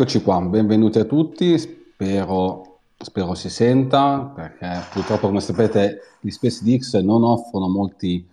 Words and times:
Eccoci 0.00 0.22
qua, 0.22 0.40
benvenuti 0.40 1.00
a 1.00 1.04
tutti, 1.04 1.58
spero, 1.58 2.78
spero 2.96 3.34
si 3.34 3.50
senta 3.50 4.30
perché 4.32 4.80
purtroppo 4.92 5.26
come 5.26 5.40
sapete 5.40 6.02
gli 6.20 6.30
SpaceDX 6.30 7.00
non 7.00 7.24
offrono 7.24 7.68
molti 7.68 8.24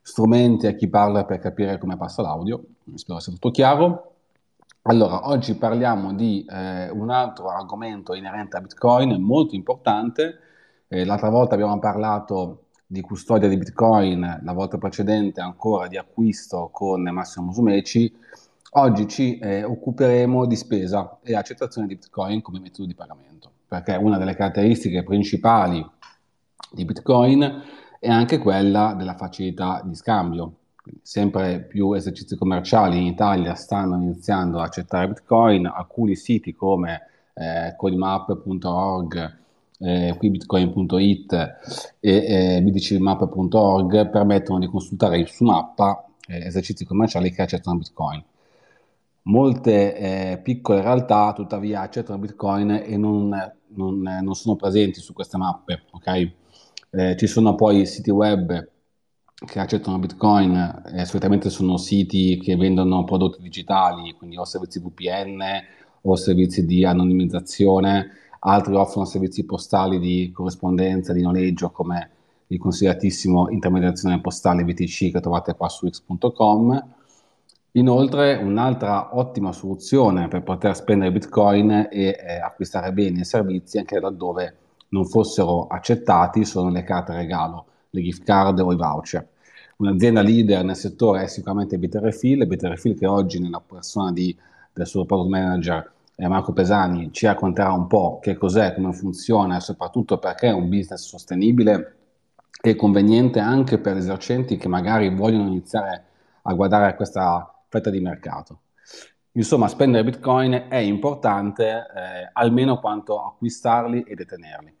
strumenti 0.00 0.66
a 0.66 0.72
chi 0.72 0.88
parla 0.88 1.24
per 1.24 1.38
capire 1.38 1.78
come 1.78 1.96
passa 1.96 2.22
l'audio, 2.22 2.64
spero 2.96 3.20
sia 3.20 3.32
tutto 3.34 3.52
chiaro. 3.52 4.14
Allora, 4.82 5.28
oggi 5.28 5.54
parliamo 5.54 6.12
di 6.12 6.44
eh, 6.44 6.90
un 6.90 7.08
altro 7.10 7.50
argomento 7.50 8.14
inerente 8.14 8.56
a 8.56 8.60
Bitcoin 8.60 9.22
molto 9.22 9.54
importante. 9.54 10.38
Eh, 10.88 11.04
l'altra 11.04 11.28
volta 11.28 11.54
abbiamo 11.54 11.78
parlato 11.78 12.64
di 12.84 13.00
custodia 13.00 13.46
di 13.46 13.58
Bitcoin, 13.58 14.40
la 14.42 14.52
volta 14.52 14.76
precedente 14.76 15.40
ancora 15.40 15.86
di 15.86 15.96
acquisto 15.96 16.68
con 16.72 17.00
Massimo 17.02 17.46
Musumeci. 17.46 18.12
Oggi 18.74 19.06
ci 19.06 19.38
eh, 19.38 19.64
occuperemo 19.64 20.46
di 20.46 20.56
spesa 20.56 21.18
e 21.22 21.34
accettazione 21.34 21.86
di 21.86 21.96
Bitcoin 21.96 22.40
come 22.40 22.58
metodo 22.58 22.86
di 22.86 22.94
pagamento, 22.94 23.50
perché 23.68 23.96
una 23.96 24.16
delle 24.16 24.34
caratteristiche 24.34 25.02
principali 25.02 25.86
di 26.70 26.82
Bitcoin 26.86 27.62
è 28.00 28.08
anche 28.08 28.38
quella 28.38 28.94
della 28.96 29.14
facilità 29.14 29.82
di 29.84 29.94
scambio. 29.94 30.54
Sempre 31.02 31.60
più 31.60 31.92
esercizi 31.92 32.34
commerciali 32.34 32.96
in 32.96 33.04
Italia 33.04 33.54
stanno 33.54 34.00
iniziando 34.00 34.58
a 34.58 34.64
accettare 34.64 35.08
Bitcoin, 35.08 35.66
alcuni 35.66 36.16
siti 36.16 36.54
come 36.54 37.08
eh, 37.34 37.74
coinmap.org, 37.76 39.36
eh, 39.80 40.14
qui 40.16 40.30
bitcoin.it 40.30 41.32
e 42.00 42.56
eh, 42.56 42.62
bdcmap.org 42.62 44.08
permettono 44.08 44.58
di 44.58 44.66
consultare 44.66 45.26
su 45.26 45.44
mappa 45.44 46.06
eh, 46.26 46.46
esercizi 46.46 46.86
commerciali 46.86 47.30
che 47.30 47.42
accettano 47.42 47.76
Bitcoin. 47.76 48.24
Molte 49.24 49.96
eh, 49.96 50.40
piccole 50.42 50.80
realtà 50.80 51.32
tuttavia 51.32 51.82
accettano 51.82 52.18
Bitcoin 52.18 52.70
e 52.70 52.96
non, 52.96 53.28
non, 53.68 54.00
non 54.00 54.34
sono 54.34 54.56
presenti 54.56 55.00
su 55.00 55.12
queste 55.12 55.36
mappe. 55.36 55.84
Okay? 55.92 56.34
Eh, 56.90 57.16
ci 57.16 57.26
sono 57.26 57.54
poi 57.54 57.86
siti 57.86 58.10
web 58.10 58.70
che 59.46 59.58
accettano 59.58 59.98
Bitcoin, 59.98 60.82
eh, 60.94 61.04
solitamente 61.04 61.50
sono 61.50 61.76
siti 61.76 62.38
che 62.38 62.56
vendono 62.56 63.04
prodotti 63.04 63.42
digitali, 63.42 64.12
quindi 64.12 64.36
o 64.36 64.44
servizi 64.44 64.80
VPN 64.80 65.40
o 66.02 66.16
servizi 66.16 66.64
di 66.64 66.84
anonimizzazione, 66.84 68.10
altri 68.40 68.74
offrono 68.74 69.06
servizi 69.06 69.44
postali 69.44 69.98
di 69.98 70.30
corrispondenza, 70.32 71.12
di 71.12 71.22
noleggio 71.22 71.70
come 71.70 72.10
il 72.48 72.58
consigliatissimo 72.58 73.50
intermediazione 73.50 74.20
postale 74.20 74.64
VTC 74.64 75.10
che 75.10 75.20
trovate 75.20 75.54
qua 75.54 75.68
su 75.68 75.88
x.com 75.88 77.00
Inoltre, 77.74 78.34
un'altra 78.34 79.16
ottima 79.16 79.50
soluzione 79.52 80.28
per 80.28 80.42
poter 80.42 80.76
spendere 80.76 81.10
Bitcoin 81.10 81.88
e 81.90 82.18
eh, 82.20 82.38
acquistare 82.38 82.92
beni 82.92 83.20
e 83.20 83.24
servizi 83.24 83.78
anche 83.78 83.98
laddove 83.98 84.56
non 84.88 85.06
fossero 85.06 85.68
accettati 85.68 86.44
sono 86.44 86.68
le 86.68 86.82
carte 86.84 87.14
regalo, 87.14 87.64
le 87.90 88.02
gift 88.02 88.24
card 88.24 88.58
o 88.60 88.72
i 88.72 88.76
voucher. 88.76 89.26
Un'azienda 89.78 90.20
leader 90.20 90.62
nel 90.62 90.76
settore 90.76 91.22
è 91.22 91.26
sicuramente 91.28 91.78
Bitrefill, 91.78 92.46
Bitrefill 92.46 92.98
che 92.98 93.06
oggi 93.06 93.40
nella 93.40 93.62
persona 93.66 94.12
di, 94.12 94.36
del 94.70 94.86
suo 94.86 95.06
product 95.06 95.30
manager 95.30 95.92
eh, 96.16 96.28
Marco 96.28 96.52
Pesani 96.52 97.10
ci 97.10 97.24
racconterà 97.24 97.72
un 97.72 97.86
po' 97.86 98.18
che 98.20 98.36
cos'è, 98.36 98.74
come 98.74 98.92
funziona 98.92 99.56
e 99.56 99.60
soprattutto 99.60 100.18
perché 100.18 100.48
è 100.48 100.52
un 100.52 100.68
business 100.68 101.06
sostenibile 101.06 101.96
e 102.60 102.76
conveniente 102.76 103.38
anche 103.38 103.78
per 103.78 103.96
esercenti 103.96 104.58
che 104.58 104.68
magari 104.68 105.08
vogliono 105.14 105.48
iniziare 105.48 106.04
a 106.42 106.52
guardare 106.52 106.94
questa 106.96 107.51
fetta 107.72 107.88
di 107.88 108.00
mercato. 108.00 108.60
Insomma, 109.32 109.66
spendere 109.66 110.04
Bitcoin 110.04 110.66
è 110.68 110.76
importante 110.76 111.64
eh, 111.66 112.30
almeno 112.34 112.78
quanto 112.78 113.24
acquistarli 113.24 114.02
e 114.02 114.14
detenerli. 114.14 114.76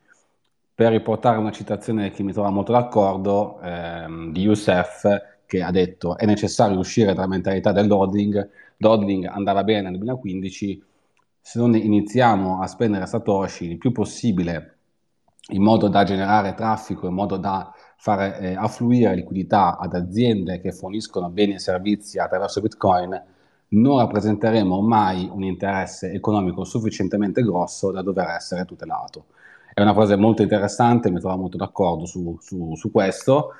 Per 0.74 0.92
riportare 0.92 1.38
una 1.38 1.50
citazione 1.50 2.10
che 2.10 2.22
mi 2.22 2.32
trova 2.32 2.50
molto 2.50 2.72
d'accordo 2.72 3.60
ehm, 3.62 4.30
di 4.30 4.42
Youssef, 4.42 5.08
che 5.46 5.62
ha 5.62 5.70
detto 5.70 6.18
è 6.18 6.26
necessario 6.26 6.78
uscire 6.78 7.14
dalla 7.14 7.26
mentalità 7.26 7.72
del 7.72 7.86
dodling, 7.86 8.50
dodling 8.76 9.24
andava 9.24 9.64
bene 9.64 9.88
nel 9.88 9.98
2015, 9.98 10.84
se 11.40 11.58
non 11.58 11.74
iniziamo 11.74 12.60
a 12.60 12.66
spendere 12.66 13.06
Satoshi 13.06 13.70
il 13.70 13.78
più 13.78 13.90
possibile 13.90 14.76
in 15.52 15.62
modo 15.62 15.88
da 15.88 16.04
generare 16.04 16.54
traffico, 16.54 17.06
in 17.06 17.14
modo 17.14 17.36
da 17.36 17.72
fare 18.02 18.36
eh, 18.40 18.56
affluire 18.56 19.14
liquidità 19.14 19.78
ad 19.78 19.94
aziende 19.94 20.60
che 20.60 20.72
forniscono 20.72 21.30
beni 21.30 21.54
e 21.54 21.60
servizi 21.60 22.18
attraverso 22.18 22.60
Bitcoin, 22.60 23.22
non 23.68 23.98
rappresenteremo 23.98 24.80
mai 24.80 25.30
un 25.32 25.44
interesse 25.44 26.10
economico 26.10 26.64
sufficientemente 26.64 27.42
grosso 27.42 27.92
da 27.92 28.02
dover 28.02 28.30
essere 28.30 28.64
tutelato. 28.64 29.26
È 29.72 29.80
una 29.80 29.94
frase 29.94 30.16
molto 30.16 30.42
interessante, 30.42 31.12
mi 31.12 31.20
trovo 31.20 31.36
molto 31.36 31.56
d'accordo 31.56 32.04
su, 32.04 32.36
su, 32.40 32.74
su 32.74 32.90
questo. 32.90 33.52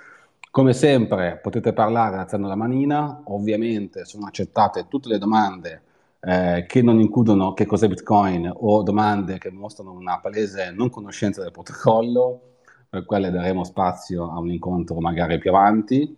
Come 0.51 0.73
sempre 0.73 1.39
potete 1.41 1.73
parlare 1.73 2.17
alzando 2.17 2.49
la 2.49 2.57
manina, 2.57 3.23
ovviamente 3.27 4.05
sono 4.05 4.27
accettate 4.27 4.89
tutte 4.89 5.09
le 5.09 5.19
domande 5.19 5.83
eh, 6.19 6.65
che 6.67 6.83
non 6.83 6.99
includono 6.99 7.53
che 7.53 7.65
cos'è 7.65 7.87
Bitcoin 7.87 8.51
o 8.53 8.83
domande 8.83 9.39
che 9.39 9.53
mostrano 9.53 9.93
una 9.93 10.19
palese 10.19 10.73
non 10.73 10.91
conoscenza 10.91 11.43
del 11.43 11.53
protocollo 11.53 12.52
per 12.93 13.07
quelle 13.07 13.31
daremo 13.31 13.65
spazio 13.65 14.31
a 14.31 14.39
un 14.39 14.51
incontro 14.51 15.01
magari 15.01 15.39
più 15.39 15.49
avanti. 15.49 16.15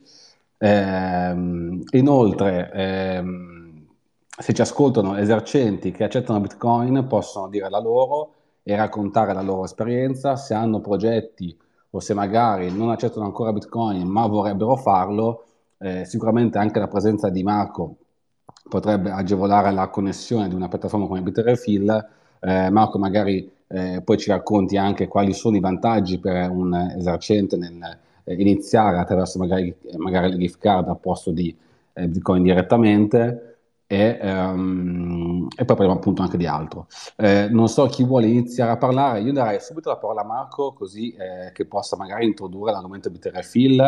Eh, 0.59 1.31
inoltre, 1.91 2.71
ehm, 2.73 3.87
se 4.37 4.53
ci 4.53 4.61
ascoltano 4.61 5.17
esercenti 5.17 5.93
che 5.93 6.03
accettano 6.03 6.41
Bitcoin, 6.41 7.07
possono 7.07 7.49
dire 7.49 7.71
la 7.71 7.79
loro 7.79 8.33
e 8.65 8.75
raccontare 8.75 9.33
la 9.33 9.41
loro 9.41 9.63
esperienza, 9.65 10.35
se 10.35 10.55
hanno 10.55 10.81
progetti 10.81 11.57
o 11.91 12.01
se 12.01 12.13
magari 12.13 12.73
non 12.77 12.91
accettano 12.91 13.25
ancora 13.25 13.53
Bitcoin 13.53 14.05
ma 14.09 14.27
vorrebbero 14.27 14.75
farlo, 14.75 15.45
eh, 15.79 16.05
sicuramente 16.05 16.59
anche 16.59 16.81
la 16.81 16.89
presenza 16.89 17.29
di 17.29 17.45
Marco 17.45 17.99
potrebbe 18.69 19.13
agevolare 19.13 19.71
la 19.71 19.87
connessione 19.91 20.49
di 20.49 20.57
una 20.57 20.67
piattaforma 20.67 21.07
come 21.07 21.23
Bitrefill. 21.23 22.09
Eh, 22.41 22.69
Marco 22.71 22.99
magari 22.99 23.49
eh, 23.69 24.03
poi 24.05 24.19
ci 24.19 24.31
racconti 24.31 24.77
anche 24.77 25.09
quali 25.09 25.33
sono 25.33 25.57
i 25.57 25.61
vantaggi 25.61 26.19
per 26.19 26.51
un 26.51 26.75
esercente 26.97 27.57
nel 27.57 27.99
eh, 28.25 28.35
iniziare 28.35 28.99
attraverso 28.99 29.39
magari, 29.39 29.75
magari 29.97 30.31
le 30.31 30.39
gift 30.39 30.59
card 30.59 30.89
a 30.89 30.95
posto 30.95 31.31
di 31.31 31.57
eh, 31.93 32.09
Bitcoin 32.09 32.43
direttamente 32.43 33.59
e, 33.87 34.19
um, 34.23 35.47
e, 35.55 35.65
poi 35.65 35.77
parliamo 35.77 35.99
appunto 36.01 36.23
anche 36.23 36.37
di 36.39 36.47
altro. 36.47 36.87
Eh, 37.17 37.49
non 37.51 37.69
so 37.69 37.87
chi 37.87 38.03
vuole 38.03 38.27
iniziare 38.27 38.73
a 38.73 38.77
parlare, 38.77 39.21
io 39.21 39.33
darei 39.33 39.61
subito 39.61 39.91
la 39.91 39.97
parola 39.97 40.23
a 40.23 40.25
Marco 40.25 40.73
così 40.73 41.13
eh, 41.13 41.53
che 41.53 41.67
possa 41.67 41.97
magari 41.97 42.25
introdurre 42.25 42.73
l'argomento 42.73 43.11
Bitrefill 43.11 43.81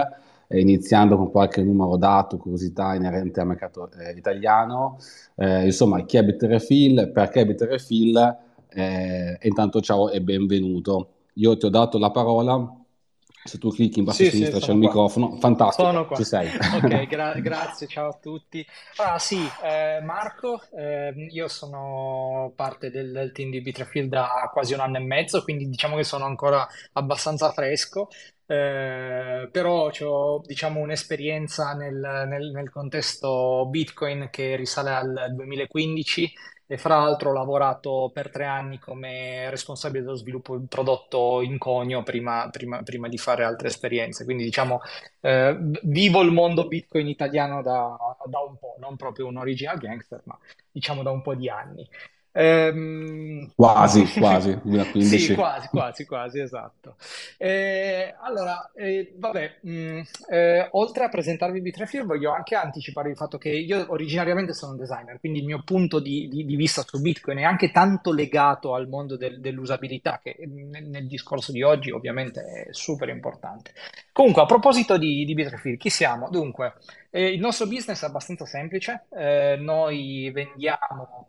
eh, 0.48 0.60
iniziando 0.60 1.16
con 1.16 1.30
qualche 1.30 1.62
numero 1.62 1.96
dato, 1.96 2.36
curiosità 2.36 2.94
inerente 2.94 3.40
al 3.40 3.46
mercato 3.46 3.90
eh, 3.92 4.12
italiano. 4.12 4.98
Eh, 5.34 5.64
insomma, 5.64 6.04
chi 6.04 6.18
è 6.18 6.24
Bitrefill, 6.24 7.10
perché 7.12 7.46
Bitrefill 7.46 8.36
eh, 8.76 9.38
intanto 9.42 9.80
ciao 9.80 10.10
e 10.10 10.20
benvenuto. 10.20 11.14
Io 11.34 11.56
ti 11.56 11.64
ho 11.66 11.70
dato 11.70 11.98
la 11.98 12.10
parola, 12.10 12.74
se 13.42 13.58
tu 13.58 13.70
clicchi 13.70 14.00
in 14.00 14.04
basso 14.04 14.22
sì, 14.22 14.26
a 14.26 14.26
sinistra 14.26 14.58
sì, 14.58 14.66
c'è 14.66 14.72
il 14.72 14.78
qua. 14.78 14.88
microfono, 14.88 15.36
fantastico, 15.38 15.88
sono 15.88 16.06
qua. 16.06 16.16
ci 16.16 16.24
sei. 16.24 16.52
ok, 16.68 17.06
gra- 17.06 17.40
grazie, 17.40 17.86
ciao 17.86 18.08
a 18.10 18.18
tutti. 18.20 18.66
Allora, 18.96 19.18
sì, 19.18 19.38
eh, 19.62 20.00
Marco, 20.02 20.60
eh, 20.76 21.14
io 21.30 21.48
sono 21.48 22.52
parte 22.54 22.90
del, 22.90 23.12
del 23.12 23.32
team 23.32 23.50
di 23.50 23.62
Bitrefield 23.62 24.10
da 24.10 24.50
quasi 24.52 24.74
un 24.74 24.80
anno 24.80 24.98
e 24.98 25.00
mezzo, 25.00 25.42
quindi 25.42 25.68
diciamo 25.68 25.96
che 25.96 26.04
sono 26.04 26.26
ancora 26.26 26.66
abbastanza 26.92 27.50
fresco. 27.52 28.08
Eh, 28.48 29.48
però 29.50 29.90
ho 29.90 30.40
diciamo, 30.44 30.80
un'esperienza 30.80 31.72
nel, 31.72 31.94
nel, 32.28 32.50
nel 32.52 32.70
contesto 32.70 33.66
Bitcoin 33.68 34.28
che 34.30 34.54
risale 34.54 34.90
al 34.90 35.34
2015 35.34 36.32
e 36.66 36.76
fra 36.78 36.96
l'altro 36.96 37.30
ho 37.30 37.32
lavorato 37.32 38.10
per 38.12 38.30
tre 38.30 38.44
anni 38.44 38.78
come 38.78 39.48
responsabile 39.50 40.02
dello 40.04 40.16
sviluppo 40.16 40.56
del 40.56 40.66
prodotto 40.68 41.40
in 41.40 41.58
conio 41.58 42.02
prima, 42.02 42.48
prima- 42.50 42.82
prima 42.82 43.08
di 43.08 43.18
fare 43.18 43.44
altre 43.44 43.68
esperienze. 43.68 44.24
Quindi 44.24 44.44
diciamo, 44.44 44.80
eh, 45.20 45.56
vivo 45.82 46.22
il 46.22 46.32
mondo 46.32 46.66
Bitcoin 46.66 47.06
italiano 47.08 47.62
da, 47.62 47.96
da 48.26 48.40
un 48.40 48.56
po', 48.58 48.76
non 48.80 48.96
proprio 48.96 49.26
un 49.26 49.36
original 49.36 49.78
gangster, 49.78 50.20
ma 50.24 50.38
diciamo 50.70 51.02
da 51.02 51.10
un 51.10 51.22
po' 51.22 51.34
di 51.34 51.48
anni. 51.48 51.88
Ehm, 52.36 53.50
Quasi, 53.54 54.12
quasi, 54.16 54.58
Sì, 54.96 55.30
2015. 55.30 55.32
quasi, 55.32 55.68
quasi, 55.68 56.04
quasi, 56.06 56.40
esatto. 56.40 56.96
Eh, 57.36 58.14
allora, 58.20 58.70
eh, 58.74 59.12
vabbè, 59.16 59.58
mh, 59.62 60.00
eh, 60.30 60.68
oltre 60.72 61.04
a 61.04 61.08
presentarvi 61.08 61.60
B3Fear, 61.60 62.04
voglio 62.06 62.32
anche 62.32 62.54
anticipare 62.56 63.10
il 63.10 63.16
fatto 63.16 63.38
che 63.38 63.50
io 63.50 63.86
originariamente 63.90 64.52
sono 64.54 64.72
un 64.72 64.78
designer, 64.78 65.20
quindi 65.20 65.40
il 65.40 65.44
mio 65.44 65.62
punto 65.64 66.00
di, 66.00 66.28
di- 66.28 66.44
di 66.44 66.56
vista 66.56 66.82
su 66.86 67.00
Bitcoin 67.00 67.38
è 67.38 67.42
anche 67.42 67.70
tanto 67.70 68.12
legato 68.12 68.74
al 68.74 68.88
mondo 68.88 69.16
del- 69.16 69.40
dell'usabilità, 69.40 70.18
che 70.22 70.36
nel, 70.46 70.84
nel 70.88 71.06
discorso 71.06 71.52
di 71.52 71.62
oggi 71.62 71.90
ovviamente 71.90 72.40
è 72.42 72.68
super 72.72 73.08
importante. 73.10 73.72
Comunque, 74.12 74.42
a 74.42 74.46
proposito 74.46 74.96
di, 74.96 75.24
di 75.24 75.34
B3Fear, 75.34 75.76
chi 75.76 75.90
siamo? 75.90 76.28
Dunque, 76.30 76.74
eh, 77.10 77.28
il 77.32 77.40
nostro 77.40 77.66
business 77.66 78.02
è 78.02 78.06
abbastanza 78.06 78.46
semplice, 78.46 79.04
eh, 79.10 79.56
noi 79.60 80.30
vendiamo 80.32 81.28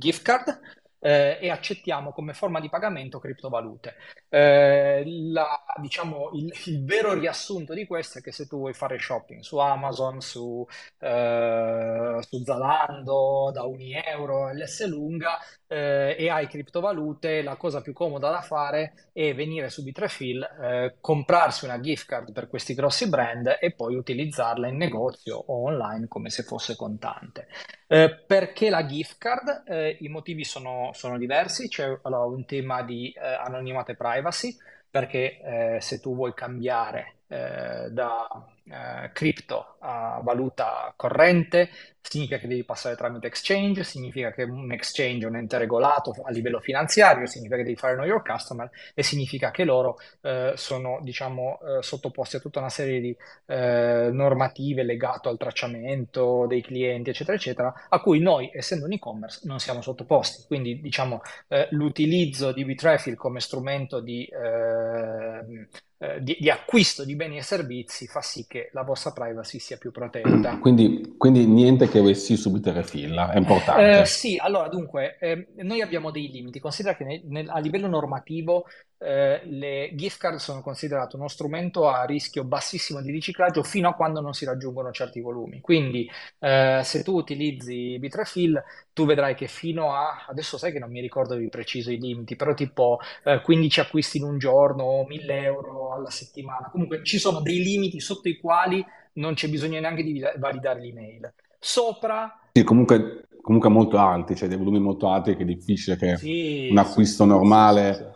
gift 0.00 0.24
card 0.24 0.58
eh, 1.04 1.36
e 1.38 1.50
accettiamo 1.50 2.12
come 2.12 2.32
forma 2.32 2.60
di 2.60 2.70
pagamento 2.70 3.18
criptovalute. 3.18 3.96
Eh, 4.30 5.02
la, 5.06 5.62
diciamo, 5.78 6.30
il, 6.32 6.50
il, 6.64 6.82
vero 6.82 7.12
riassunto 7.12 7.74
di 7.74 7.84
questo 7.84 8.18
è 8.18 8.22
che 8.22 8.32
se 8.32 8.46
tu 8.46 8.56
vuoi 8.56 8.72
fare 8.72 8.98
shopping 8.98 9.42
su 9.42 9.58
Amazon, 9.58 10.22
su, 10.22 10.66
eh, 11.00 12.18
su 12.20 12.42
Zalando, 12.42 13.50
da 13.52 13.64
Unieuro, 13.64 14.50
LS 14.54 14.86
Lunga 14.86 15.38
eh, 15.66 16.16
e 16.18 16.30
hai 16.30 16.46
criptovalute, 16.46 17.42
la 17.42 17.56
cosa 17.56 17.82
più 17.82 17.92
comoda 17.92 18.30
da 18.30 18.40
fare 18.40 19.10
è 19.12 19.34
venire 19.34 19.68
su 19.68 19.82
Bitrefill, 19.82 20.42
eh, 20.42 20.94
comprarsi 21.00 21.66
una 21.66 21.80
gift 21.80 22.06
card 22.06 22.32
per 22.32 22.48
questi 22.48 22.72
grossi 22.72 23.10
brand 23.10 23.58
e 23.60 23.72
poi 23.72 23.94
utilizzarla 23.96 24.68
in 24.68 24.78
negozio 24.78 25.36
o 25.36 25.64
online 25.64 26.08
come 26.08 26.30
se 26.30 26.44
fosse 26.44 26.76
contante. 26.76 27.48
Eh, 27.86 28.24
perché 28.26 28.70
la 28.70 28.86
gift 28.86 29.18
card? 29.18 29.64
I 29.98 30.08
motivi 30.08 30.44
sono, 30.44 30.90
sono 30.94 31.18
diversi, 31.18 31.68
c'è 31.68 31.98
allora, 32.02 32.24
un 32.24 32.44
tema 32.44 32.82
di 32.82 33.10
eh, 33.10 33.20
anonimato 33.20 33.90
e 33.92 33.96
privacy, 33.96 34.56
perché 34.90 35.40
eh, 35.76 35.80
se 35.80 36.00
tu 36.00 36.14
vuoi 36.14 36.34
cambiare 36.34 37.16
eh, 37.28 37.88
da 37.90 38.26
eh, 38.66 39.10
cripto 39.12 39.76
a 39.80 40.20
valuta 40.22 40.92
corrente, 40.96 41.68
significa 42.00 42.38
che 42.38 42.46
devi 42.46 42.64
passare 42.64 42.96
tramite 42.96 43.26
exchange, 43.26 43.84
significa 43.84 44.30
che 44.32 44.42
un 44.44 44.72
exchange 44.72 45.24
è 45.24 45.28
un 45.28 45.36
ente 45.36 45.58
regolato 45.58 46.14
a 46.24 46.30
livello 46.30 46.60
finanziario, 46.60 47.26
significa 47.26 47.56
che 47.56 47.64
devi 47.64 47.76
fare 47.76 47.94
know 47.94 48.06
your 48.06 48.22
customer 48.22 48.70
e 48.94 49.02
significa 49.02 49.50
che 49.50 49.64
loro 49.64 49.98
eh, 50.22 50.52
sono 50.56 50.98
diciamo 51.02 51.58
eh, 51.60 51.82
sottoposti 51.82 52.36
a 52.36 52.40
tutta 52.40 52.60
una 52.60 52.68
serie 52.68 53.00
di 53.00 53.16
eh, 53.46 54.10
normative 54.12 54.82
legate 54.82 55.28
al 55.28 55.38
tracciamento 55.38 56.46
dei 56.46 56.62
clienti 56.62 57.10
eccetera 57.10 57.36
eccetera 57.36 57.86
a 57.88 58.00
cui 58.00 58.20
noi 58.20 58.50
essendo 58.52 58.84
un 58.86 58.92
e-commerce 58.92 59.40
non 59.44 59.58
siamo 59.58 59.80
sottoposti. 59.80 60.44
Quindi 60.46 60.80
diciamo 60.80 61.22
eh, 61.48 61.68
l'utilizzo 61.70 62.52
di 62.52 62.64
Bitrefill 62.64 63.14
come 63.14 63.40
strumento 63.40 64.00
di 64.00 64.24
eh, 64.26 65.68
eh, 66.04 66.22
di, 66.22 66.36
di, 66.38 66.50
acquisto 66.50 67.04
di 67.04 67.16
beni 67.16 67.38
e 67.38 67.42
servizi 67.42 68.06
fa 68.06 68.20
sì 68.20 68.46
che 68.46 68.53
la 68.72 68.82
vostra 68.82 69.12
privacy 69.12 69.58
sia 69.58 69.76
più 69.76 69.90
protetta. 69.90 70.58
Quindi, 70.64 71.14
quindi 71.18 71.46
niente 71.46 71.88
che 71.88 71.98
avessi 71.98 72.36
subito 72.36 72.72
refilla, 72.72 73.30
è 73.30 73.38
importante. 73.38 74.00
Eh, 74.00 74.04
sì, 74.06 74.38
allora 74.40 74.68
dunque, 74.68 75.16
eh, 75.18 75.48
noi 75.56 75.80
abbiamo 75.80 76.10
dei 76.10 76.30
limiti. 76.30 76.60
Considera 76.60 76.96
che 76.96 77.04
nel, 77.04 77.22
nel, 77.24 77.48
a 77.48 77.58
livello 77.58 77.86
normativo 77.86 78.64
eh, 78.98 79.40
le 79.44 79.90
gift 79.94 80.18
card 80.18 80.38
sono 80.38 80.62
considerate 80.62 81.16
uno 81.16 81.28
strumento 81.28 81.88
a 81.88 82.04
rischio 82.04 82.44
bassissimo 82.44 83.00
di 83.00 83.10
riciclaggio 83.10 83.62
fino 83.62 83.88
a 83.88 83.94
quando 83.94 84.20
non 84.20 84.32
si 84.32 84.44
raggiungono 84.44 84.90
certi 84.92 85.20
volumi. 85.20 85.60
Quindi 85.60 86.08
eh, 86.38 86.80
se 86.82 87.02
tu 87.02 87.16
utilizzi 87.16 87.98
Bitrefill, 87.98 88.62
tu 88.92 89.04
vedrai 89.04 89.34
che 89.34 89.46
fino 89.46 89.92
a, 89.92 90.26
adesso 90.28 90.56
sai 90.56 90.72
che 90.72 90.78
non 90.78 90.90
mi 90.90 91.00
ricordo 91.00 91.34
di 91.34 91.48
preciso 91.48 91.90
i 91.90 91.98
limiti, 91.98 92.36
però 92.36 92.54
tipo 92.54 92.98
eh, 93.24 93.40
15 93.42 93.80
acquisti 93.80 94.18
in 94.18 94.24
un 94.24 94.38
giorno, 94.38 95.04
1000 95.06 95.42
euro 95.42 95.92
alla 95.92 96.10
settimana. 96.10 96.68
Comunque 96.70 97.04
ci 97.04 97.18
sono 97.18 97.40
dei 97.40 97.62
limiti 97.62 98.00
sotto 98.00 98.28
i 98.28 98.38
quali 98.38 98.84
non 99.14 99.34
c'è 99.34 99.48
bisogno 99.48 99.80
neanche 99.80 100.02
di 100.02 100.22
validare 100.38 100.80
l'email. 100.80 101.32
Sopra... 101.58 102.40
Sì, 102.52 102.62
comunque, 102.62 103.26
comunque 103.40 103.68
molto 103.68 103.98
alti, 103.98 104.34
cioè 104.34 104.48
dei 104.48 104.56
volumi 104.56 104.78
molto 104.78 105.08
alti 105.08 105.36
che 105.36 105.42
è 105.42 105.46
difficile 105.46 105.96
che 105.96 106.16
sì, 106.16 106.68
un 106.70 106.78
acquisto 106.78 107.24
sì, 107.24 107.28
normale... 107.28 107.94
Sì, 107.94 108.12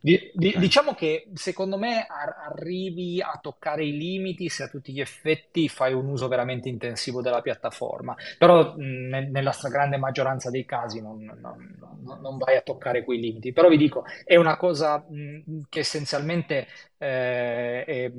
di, 0.00 0.30
di, 0.34 0.54
diciamo 0.56 0.94
che 0.94 1.28
secondo 1.34 1.76
me 1.76 2.06
ar- 2.06 2.52
arrivi 2.52 3.20
a 3.20 3.38
toccare 3.40 3.84
i 3.84 3.96
limiti 3.96 4.48
se 4.48 4.62
a 4.62 4.68
tutti 4.68 4.92
gli 4.92 5.00
effetti 5.00 5.68
fai 5.68 5.92
un 5.92 6.06
uso 6.08 6.26
veramente 6.26 6.68
intensivo 6.68 7.20
della 7.20 7.42
piattaforma, 7.42 8.16
però 8.38 8.74
mh, 8.76 9.28
nella 9.30 9.52
stragrande 9.52 9.98
maggioranza 9.98 10.50
dei 10.50 10.64
casi 10.64 11.02
non, 11.02 11.22
non, 11.40 11.76
non, 12.02 12.20
non, 12.20 12.38
vai 12.38 12.56
a 12.56 12.62
toccare 12.62 13.04
quei 13.04 13.20
limiti. 13.20 13.52
Però 13.52 13.68
vi 13.68 13.76
dico, 13.76 14.04
è 14.24 14.36
una 14.36 14.56
cosa 14.56 15.04
mh, 15.06 15.62
che 15.68 15.80
essenzialmente 15.80 16.66
eh, 17.02 17.84
è, 17.84 18.12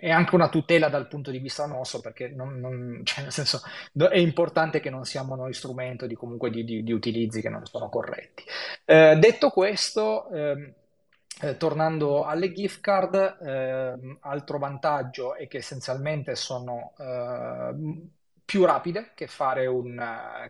è, 0.00 0.10
anche 0.10 0.34
una 0.34 0.48
tutela 0.48 0.88
dal 0.88 1.06
punto 1.06 1.30
di 1.30 1.38
vista 1.38 1.66
nostro, 1.66 2.00
perché 2.00 2.34
cioè 3.04 3.22
nel 3.22 3.32
senso, 3.32 3.62
è 4.10 4.18
importante 4.18 4.80
che 4.80 4.90
non 4.90 5.04
siamo 5.04 5.36
noi 5.36 5.52
strumento 5.54 6.06
di, 6.06 6.16
comunque 6.16 6.50
di, 6.50 6.64
di, 6.64 6.82
di 6.82 6.92
utilizzi 6.92 7.40
che 7.40 7.48
non 7.48 7.64
sono 7.64 7.88
corretti. 7.88 8.42
Eh, 8.84 9.16
detto 9.20 9.50
questo, 9.50 10.28
ehm, 10.30 10.72
eh, 11.42 11.56
tornando 11.56 12.24
alle 12.24 12.52
gift 12.52 12.80
card, 12.80 13.14
eh, 13.14 14.16
altro 14.20 14.58
vantaggio 14.58 15.36
è 15.36 15.46
che 15.46 15.58
essenzialmente 15.58 16.34
sono 16.34 16.92
eh, 16.98 17.74
più 18.46 18.64
rapide 18.64 19.10
che, 19.14 19.26
fare 19.26 19.66
un, 19.66 20.00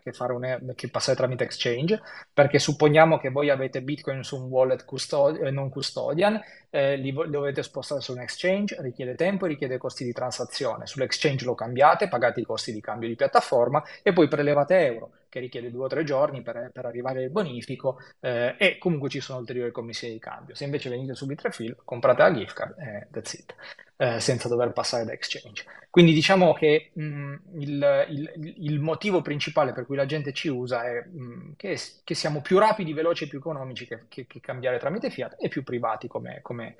che, 0.03 0.13
fare 0.13 0.31
un, 0.31 0.73
che 0.75 0.87
passare 0.87 1.17
tramite 1.17 1.43
exchange, 1.43 1.99
perché 2.31 2.59
supponiamo 2.59 3.17
che 3.17 3.29
voi 3.29 3.49
avete 3.49 3.81
Bitcoin 3.81 4.23
su 4.23 4.37
un 4.37 4.49
wallet 4.49 4.85
custod- 4.85 5.43
eh, 5.43 5.49
non 5.49 5.69
custodian, 5.69 6.39
eh, 6.69 6.95
li 6.95 7.11
dovete 7.11 7.63
spostare 7.63 7.99
su 8.01 8.11
un 8.11 8.21
exchange, 8.21 8.79
richiede 8.81 9.15
tempo 9.15 9.47
richiede 9.47 9.79
costi 9.79 10.03
di 10.03 10.13
transazione. 10.13 10.85
Sull'exchange 10.85 11.43
lo 11.43 11.55
cambiate, 11.55 12.07
pagate 12.07 12.39
i 12.39 12.43
costi 12.45 12.71
di 12.71 12.81
cambio 12.81 13.07
di 13.09 13.15
piattaforma 13.15 13.83
e 14.03 14.13
poi 14.13 14.27
prelevate 14.27 14.85
euro, 14.85 15.11
che 15.27 15.39
richiede 15.39 15.71
due 15.71 15.85
o 15.85 15.87
tre 15.87 16.03
giorni 16.03 16.43
per, 16.43 16.69
per 16.71 16.85
arrivare 16.85 17.23
al 17.23 17.31
bonifico 17.31 17.97
eh, 18.19 18.55
e 18.59 18.77
comunque 18.77 19.09
ci 19.09 19.21
sono 19.21 19.39
ulteriori 19.39 19.71
commissioni 19.71 20.13
di 20.13 20.19
cambio. 20.19 20.53
Se 20.53 20.65
invece 20.65 20.89
venite 20.89 21.15
su 21.15 21.25
Bitrefill, 21.25 21.75
comprate 21.83 22.21
la 22.21 22.31
gift 22.31 22.53
card 22.53 22.77
e 22.77 23.07
that's 23.11 23.33
it 23.33 23.55
eh, 23.97 24.19
senza 24.19 24.47
dover 24.47 24.71
passare 24.71 25.05
da 25.05 25.11
exchange. 25.11 25.65
Quindi 25.89 26.13
diciamo 26.13 26.53
che 26.53 26.91
mh, 26.93 27.03
mm, 27.03 27.33
il, 27.59 28.05
il, 28.09 28.55
il, 28.59 28.79
motivo 28.79 29.21
principale 29.21 29.73
per 29.73 29.85
cui 29.85 29.95
la 29.95 30.05
gente 30.05 30.31
ci 30.33 30.47
usa 30.47 30.83
è 30.83 31.03
mh, 31.03 31.23
mm, 31.23 31.51
che, 31.57 31.79
che, 32.03 32.13
siamo 32.13 32.41
più 32.41 32.59
rapidi, 32.59 32.93
veloci 32.93 33.23
e 33.23 33.27
più 33.27 33.39
economici 33.39 33.87
che, 33.87 34.03
che, 34.07 34.27
che, 34.27 34.39
cambiare 34.39 34.77
tramite 34.77 35.09
fiat 35.09 35.35
e 35.39 35.47
più 35.49 35.63
privati 35.63 36.07
come, 36.07 36.39
come, 36.43 36.75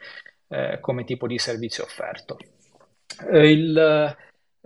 eh, 0.50 0.78
come 0.80 1.04
tipo 1.04 1.26
di 1.26 1.40
servizio 1.40 1.84
offerto. 1.84 2.38
Eh, 3.32 3.52
il, 3.52 4.16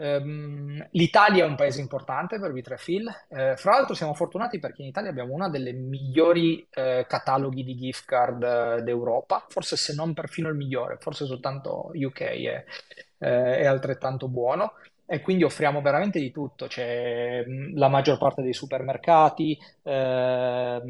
Um, 0.01 0.83
L'Italia 0.93 1.43
è 1.43 1.47
un 1.47 1.55
paese 1.55 1.79
importante 1.79 2.39
per 2.39 2.51
Bitrefill, 2.51 3.07
eh, 3.29 3.55
fra 3.55 3.75
l'altro 3.75 3.93
siamo 3.93 4.15
fortunati 4.15 4.57
perché 4.57 4.81
in 4.81 4.87
Italia 4.87 5.11
abbiamo 5.11 5.33
uno 5.33 5.47
dei 5.47 5.73
migliori 5.73 6.67
eh, 6.71 7.05
cataloghi 7.07 7.63
di 7.63 7.75
gift 7.75 8.05
card 8.05 8.41
eh, 8.41 8.81
d'Europa, 8.81 9.45
forse 9.47 9.75
se 9.75 9.93
non 9.93 10.15
perfino 10.15 10.49
il 10.49 10.55
migliore, 10.55 10.97
forse 10.99 11.27
soltanto 11.27 11.91
UK 11.93 12.19
è, 12.21 12.65
è 13.19 13.65
altrettanto 13.67 14.27
buono 14.27 14.73
e 15.11 15.19
quindi 15.19 15.43
offriamo 15.43 15.81
veramente 15.81 16.21
di 16.21 16.31
tutto, 16.31 16.67
c'è 16.67 17.43
la 17.73 17.89
maggior 17.89 18.17
parte 18.17 18.41
dei 18.41 18.53
supermercati, 18.53 19.59
eh, 19.83 20.81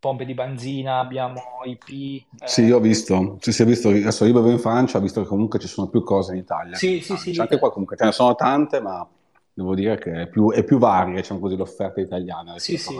pompe 0.00 0.24
di 0.24 0.34
benzina, 0.34 0.98
abbiamo 0.98 1.40
IP. 1.64 1.88
Eh. 1.88 2.46
Sì, 2.48 2.64
io 2.64 2.78
ho 2.78 2.80
visto, 2.80 3.36
sì, 3.38 3.52
sì, 3.52 3.62
ho 3.62 3.64
visto, 3.64 3.90
adesso 3.90 4.24
io 4.24 4.34
vivo 4.34 4.50
in 4.50 4.58
Francia, 4.58 4.98
ho 4.98 5.00
visto 5.00 5.22
che 5.22 5.28
comunque 5.28 5.60
ci 5.60 5.68
sono 5.68 5.88
più 5.88 6.02
cose 6.02 6.32
in 6.32 6.38
Italia. 6.38 6.74
Sì, 6.74 7.00
sì, 7.00 7.16
sì. 7.16 7.40
Anche 7.40 7.60
qua 7.60 7.70
comunque 7.70 7.96
ce 7.96 8.06
ne 8.06 8.10
sono 8.10 8.34
tante, 8.34 8.80
ma 8.80 9.08
devo 9.54 9.76
dire 9.76 9.98
che 9.98 10.22
è 10.22 10.26
più, 10.26 10.50
è 10.50 10.64
più 10.64 10.78
varia, 10.78 11.14
diciamo 11.14 11.38
così, 11.38 11.56
l'offerta 11.56 12.00
italiana. 12.00 12.58
Sì, 12.58 12.76
sì, 12.76 12.96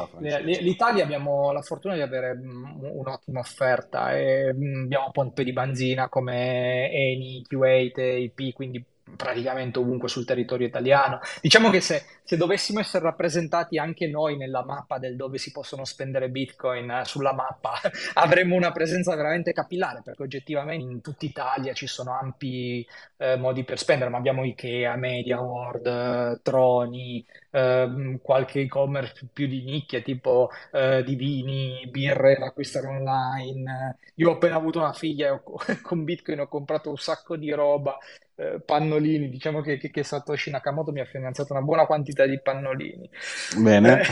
l'Italia 0.60 1.02
abbiamo 1.02 1.50
la 1.50 1.62
fortuna 1.62 1.94
di 1.94 2.00
avere 2.00 2.38
un'ottima 2.40 3.40
offerta, 3.40 4.16
e 4.16 4.50
abbiamo 4.50 5.10
pompe 5.10 5.42
di 5.42 5.52
benzina 5.52 6.08
come 6.08 6.92
Eni, 6.92 7.44
Q8, 7.44 8.22
IP, 8.22 8.54
quindi 8.54 8.84
praticamente 9.16 9.78
ovunque 9.78 10.08
sul 10.08 10.24
territorio 10.24 10.66
italiano. 10.66 11.20
Diciamo 11.40 11.70
che 11.70 11.80
se, 11.80 12.04
se, 12.22 12.36
dovessimo 12.36 12.80
essere 12.80 13.04
rappresentati 13.04 13.78
anche 13.78 14.06
noi 14.08 14.36
nella 14.36 14.64
mappa 14.64 14.98
del 14.98 15.16
dove 15.16 15.38
si 15.38 15.50
possono 15.52 15.84
spendere 15.84 16.28
bitcoin 16.28 16.90
eh, 16.90 17.04
sulla 17.04 17.32
mappa, 17.32 17.80
avremmo 18.14 18.54
una 18.54 18.72
presenza 18.72 19.14
veramente 19.14 19.52
capillare, 19.52 20.02
perché 20.02 20.22
oggettivamente 20.22 20.84
in 20.84 21.00
tutta 21.00 21.24
Italia 21.24 21.72
ci 21.72 21.86
sono 21.86 22.16
ampi 22.18 22.86
eh, 23.16 23.36
modi 23.36 23.64
per 23.64 23.78
spendere, 23.78 24.10
ma 24.10 24.18
abbiamo 24.18 24.44
Ikea, 24.44 24.96
MediaWorld, 24.96 25.86
eh, 25.86 26.40
Troni, 26.42 27.24
eh, 27.50 28.18
qualche 28.22 28.60
e-commerce 28.60 29.28
più 29.32 29.46
di 29.46 29.62
nicchia, 29.62 30.00
tipo 30.00 30.50
eh, 30.72 31.02
di 31.04 31.14
vini, 31.14 31.88
birre 31.90 32.36
da 32.38 32.46
acquistare 32.46 32.86
online. 32.86 33.98
Io 34.14 34.30
ho 34.30 34.34
appena 34.34 34.56
avuto 34.56 34.78
una 34.78 34.92
figlia 34.92 35.34
e 35.34 35.80
con 35.82 36.04
bitcoin 36.04 36.40
ho 36.40 36.48
comprato 36.48 36.90
un 36.90 36.96
sacco 36.96 37.36
di 37.36 37.50
roba 37.50 37.98
eh, 38.34 38.60
pannolini. 38.64 39.28
Diciamo 39.28 39.60
che, 39.60 39.78
che, 39.78 39.90
che, 39.90 40.02
Satoshi 40.02 40.50
Nakamoto 40.50 40.92
mi 40.92 41.00
ha 41.00 41.04
finanziato 41.04 41.52
una 41.52 41.62
buona 41.62 41.86
quantità 41.86 42.26
di 42.26 42.40
pannolini. 42.40 43.10
Bene. 43.58 44.02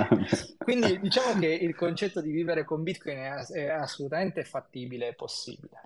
Quindi 0.58 0.98
diciamo 1.00 1.38
che 1.38 1.48
il 1.48 1.74
concetto 1.74 2.20
di 2.20 2.30
vivere 2.30 2.64
con 2.64 2.82
Bitcoin 2.82 3.18
è, 3.18 3.34
è 3.52 3.68
assolutamente 3.68 4.44
fattibile 4.44 5.08
e 5.08 5.14
possibile. 5.14 5.80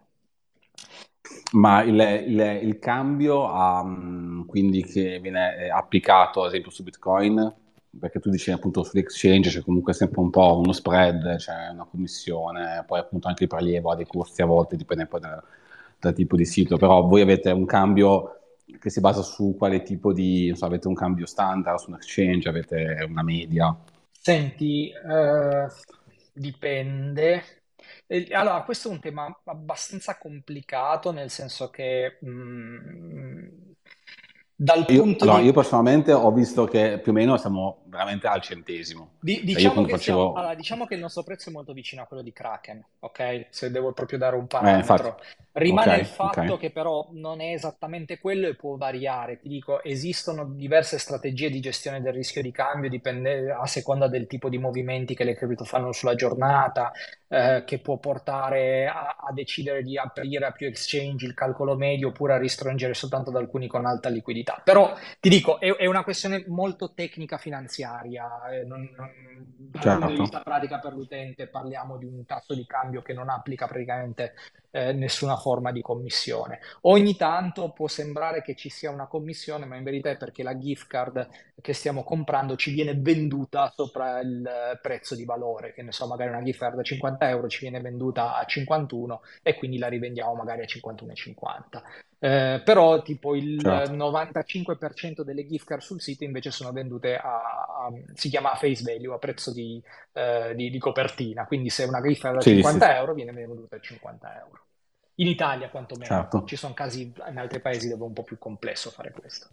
Ma 1.52 1.82
il, 1.82 1.98
il, 2.26 2.60
il 2.62 2.78
cambio 2.78 3.44
um, 3.50 4.44
quindi 4.44 4.84
che 4.84 5.18
viene 5.20 5.56
eh, 5.56 5.70
applicato 5.70 6.42
ad 6.42 6.48
esempio 6.48 6.70
su 6.70 6.82
Bitcoin, 6.82 7.54
perché 7.98 8.20
tu 8.20 8.28
dici 8.28 8.50
appunto 8.50 8.82
sull'exchange 8.84 9.50
c'è 9.50 9.62
comunque 9.62 9.94
sempre 9.94 10.20
un 10.20 10.30
po' 10.30 10.58
uno 10.58 10.72
spread, 10.72 11.36
c'è 11.36 11.70
una 11.72 11.86
commissione, 11.90 12.84
poi 12.86 12.98
appunto 12.98 13.28
anche 13.28 13.44
il 13.44 13.48
prelievo 13.48 13.90
ha 13.90 13.96
dei 13.96 14.06
costi 14.06 14.42
a 14.42 14.46
volte, 14.46 14.76
dipende 14.76 15.06
poi 15.06 15.20
da, 15.20 15.42
dal 15.98 16.12
tipo 16.12 16.36
di 16.36 16.44
sito, 16.44 16.76
però 16.76 17.02
voi 17.06 17.22
avete 17.22 17.50
un 17.50 17.64
cambio 17.64 18.34
che 18.78 18.90
si 18.90 19.00
basa 19.00 19.22
su 19.22 19.54
quale 19.56 19.82
tipo 19.82 20.12
di, 20.12 20.52
so, 20.54 20.66
avete 20.66 20.88
un 20.88 20.94
cambio 20.94 21.24
standard 21.24 21.78
su 21.78 21.90
un 21.90 21.96
exchange, 21.96 22.48
avete 22.48 23.06
una 23.08 23.22
media? 23.22 23.74
Senti, 24.10 24.90
eh, 24.90 25.66
dipende. 26.32 27.42
Allora, 28.32 28.62
questo 28.64 28.88
è 28.88 28.92
un 28.92 29.00
tema 29.00 29.40
abbastanza 29.44 30.18
complicato, 30.18 31.10
nel 31.12 31.30
senso 31.30 31.70
che 31.70 32.18
mh, 32.20 33.67
dal 34.58 34.84
Io, 34.86 35.02
punto 35.02 35.24
allora, 35.24 35.38
io 35.38 35.52
personalmente 35.52 36.12
ho 36.12 36.32
visto 36.32 36.64
che 36.64 36.98
più 37.00 37.12
o 37.12 37.14
meno 37.14 37.36
siamo 37.36 37.82
veramente 37.86 38.26
al 38.26 38.40
centesimo. 38.42 39.10
Di- 39.20 39.42
Cioè 39.46 39.62
io 39.62 39.70
diciamo 39.70 39.84
che 39.84 39.96
siamo, 39.96 40.30
facevo... 40.30 40.32
allora, 40.32 40.54
diciamo 40.54 40.86
che 40.86 40.94
il 40.94 41.00
nostro 41.00 41.24
prezzo 41.24 41.48
è 41.48 41.52
molto 41.52 41.72
vicino 41.72 42.02
a 42.02 42.06
quello 42.06 42.22
di 42.22 42.32
Kraken, 42.32 42.84
ok? 43.00 43.46
Se 43.50 43.68
devo 43.72 43.92
proprio 43.92 44.16
dare 44.16 44.36
un 44.36 44.46
Eh, 44.60 44.82
parametro. 44.82 45.18
Rimane 45.52 45.96
il 45.96 46.06
ok, 46.20 46.38
fatto 46.38 46.56
ok, 46.56 46.56
che 46.56 46.70
però 46.70 47.08
non 47.14 47.40
è 47.40 47.52
esattamente 47.52 48.20
quello 48.20 48.46
e 48.46 48.54
può 48.54 48.76
variare. 48.76 49.40
Ti 49.40 49.48
dico, 49.48 49.82
esistono 49.82 50.44
diverse 50.44 50.98
strategie 50.98 51.50
di 51.50 51.58
gestione 51.58 52.00
del 52.00 52.12
rischio 52.12 52.42
di 52.42 52.52
cambio, 52.52 52.88
dipende 52.88 53.50
a 53.50 53.66
seconda 53.66 54.06
del 54.06 54.28
tipo 54.28 54.48
di 54.48 54.58
movimenti 54.58 55.16
che 55.16 55.24
le 55.24 55.34
cripto 55.34 55.64
fanno 55.64 55.90
sulla 55.90 56.14
giornata, 56.14 56.92
eh, 57.26 57.64
che 57.66 57.80
può 57.80 57.96
portare 57.98 58.86
a, 58.86 59.16
a 59.18 59.32
decidere 59.32 59.82
di 59.82 59.98
aprire 59.98 60.46
a 60.46 60.52
più 60.52 60.68
exchange 60.68 61.26
il 61.26 61.34
calcolo 61.34 61.74
medio 61.76 62.08
oppure 62.08 62.34
a 62.34 62.38
restringere 62.38 62.94
soltanto 62.94 63.30
ad 63.30 63.36
alcuni 63.36 63.66
con 63.66 63.84
alta 63.84 64.08
liquidità. 64.08 64.47
Però 64.62 64.94
ti 65.20 65.28
dico, 65.28 65.60
è, 65.60 65.74
è 65.76 65.86
una 65.86 66.04
questione 66.04 66.44
molto 66.48 66.92
tecnica 66.94 67.38
finanziaria, 67.38 68.48
eh, 68.50 68.64
non- 68.64 68.90
non- 68.96 69.10
dal 69.70 69.86
punto 69.86 70.06
di 70.06 70.12
certo. 70.12 70.22
vista 70.22 70.40
pratica 70.40 70.78
per 70.78 70.92
l'utente 70.94 71.48
parliamo 71.48 71.96
di 71.96 72.06
un 72.06 72.24
tasso 72.24 72.54
di 72.54 72.66
cambio 72.66 73.02
che 73.02 73.12
non 73.12 73.28
applica 73.28 73.66
praticamente 73.66 74.34
eh, 74.70 74.92
nessuna 74.92 75.36
forma 75.36 75.72
di 75.72 75.80
commissione. 75.82 76.60
Ogni 76.82 77.16
tanto 77.16 77.70
può 77.72 77.88
sembrare 77.88 78.42
che 78.42 78.54
ci 78.54 78.68
sia 78.68 78.90
una 78.90 79.06
commissione, 79.06 79.64
ma 79.66 79.76
in 79.76 79.84
verità 79.84 80.10
è 80.10 80.16
perché 80.16 80.42
la 80.42 80.58
gift 80.58 80.86
card 80.86 81.28
che 81.60 81.72
stiamo 81.72 82.04
comprando 82.04 82.56
ci 82.56 82.72
viene 82.72 82.94
venduta 82.94 83.72
sopra 83.74 84.20
il 84.20 84.44
eh, 84.46 84.78
prezzo 84.80 85.14
di 85.14 85.24
valore, 85.24 85.72
che 85.72 85.82
ne 85.82 85.92
so, 85.92 86.06
magari 86.06 86.30
una 86.30 86.42
gift 86.42 86.60
card 86.60 86.76
da 86.76 86.82
50 86.82 87.28
euro 87.28 87.48
ci 87.48 87.60
viene 87.60 87.80
venduta 87.80 88.36
a 88.36 88.44
51 88.44 89.20
e 89.42 89.54
quindi 89.56 89.78
la 89.78 89.88
rivendiamo 89.88 90.34
magari 90.34 90.62
a 90.62 90.66
51,50. 90.66 91.82
Eh, 92.20 92.60
però 92.64 93.00
tipo 93.02 93.36
il 93.36 93.60
Certo. 93.62 93.92
95% 93.92 95.22
delle 95.22 95.46
gift 95.46 95.66
card 95.66 95.82
sul 95.82 96.00
sito 96.00 96.24
invece 96.24 96.50
sono 96.50 96.72
vendute 96.72 97.16
a, 97.16 97.36
a- 97.86 97.92
si 98.14 98.28
chiama 98.28 98.54
face 98.56 98.82
value, 98.82 99.14
a 99.14 99.18
prezzo 99.18 99.52
di, 99.52 99.80
eh, 100.12 100.52
di- 100.56 100.70
di 100.70 100.78
copertina, 100.78 101.46
quindi 101.46 101.70
se 101.70 101.84
una 101.84 102.00
gift 102.02 102.22
card 102.22 102.36
da 102.36 102.42
Sì, 102.42 102.62
sì, 102.62 102.80
50 102.82 102.96
euro 102.96 103.14
viene 103.14 103.32
venduta 103.32 103.76
a 103.76 103.80
50 103.80 104.36
euro. 104.40 104.66
In 105.16 105.28
Italia 105.28 105.70
quantomeno, 105.70 106.28
certo. 106.28 106.38
ci 106.44 106.56
sono 106.56 106.74
casi 106.74 107.02
in 107.28 107.38
altri 107.38 107.60
paesi 107.60 107.88
dove 107.88 108.04
è 108.04 108.06
un 108.06 108.12
po' 108.12 108.22
più 108.24 108.38
complesso 108.38 108.90
fare 108.90 109.12
questo. 109.12 109.48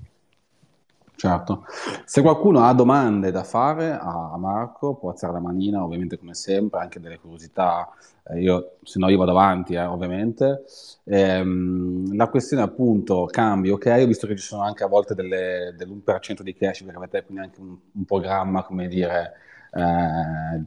Certo. 1.18 1.64
Se 2.04 2.22
qualcuno 2.22 2.64
ha 2.66 2.74
domande 2.74 3.32
da 3.32 3.44
fare 3.44 3.92
a 4.00 4.36
Marco, 4.38 4.96
può 4.96 5.12
alzare 5.12 5.32
la 5.34 5.40
manina, 5.40 5.82
ovviamente 5.84 6.18
come 6.18 6.34
sempre, 6.34 6.80
anche 6.82 7.00
delle 7.00 7.20
curiosità, 7.20 7.90
eh, 8.28 8.42
io, 8.42 8.76
se 8.84 9.00
no 9.00 9.08
io 9.10 9.18
vado 9.18 9.32
avanti, 9.32 9.76
eh, 9.76 9.86
ovviamente. 9.86 10.64
Ehm, 11.06 12.16
la 12.16 12.28
questione 12.28 12.64
appunto 12.64 13.26
cambi, 13.32 13.70
ok? 13.70 13.86
Ho 14.02 14.06
visto 14.08 14.28
che 14.28 14.36
ci 14.36 14.44
sono 14.44 14.64
anche 14.64 14.84
a 14.84 14.88
volte 14.88 15.14
delle- 15.16 15.74
dell'1% 15.78 16.44
di 16.44 16.54
cashback, 16.54 16.96
avete 16.98 17.24
quindi 17.24 17.44
anche 17.44 17.60
un, 17.62 17.78
un 17.94 18.06
programma, 18.06 18.64
come 18.64 18.88
dire, 18.88 19.34
eh, 19.72 20.64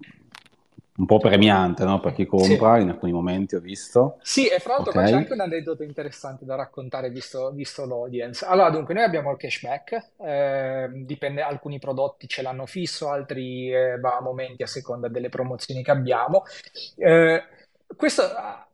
un 0.98 1.06
po' 1.06 1.18
premiante, 1.18 1.84
no? 1.84 2.00
Per 2.00 2.12
chi 2.12 2.26
Sì. 2.34 2.56
compra, 2.56 2.78
in 2.78 2.88
alcuni 2.90 3.12
momenti 3.12 3.54
ho 3.54 3.60
visto, 3.60 4.18
Sì, 4.20 4.46
e 4.46 4.58
fra 4.58 4.74
l'altro 4.74 4.92
qua 4.92 5.02
c'è 5.02 5.14
anche 5.16 5.32
un 5.32 5.40
aneddoto 5.40 5.82
interessante 5.82 6.44
da 6.44 6.54
raccontare 6.54 7.08
visto, 7.10 7.50
visto 7.52 7.86
l'audience. 7.86 8.44
Allora, 8.44 8.68
dunque, 8.70 8.92
noi 8.94 9.04
abbiamo 9.04 9.30
il 9.30 9.38
cashback, 9.38 10.12
eh, 10.18 10.88
dipende, 10.92 11.40
alcuni 11.40 11.78
prodotti 11.78 12.28
ce 12.28 12.42
l'hanno 12.42 12.66
fisso, 12.66 13.08
altri 13.08 13.72
eh, 13.72 13.98
va 13.98 14.16
a 14.18 14.20
momenti 14.20 14.62
a 14.62 14.66
seconda 14.66 15.08
delle 15.08 15.30
promozioni 15.30 15.82
che 15.82 15.90
abbiamo. 15.90 16.42
Eh, 16.96 17.42
questo, 17.96 18.22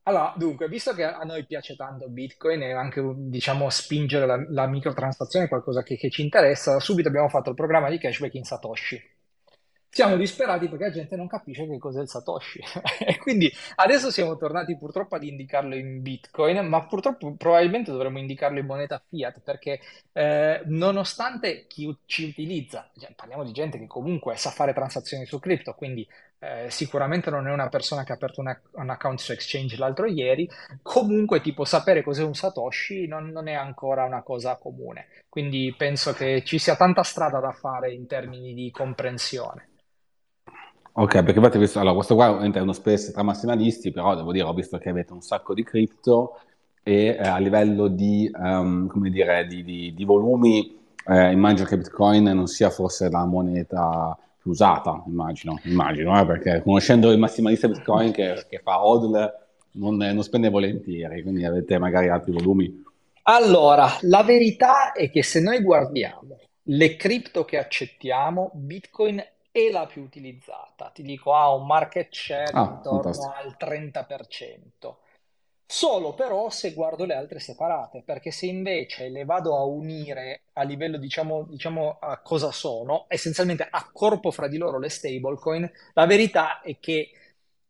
allora, 0.02 0.34
dunque, 0.36 0.66
visto 0.68 0.92
che 0.94 1.04
a 1.04 1.22
noi 1.22 1.44
piace 1.46 1.76
tanto 1.76 2.08
Bitcoin 2.08 2.62
e 2.62 2.72
anche, 2.72 3.02
diciamo, 3.16 3.70
spingere 3.70 4.26
la, 4.26 4.44
la 4.48 4.66
microtransazione 4.66 5.44
è 5.46 5.48
qualcosa 5.48 5.82
che, 5.84 5.96
che 5.96 6.10
ci 6.10 6.22
interessa, 6.22 6.80
subito 6.80 7.08
abbiamo 7.08 7.28
fatto 7.28 7.50
il 7.50 7.56
programma 7.56 7.88
di 7.90 7.98
cashback 7.98 8.34
in 8.34 8.44
Satoshi. 8.44 9.13
Siamo 9.94 10.16
disperati 10.16 10.68
perché 10.68 10.86
la 10.86 10.90
gente 10.90 11.14
non 11.14 11.28
capisce 11.28 11.68
che 11.68 11.78
cos'è 11.78 12.00
il 12.00 12.08
Satoshi 12.08 12.58
e 13.06 13.16
quindi 13.18 13.48
adesso 13.76 14.10
siamo 14.10 14.36
tornati 14.36 14.76
purtroppo 14.76 15.14
ad 15.14 15.22
indicarlo 15.22 15.76
in 15.76 16.02
Bitcoin, 16.02 16.66
ma 16.66 16.84
purtroppo 16.84 17.36
probabilmente 17.36 17.92
dovremmo 17.92 18.18
indicarlo 18.18 18.58
in 18.58 18.66
moneta 18.66 19.00
fiat 19.08 19.40
perché 19.44 19.78
eh, 20.12 20.62
nonostante 20.66 21.66
chi 21.68 21.96
ci 22.06 22.24
utilizza, 22.24 22.90
cioè, 22.98 23.12
parliamo 23.14 23.44
di 23.44 23.52
gente 23.52 23.78
che 23.78 23.86
comunque 23.86 24.34
sa 24.36 24.50
fare 24.50 24.72
transazioni 24.72 25.26
su 25.26 25.38
cripto, 25.38 25.74
quindi 25.74 26.04
eh, 26.40 26.66
sicuramente 26.70 27.30
non 27.30 27.46
è 27.46 27.52
una 27.52 27.68
persona 27.68 28.02
che 28.02 28.10
ha 28.10 28.16
aperto 28.16 28.40
una- 28.40 28.60
un 28.72 28.90
account 28.90 29.20
su 29.20 29.30
Exchange 29.30 29.76
l'altro 29.76 30.06
ieri, 30.06 30.48
comunque 30.82 31.40
tipo 31.40 31.64
sapere 31.64 32.02
cos'è 32.02 32.24
un 32.24 32.34
Satoshi 32.34 33.06
non, 33.06 33.28
non 33.30 33.46
è 33.46 33.52
ancora 33.54 34.04
una 34.04 34.24
cosa 34.24 34.56
comune, 34.56 35.06
quindi 35.28 35.72
penso 35.78 36.12
che 36.14 36.42
ci 36.44 36.58
sia 36.58 36.74
tanta 36.74 37.04
strada 37.04 37.38
da 37.38 37.52
fare 37.52 37.92
in 37.92 38.08
termini 38.08 38.54
di 38.54 38.70
comprensione. 38.72 39.68
Ok, 40.96 41.24
perché 41.24 41.40
ho 41.40 41.58
visto, 41.58 41.80
allora 41.80 41.94
questo 41.94 42.14
qua 42.14 42.40
è 42.40 42.60
uno 42.60 42.72
space 42.72 43.10
tra 43.10 43.24
massimalisti, 43.24 43.90
però 43.90 44.14
devo 44.14 44.30
dire, 44.30 44.44
ho 44.44 44.54
visto 44.54 44.78
che 44.78 44.90
avete 44.90 45.12
un 45.12 45.22
sacco 45.22 45.52
di 45.52 45.64
cripto 45.64 46.38
e 46.84 47.16
eh, 47.18 47.26
a 47.26 47.38
livello 47.38 47.88
di, 47.88 48.30
ehm, 48.32 48.86
come 48.86 49.10
dire, 49.10 49.44
di, 49.48 49.64
di- 49.64 49.92
di 49.92 50.04
volumi, 50.04 50.78
eh, 51.08 51.32
immagino 51.32 51.66
che 51.66 51.78
Bitcoin 51.78 52.22
non 52.24 52.46
sia 52.46 52.70
forse 52.70 53.10
la 53.10 53.24
moneta 53.24 54.16
più 54.38 54.52
usata, 54.52 55.02
immagino, 55.08 55.58
immagino, 55.64 56.20
eh, 56.20 56.26
perché 56.26 56.62
conoscendo 56.62 57.10
il 57.10 57.18
massimalista 57.18 57.66
Bitcoin 57.66 58.12
che, 58.12 58.44
che 58.48 58.60
fa 58.62 58.84
hodl 58.86 59.32
non, 59.72 59.96
non 59.96 60.22
spende 60.22 60.48
volentieri, 60.48 61.22
quindi 61.22 61.44
avete 61.44 61.76
magari 61.76 62.08
altri 62.08 62.30
volumi. 62.30 62.84
Allora, 63.22 63.88
la 64.02 64.22
verità 64.22 64.92
è 64.92 65.10
che 65.10 65.24
se 65.24 65.40
noi 65.40 65.60
guardiamo 65.60 66.38
le 66.62 66.94
cripto 66.94 67.44
che 67.44 67.58
accettiamo, 67.58 68.52
Bitcoin 68.54 69.20
è 69.54 69.70
la 69.70 69.86
più 69.86 70.02
utilizzata. 70.02 70.90
Ti 70.90 71.02
dico, 71.02 71.32
ha 71.34 71.52
un 71.54 71.66
market 71.66 72.12
share 72.12 72.58
Ah, 72.60 72.64
intorno 72.64 72.82
fantastico. 72.88 73.34
al 73.34 73.56
30%. 73.56 74.98
Solo 75.66 76.14
però 76.14 76.50
se 76.50 76.72
guardo 76.74 77.04
le 77.04 77.14
altre 77.14 77.38
separate, 77.40 78.02
perché 78.02 78.30
se 78.30 78.46
invece 78.46 79.08
le 79.08 79.24
vado 79.24 79.56
a 79.56 79.64
unire 79.64 80.42
a 80.54 80.62
livello, 80.62 80.98
diciamo, 80.98 81.44
diciamo 81.44 81.98
a 82.00 82.18
cosa 82.20 82.50
sono, 82.52 83.06
essenzialmente 83.08 83.66
accorpo 83.70 84.30
fra 84.30 84.46
di 84.48 84.58
loro 84.58 84.78
le 84.78 84.88
stablecoin, 84.88 85.70
la 85.94 86.06
verità 86.06 86.60
è 86.60 86.78
che 86.80 87.10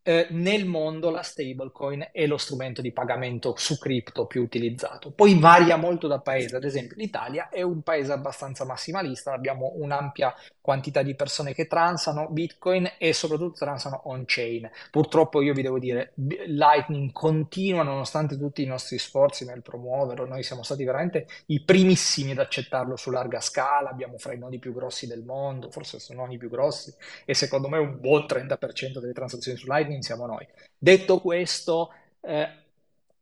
eh, 0.06 0.26
nel 0.30 0.66
mondo 0.66 1.08
la 1.08 1.22
stablecoin 1.22 2.10
è 2.12 2.26
lo 2.26 2.36
strumento 2.36 2.82
di 2.82 2.92
pagamento 2.92 3.54
su 3.56 3.78
cripto 3.78 4.26
più 4.26 4.42
utilizzato. 4.42 5.10
Poi 5.10 5.38
varia 5.38 5.76
molto 5.76 6.06
da 6.06 6.20
paese, 6.20 6.56
ad 6.56 6.64
esempio 6.64 6.96
l'Italia 6.98 7.48
è 7.48 7.62
un 7.62 7.80
paese 7.82 8.12
abbastanza 8.12 8.64
massimalista, 8.66 9.32
abbiamo 9.32 9.72
un'ampia 9.76 10.34
quantità 10.60 11.02
di 11.02 11.14
persone 11.14 11.54
che 11.54 11.66
transano 11.66 12.28
Bitcoin 12.28 12.92
e 12.98 13.12
soprattutto 13.14 13.56
transano 13.58 14.02
on-chain. 14.04 14.70
Purtroppo 14.90 15.40
io 15.40 15.54
vi 15.54 15.62
devo 15.62 15.78
dire, 15.78 16.12
Lightning 16.14 17.10
continua 17.12 17.82
nonostante 17.82 18.38
tutti 18.38 18.62
i 18.62 18.66
nostri 18.66 18.98
sforzi 18.98 19.46
nel 19.46 19.62
promuoverlo, 19.62 20.26
noi 20.26 20.42
siamo 20.42 20.62
stati 20.62 20.84
veramente 20.84 21.26
i 21.46 21.60
primissimi 21.60 22.32
ad 22.32 22.38
accettarlo 22.38 22.96
su 22.96 23.10
larga 23.10 23.40
scala, 23.40 23.90
abbiamo 23.90 24.18
fra 24.18 24.34
i 24.34 24.38
nodi 24.38 24.58
più 24.58 24.74
grossi 24.74 25.06
del 25.06 25.22
mondo, 25.22 25.70
forse 25.70 25.98
sono 25.98 26.30
i 26.30 26.38
più 26.38 26.50
grossi, 26.50 26.94
e 27.24 27.34
secondo 27.34 27.68
me 27.68 27.78
un 27.78 28.00
buon 28.00 28.24
30% 28.26 29.00
delle 29.00 29.12
transazioni 29.12 29.58
su 29.58 29.66
Lightning 29.66 29.93
siamo 30.02 30.26
noi. 30.26 30.46
Detto 30.76 31.20
questo, 31.20 31.90
eh, 32.20 32.62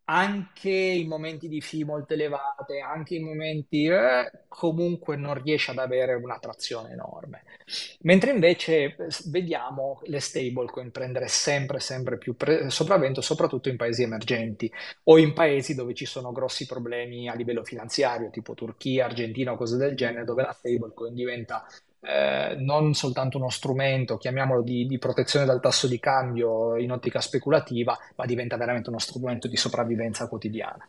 anche 0.05 0.71
in 0.71 1.07
momenti 1.07 1.49
di 1.49 1.61
fee 1.61 1.85
molto 1.85 2.15
elevate, 2.15 2.81
anche 2.81 3.15
in 3.15 3.25
momenti 3.25 3.87
eh, 3.87 4.45
comunque 4.49 5.17
non 5.17 5.41
riesce 5.41 5.71
ad 5.71 5.79
avere 5.79 6.15
una 6.15 6.39
trazione 6.39 6.91
enorme. 6.91 7.45
Mentre 8.01 8.33
invece 8.33 8.97
vediamo 9.27 10.01
le 10.05 10.21
stablecoin 10.21 10.91
prendere 10.91 11.29
sempre, 11.29 11.79
sempre 11.79 12.19
più 12.19 12.35
pre- 12.37 12.69
sopravvento, 12.69 13.21
soprattutto 13.21 13.69
in 13.69 13.77
paesi 13.77 14.03
emergenti 14.03 14.71
o 15.05 15.19
in 15.19 15.33
paesi 15.33 15.75
dove 15.75 15.95
ci 15.95 16.05
sono 16.05 16.33
grossi 16.33 16.67
problemi 16.67 17.29
a 17.29 17.35
livello 17.35 17.65
finanziario, 17.65 18.31
tipo 18.31 18.55
Turchia, 18.55 19.07
Argentina 19.07 19.53
o 19.53 19.57
cose 19.57 19.77
del 19.77 19.95
genere, 19.95 20.25
dove 20.25 20.43
la 20.43 20.53
stablecoin 20.53 21.15
diventa 21.15 21.65
eh, 22.03 22.57
non 22.59 22.95
soltanto 22.95 23.39
uno 23.39 23.49
strumento, 23.49 24.19
chiamiamolo 24.19 24.63
di, 24.63 24.87
di 24.87 24.99
protezione 24.99 25.47
dal 25.47 25.61
tasso 25.61 25.87
di 25.87 26.01
cambio 26.01 26.77
in 26.77 26.91
ottica 26.91 27.21
speculativa, 27.21 27.97
ma 28.17 28.27
diventa 28.27 28.57
veramente 28.57 28.89
uno 28.89 28.99
strumento 28.99 29.47
di 29.49 29.57
sopravvivenza 29.57 30.27
quotidiana. 30.29 30.87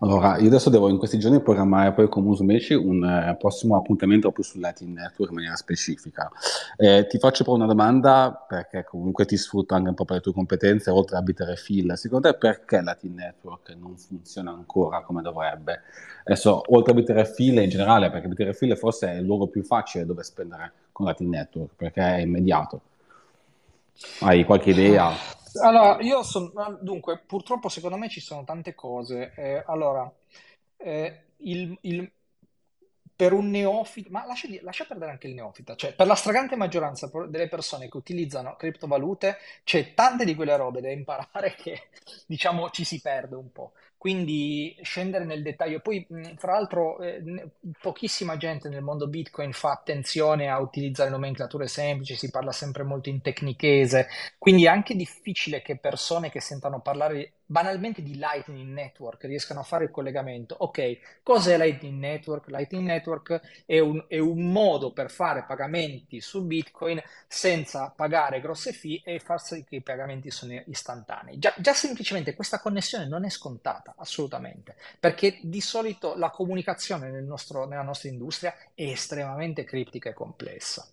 Allora, 0.00 0.38
io 0.38 0.46
adesso 0.46 0.70
devo 0.70 0.88
in 0.88 0.98
questi 0.98 1.18
giorni 1.18 1.40
programmare 1.40 1.92
poi 1.92 2.08
con 2.08 2.22
Musumeci 2.22 2.74
un 2.74 3.04
eh, 3.04 3.36
prossimo 3.38 3.76
appuntamento 3.76 4.22
proprio 4.22 4.44
sul 4.44 4.60
Latin 4.60 4.92
Network 4.92 5.30
in 5.30 5.36
maniera 5.36 5.56
specifica. 5.56 6.30
Eh, 6.76 7.06
ti 7.08 7.18
faccio 7.18 7.42
però 7.44 7.56
una 7.56 7.66
domanda 7.66 8.44
perché 8.46 8.84
comunque 8.84 9.24
ti 9.24 9.36
sfrutto 9.36 9.74
anche 9.74 9.88
un 9.88 9.94
po' 9.94 10.04
per 10.04 10.16
le 10.16 10.22
tue 10.22 10.32
competenze, 10.32 10.90
oltre 10.90 11.16
a 11.16 11.22
Bitterfield. 11.22 11.92
Secondo 11.92 12.30
te 12.30 12.36
perché 12.36 12.80
Latin 12.80 13.14
Network 13.14 13.74
non 13.78 13.96
funziona 13.96 14.52
ancora 14.52 15.02
come 15.02 15.22
dovrebbe? 15.22 15.80
Adesso, 16.24 16.62
oltre 16.68 16.92
a 16.92 16.94
Bitterfield 16.94 17.58
in 17.58 17.68
generale, 17.68 18.10
perché 18.10 18.28
Bitterfield 18.28 18.76
forse 18.76 19.10
è 19.10 19.14
il 19.16 19.24
luogo 19.24 19.48
più 19.48 19.62
facile 19.62 20.06
dove 20.06 20.22
spendere 20.22 20.72
con 20.92 21.06
Latin 21.06 21.28
Network, 21.28 21.72
perché 21.76 22.00
è 22.00 22.20
immediato. 22.20 22.80
Hai 24.20 24.44
qualche 24.44 24.70
idea? 24.70 25.12
Allora, 25.62 26.00
io 26.00 26.22
sono... 26.22 26.52
Dunque, 26.80 27.18
purtroppo 27.18 27.68
secondo 27.68 27.96
me 27.96 28.08
ci 28.08 28.20
sono 28.20 28.44
tante 28.44 28.74
cose. 28.74 29.32
Eh, 29.36 29.62
allora, 29.66 30.10
eh, 30.76 31.24
il, 31.38 31.76
il- 31.82 32.12
per 33.16 33.32
un 33.32 33.48
neofita, 33.48 34.08
ma 34.10 34.26
lascia, 34.26 34.48
di- 34.48 34.58
lascia 34.60 34.84
perdere 34.86 35.12
anche 35.12 35.28
il 35.28 35.34
neofita, 35.34 35.76
cioè 35.76 35.94
per 35.94 36.06
la 36.08 36.16
stragrande 36.16 36.56
maggioranza 36.56 37.08
delle 37.28 37.48
persone 37.48 37.88
che 37.88 37.96
utilizzano 37.96 38.56
criptovalute 38.56 39.36
c'è 39.62 39.94
tante 39.94 40.24
di 40.24 40.34
quelle 40.34 40.56
robe 40.56 40.80
da 40.80 40.90
imparare 40.90 41.54
che, 41.56 41.88
diciamo, 42.26 42.70
ci 42.70 42.84
si 42.84 43.00
perde 43.00 43.36
un 43.36 43.52
po'. 43.52 43.72
Quindi 44.04 44.76
scendere 44.82 45.24
nel 45.24 45.40
dettaglio. 45.40 45.80
Poi, 45.80 46.06
fra 46.36 46.52
l'altro, 46.52 47.00
eh, 47.00 47.22
pochissima 47.80 48.36
gente 48.36 48.68
nel 48.68 48.82
mondo 48.82 49.08
Bitcoin 49.08 49.54
fa 49.54 49.70
attenzione 49.70 50.50
a 50.50 50.58
utilizzare 50.58 51.08
nomenclature 51.08 51.66
semplici, 51.66 52.14
si 52.14 52.30
parla 52.30 52.52
sempre 52.52 52.82
molto 52.82 53.08
in 53.08 53.22
tecnichese, 53.22 54.08
quindi 54.36 54.66
è 54.66 54.68
anche 54.68 54.94
difficile 54.94 55.62
che 55.62 55.78
persone 55.78 56.28
che 56.30 56.42
sentano 56.42 56.82
parlare 56.82 57.32
banalmente 57.46 58.02
di 58.02 58.16
Lightning 58.16 58.70
Network 58.72 59.24
riescano 59.24 59.60
a 59.60 59.64
fare 59.64 59.84
il 59.84 59.90
collegamento. 59.90 60.56
Ok, 60.58 61.20
cos'è 61.22 61.56
Lightning 61.56 61.98
Network? 61.98 62.48
Lightning 62.48 62.86
Network 62.86 63.64
è 63.66 63.78
un, 63.78 64.04
è 64.08 64.18
un 64.18 64.50
modo 64.50 64.92
per 64.92 65.10
fare 65.10 65.44
pagamenti 65.44 66.20
su 66.20 66.44
Bitcoin 66.44 67.02
senza 67.26 67.92
pagare 67.94 68.40
grosse 68.40 68.72
fee 68.72 69.02
e 69.04 69.18
far 69.18 69.40
sì 69.40 69.64
che 69.64 69.76
i 69.76 69.82
pagamenti 69.82 70.30
sono 70.30 70.60
istantanei. 70.66 71.38
Già, 71.38 71.54
già 71.58 71.74
semplicemente 71.74 72.34
questa 72.34 72.60
connessione 72.60 73.06
non 73.06 73.24
è 73.24 73.30
scontata, 73.30 73.94
assolutamente, 73.96 74.76
perché 74.98 75.38
di 75.42 75.60
solito 75.60 76.14
la 76.16 76.30
comunicazione 76.30 77.10
nel 77.10 77.24
nostro- 77.24 77.66
nella 77.66 77.82
nostra 77.82 78.08
industria 78.08 78.54
è 78.74 78.82
estremamente 78.82 79.64
criptica 79.64 80.10
e 80.10 80.14
complessa. 80.14 80.86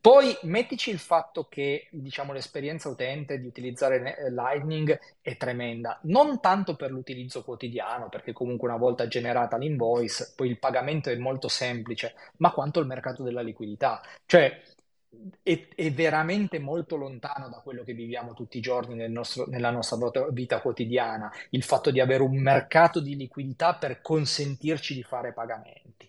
Poi 0.00 0.34
mettici 0.42 0.88
il 0.88 0.98
fatto 0.98 1.46
che, 1.46 1.88
diciamo, 1.90 2.32
l'esperienza 2.32 2.88
utente 2.88 3.38
di 3.38 3.46
utilizzare 3.46 4.16
eh, 4.16 4.30
Lightning 4.30 4.98
è 5.20 5.36
tremenda, 5.36 5.98
non 6.04 6.40
tanto 6.40 6.74
per 6.74 6.90
l'utilizzo 6.90 7.44
quotidiano, 7.44 8.08
perché 8.08 8.32
comunque 8.32 8.68
una 8.68 8.78
volta 8.78 9.06
generata 9.06 9.58
l'invoice, 9.58 10.32
poi 10.34 10.48
il 10.48 10.58
pagamento 10.58 11.10
è 11.10 11.16
molto 11.16 11.48
semplice, 11.48 12.14
ma 12.38 12.50
quanto 12.50 12.80
il 12.80 12.86
mercato 12.86 13.22
della 13.22 13.42
liquidità. 13.42 14.00
Cioè, 14.24 14.62
è, 15.42 15.68
è 15.74 15.92
veramente 15.92 16.58
molto 16.58 16.96
lontano 16.96 17.50
da 17.50 17.60
quello 17.62 17.82
che 17.82 17.92
viviamo 17.92 18.32
tutti 18.32 18.56
i 18.56 18.62
giorni 18.62 18.94
nel 18.94 19.10
nostro- 19.10 19.46
nella 19.48 19.70
nostra 19.70 19.98
vita 20.30 20.62
quotidiana, 20.62 21.30
il 21.50 21.62
fatto 21.62 21.90
di 21.90 22.00
avere 22.00 22.22
un 22.22 22.38
mercato 22.38 23.00
di 23.00 23.16
liquidità 23.16 23.74
per 23.74 24.00
consentirci 24.00 24.94
di 24.94 25.02
fare 25.02 25.34
pagamenti. 25.34 26.08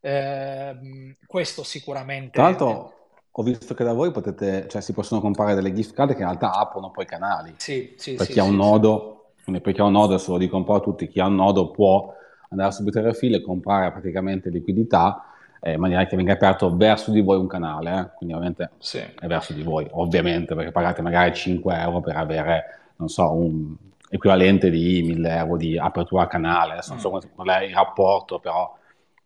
Ehm, 0.00 1.16
questo 1.26 1.64
sicuramente 1.64 2.38
è, 2.38 2.42
l'altro 2.42 3.01
ho 3.34 3.42
visto 3.42 3.74
che 3.74 3.84
da 3.84 3.92
voi 3.92 4.10
potete, 4.10 4.66
cioè 4.68 4.80
si 4.82 4.92
possono 4.92 5.20
comprare 5.20 5.54
delle 5.54 5.72
gift 5.72 5.94
card 5.94 6.10
che 6.12 6.20
in 6.20 6.26
realtà 6.26 6.52
aprono 6.52 6.90
poi 6.90 7.06
canali. 7.06 7.54
Sì, 7.56 7.94
sì, 7.96 8.14
Per 8.14 8.26
sì, 8.26 8.32
chi 8.32 8.38
ha 8.40 8.44
un 8.44 8.56
nodo, 8.56 9.32
quindi 9.42 9.62
per 9.62 9.72
chi 9.72 9.80
ha 9.80 9.84
un 9.84 9.92
nodo, 9.92 10.14
adesso 10.14 10.32
lo 10.32 10.38
dico 10.38 10.56
un 10.56 10.64
po' 10.64 10.74
a 10.74 10.80
tutti, 10.80 11.08
chi 11.08 11.20
ha 11.20 11.26
un 11.26 11.34
nodo 11.34 11.70
può 11.70 12.14
andare 12.50 12.68
a 12.68 12.72
subito 12.72 13.12
file 13.14 13.38
e 13.38 13.42
comprare 13.42 13.90
praticamente 13.90 14.50
liquidità 14.50 15.24
eh, 15.60 15.72
in 15.72 15.80
maniera 15.80 16.04
che 16.06 16.16
venga 16.16 16.34
aperto 16.34 16.76
verso 16.76 17.10
di 17.10 17.22
voi 17.22 17.38
un 17.38 17.46
canale, 17.46 17.98
eh. 17.98 18.10
Quindi 18.16 18.34
ovviamente 18.34 18.70
è 19.18 19.26
verso 19.26 19.52
di 19.54 19.62
voi, 19.62 19.86
ovviamente, 19.92 20.54
perché 20.54 20.70
pagate 20.70 21.00
magari 21.02 21.34
5 21.34 21.74
euro 21.74 22.00
per 22.00 22.16
avere, 22.16 22.64
non 22.96 23.08
so, 23.08 23.32
un 23.32 23.74
equivalente 24.10 24.68
di 24.68 25.02
1000 25.02 25.36
euro 25.36 25.56
di 25.56 25.78
apertura 25.78 26.26
canale, 26.26 26.72
adesso 26.72 26.90
non 26.90 27.00
so 27.00 27.08
Mm. 27.10 27.34
qual 27.34 27.48
è 27.48 27.62
il 27.64 27.74
rapporto, 27.74 28.38
però 28.40 28.76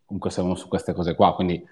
comunque 0.05 0.31
siamo 0.31 0.55
su 0.55 0.69
queste 0.69 0.93
cose 0.93 1.17
qua, 1.17 1.35
quindi 1.35 1.67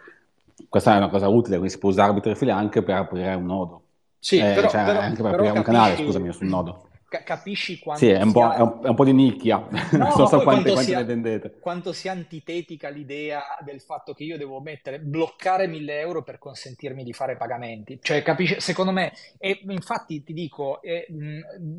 questa 0.69 0.95
è 0.95 0.97
una 0.97 1.09
cosa 1.09 1.29
utile, 1.29 1.57
quindi 1.57 1.71
si 1.71 1.79
può 1.79 1.89
usare 1.91 2.13
Bitrefill 2.13 2.49
anche 2.51 2.83
per 2.83 2.97
aprire 2.97 3.35
un 3.35 3.45
nodo, 3.47 3.83
Sì, 4.19 4.39
Eh, 4.39 4.53
però, 4.53 4.69
cioè 4.69 4.85
però- 4.85 5.01
anche 5.01 5.23
per 5.23 5.31
aprire 5.33 5.51
un 5.53 5.63
canale, 5.63 5.97
capisci, 5.97 6.05
scusami, 6.07 6.33
sul 6.33 6.47
nodo. 6.49 6.89
ca- 7.09 7.23
capisci 7.23 7.77
Sì, 7.77 7.79
quanto 7.79 8.07
è 8.11 8.23
un 8.23 8.33
po', 8.33 8.51
è 8.51 8.55
sia... 8.55 8.63
un, 8.63 8.81
è 8.83 8.89
un 8.89 8.95
po' 8.95 9.05
di 9.05 9.13
nicchia, 9.13 9.67
non 9.93 10.11
No, 10.11 10.11
so 10.11 10.23
ma 10.23 10.27
so 10.27 10.41
poi 10.41 10.43
quante, 10.43 10.71
quanto 10.71 10.73
quante 10.73 10.95
ne 10.95 11.05
sia, 11.05 11.05
vendete. 11.05 11.59
quanto 11.59 11.93
sia 11.93 12.13
antitetica 12.13 12.89
l'idea 12.89 13.43
del 13.65 13.81
fatto 13.81 14.13
che 14.15 14.25
io 14.25 14.37
devo 14.37 14.61
mettere, 14.61 14.99
bloccare 15.01 15.67
1000 15.67 16.01
euro 16.01 16.23
per 16.23 16.39
consentirmi 16.39 17.05
di 17.05 17.13
fare 17.13 17.37
pagamenti. 17.37 17.99
Cioè, 18.03 18.23
capisci? 18.23 18.61
Secondo 18.61 18.93
me, 18.93 19.13
e 19.39 19.61
infatti 19.69 20.23
ti 20.25 20.33
dico, 20.33 20.83
eh, 20.83 21.07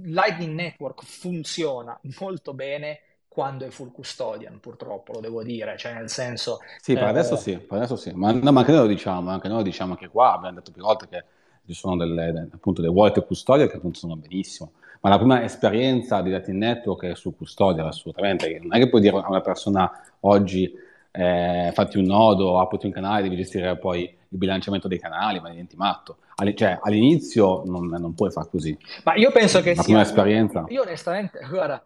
Lightning 0.06 0.54
Network 0.54 1.04
funziona 1.04 2.00
molto 2.20 2.54
bene 2.54 3.00
quando 3.36 3.66
è 3.66 3.70
full 3.70 3.92
custodian, 3.92 4.62
purtroppo, 4.62 5.12
lo 5.12 5.20
devo 5.20 5.44
dire. 5.44 5.76
Cioè, 5.78 5.94
nel 5.94 6.10
senso, 6.10 6.60
Sì, 6.82 6.94
per 6.94 7.04
adesso 7.04 7.34
eh, 7.34 7.38
sì, 7.38 7.58
per 7.58 7.80
adesso 7.80 7.98
sì, 7.98 8.12
ma, 8.14 8.32
no, 8.32 8.52
ma 8.54 8.62
anche 8.62 8.72
noi 8.72 8.82
lo 8.84 8.88
diciamo, 8.88 9.30
anche 9.30 9.50
noi 9.50 9.58
lo 9.58 9.64
diciamo 9.64 9.96
che 9.96 10.08
qua 10.08 10.36
abbiamo 10.36 10.56
detto 10.56 10.72
più 10.72 10.82
volte 10.82 11.10
che 11.10 11.24
ci 11.68 11.74
sono 11.74 11.98
delle, 11.98 12.32
de- 12.32 12.48
appunto 12.54 12.80
dei 12.80 12.90
wallet 12.90 13.26
custodial 13.26 13.70
che 13.70 13.78
funzionano 13.80 14.22
benissimo, 14.22 14.72
ma 15.02 15.10
la 15.10 15.18
prima 15.18 15.44
esperienza 15.44 16.22
di 16.22 16.30
Latin 16.30 16.60
Network 16.60 17.04
è 17.04 17.16
su 17.16 17.36
custodial 17.36 17.88
assolutamente, 17.88 18.58
non 18.62 18.74
è 18.74 18.80
che 18.80 18.88
puoi 18.88 19.02
dire 19.02 19.18
a 19.18 19.28
una 19.28 19.42
persona 19.42 19.92
oggi 20.22 20.74
eh, 21.12 21.72
fatti 21.74 21.98
un 21.98 22.06
nodo, 22.06 22.58
apriti 22.62 22.86
un 22.86 22.94
canale, 22.94 23.24
devi 23.24 23.36
gestire 23.36 23.78
poi 23.78 24.04
il 24.04 24.38
bilanciamento 24.38 24.88
dei 24.88 25.00
canali, 25.00 25.42
ma 25.42 25.50
diventi 25.50 25.76
matto. 25.76 26.20
Alli- 26.36 26.56
cioè, 26.56 26.80
all'inizio 26.82 27.64
non, 27.66 27.88
non 27.88 28.14
puoi 28.14 28.32
fare 28.32 28.48
così, 28.50 28.78
ma 29.04 29.16
io 29.16 29.30
penso 29.32 29.60
che 29.60 29.76
la 29.76 29.84
prima 29.84 30.06
sia... 30.06 30.08
esperienza. 30.08 30.64
Io 30.70 30.84
onestamente, 30.84 31.46
guarda, 31.50 31.84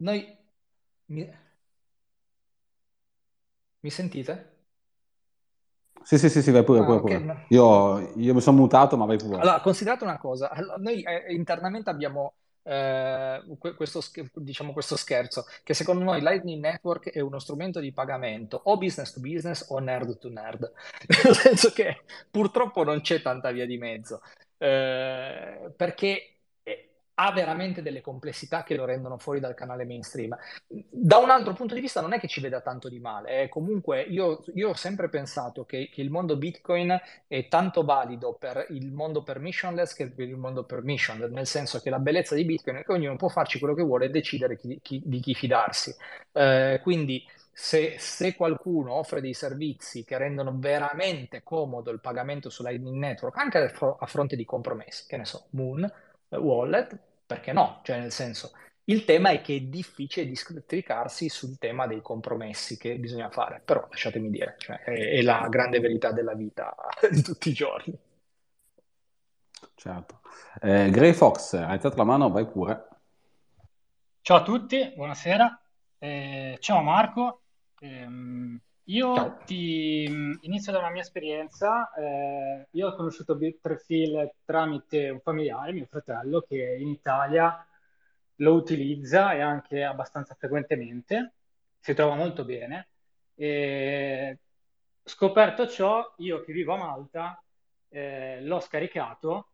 noi... 0.00 0.36
Mi, 1.06 1.28
mi 3.82 3.90
sentite? 3.90 4.58
Sì, 6.02 6.18
sì, 6.18 6.28
sì, 6.28 6.42
sì, 6.42 6.50
vai 6.50 6.64
pure, 6.64 6.80
Ah, 6.80 6.84
pure, 6.84 6.98
ok. 6.98 7.02
pure. 7.20 7.44
Io, 7.50 7.98
io 8.16 8.34
mi 8.34 8.40
sono 8.40 8.56
mutato, 8.56 8.96
ma 8.96 9.04
vai 9.04 9.16
pure. 9.18 9.40
Allora, 9.40 9.60
considerate 9.60 10.04
una 10.04 10.18
cosa, 10.18 10.50
allora, 10.50 10.76
noi 10.78 11.02
eh, 11.02 11.32
internamente 11.34 11.90
abbiamo 11.90 12.34
eh, 12.62 13.42
que- 13.58 13.74
questo, 13.74 14.00
diciamo, 14.34 14.72
questo 14.72 14.96
scherzo, 14.96 15.44
che 15.62 15.74
secondo 15.74 16.02
noi 16.04 16.20
Lightning 16.20 16.60
Network 16.60 17.10
è 17.10 17.20
uno 17.20 17.38
strumento 17.38 17.80
di 17.80 17.92
pagamento 17.92 18.60
o 18.64 18.76
business 18.78 19.12
to 19.12 19.20
business 19.20 19.66
o 19.68 19.78
nerd 19.78 20.18
to 20.18 20.28
nerd, 20.30 20.72
nel 21.24 21.34
senso 21.36 21.70
che 21.70 22.02
purtroppo 22.30 22.82
non 22.82 23.02
c'è 23.02 23.20
tanta 23.22 23.50
via 23.52 23.66
di 23.66 23.76
mezzo, 23.78 24.22
eh, 24.58 25.72
perché 25.76 26.39
ha 27.22 27.32
veramente 27.32 27.82
delle 27.82 28.00
complessità 28.00 28.62
che 28.62 28.74
lo 28.74 28.84
rendono 28.84 29.18
fuori 29.18 29.40
dal 29.40 29.54
canale 29.54 29.84
mainstream. 29.84 30.36
Da 30.66 31.18
un 31.18 31.30
altro 31.30 31.52
punto 31.52 31.74
di 31.74 31.80
vista 31.80 32.00
non 32.00 32.12
è 32.12 32.18
che 32.20 32.28
ci 32.28 32.40
veda 32.40 32.60
tanto 32.60 32.88
di 32.88 32.98
male, 32.98 33.42
eh. 33.42 33.48
Comunque 33.48 34.00
io, 34.02 34.42
io 34.54 34.70
ho 34.70 34.74
sempre 34.74 35.08
pensato 35.08 35.64
che, 35.64 35.90
che 35.92 36.00
il 36.00 36.10
mondo 36.10 36.36
Bitcoin 36.36 36.98
è 37.26 37.48
tanto 37.48 37.84
valido 37.84 38.34
per 38.38 38.66
il 38.70 38.90
mondo 38.92 39.22
permissionless 39.22 39.94
che 39.94 40.08
per 40.10 40.28
il 40.28 40.36
mondo 40.36 40.64
permissioned, 40.64 41.30
nel 41.32 41.46
senso 41.46 41.80
che 41.80 41.90
la 41.90 41.98
bellezza 41.98 42.34
di 42.34 42.44
Bitcoin 42.44 42.76
è 42.78 42.84
che 42.84 42.92
ognuno 42.92 43.16
può 43.16 43.28
farci 43.28 43.58
quello 43.58 43.74
che 43.74 43.82
vuole 43.82 44.06
e 44.06 44.10
decidere 44.10 44.56
chi- 44.56 44.78
chi- 44.82 45.02
di 45.04 45.20
chi 45.20 45.34
fidarsi. 45.34 45.94
Eh, 46.32 46.80
quindi 46.82 47.24
se, 47.52 47.96
se 47.98 48.34
qualcuno 48.34 48.92
offre 48.94 49.20
dei 49.20 49.34
servizi 49.34 50.04
che 50.04 50.16
rendono 50.18 50.52
veramente 50.56 51.42
comodo 51.42 51.90
il 51.90 52.00
pagamento 52.00 52.48
su 52.50 52.62
Lightning 52.62 52.96
Network, 52.96 53.36
anche 53.36 53.58
a, 53.58 53.68
fro- 53.68 53.96
a 54.00 54.06
fronte 54.06 54.36
di 54.36 54.44
compromessi, 54.44 55.04
che 55.06 55.16
ne 55.16 55.24
so, 55.24 55.46
Moon, 55.50 55.84
eh, 56.28 56.36
Wallet, 56.36 56.98
perché 57.30 57.52
no? 57.52 57.78
Cioè 57.84 58.00
nel 58.00 58.10
senso, 58.10 58.50
il 58.86 59.04
tema 59.04 59.30
è 59.30 59.40
che 59.40 59.54
è 59.54 59.60
difficile 59.60 60.26
districarsi 60.26 61.28
sul 61.28 61.58
tema 61.58 61.86
dei 61.86 62.02
compromessi 62.02 62.76
che 62.76 62.98
bisogna 62.98 63.30
fare, 63.30 63.62
però 63.64 63.86
lasciatemi 63.88 64.30
dire, 64.30 64.56
cioè, 64.58 64.80
è, 64.80 65.10
è 65.10 65.22
la 65.22 65.46
grande 65.48 65.78
verità 65.78 66.10
della 66.10 66.34
vita 66.34 66.74
di 67.08 67.22
tutti 67.22 67.50
i 67.50 67.52
giorni. 67.52 67.96
Certo. 69.76 70.20
Eh, 70.60 70.90
Gray 70.90 71.12
Fox, 71.12 71.52
hai 71.52 71.74
alzato 71.74 71.96
la 71.98 72.04
mano, 72.04 72.32
vai 72.32 72.48
pure. 72.48 72.88
Ciao 74.22 74.38
a 74.38 74.42
tutti, 74.42 74.92
buonasera. 74.96 75.62
Eh, 75.98 76.56
ciao 76.58 76.82
Marco. 76.82 77.42
Ehm, 77.78 78.60
io 78.90 79.38
ti 79.44 80.06
mh, 80.08 80.38
inizio 80.42 80.72
da 80.72 80.78
una 80.78 80.90
mia 80.90 81.02
esperienza. 81.02 81.92
Eh, 81.94 82.68
io 82.72 82.88
ho 82.88 82.94
conosciuto 82.94 83.36
Bitrefill 83.36 84.32
tramite 84.44 85.10
un 85.10 85.20
familiare, 85.20 85.72
mio 85.72 85.86
fratello, 85.86 86.42
che 86.42 86.76
in 86.78 86.88
Italia 86.88 87.64
lo 88.36 88.54
utilizza 88.54 89.32
e 89.34 89.40
anche 89.40 89.84
abbastanza 89.84 90.34
frequentemente. 90.34 91.34
Si 91.78 91.94
trova 91.94 92.14
molto 92.14 92.44
bene. 92.44 92.88
E 93.34 94.38
scoperto 95.04 95.68
ciò, 95.68 96.14
io 96.18 96.42
che 96.42 96.52
vivo 96.52 96.74
a 96.74 96.78
Malta, 96.78 97.42
eh, 97.88 98.40
l'ho 98.42 98.60
scaricato 98.60 99.48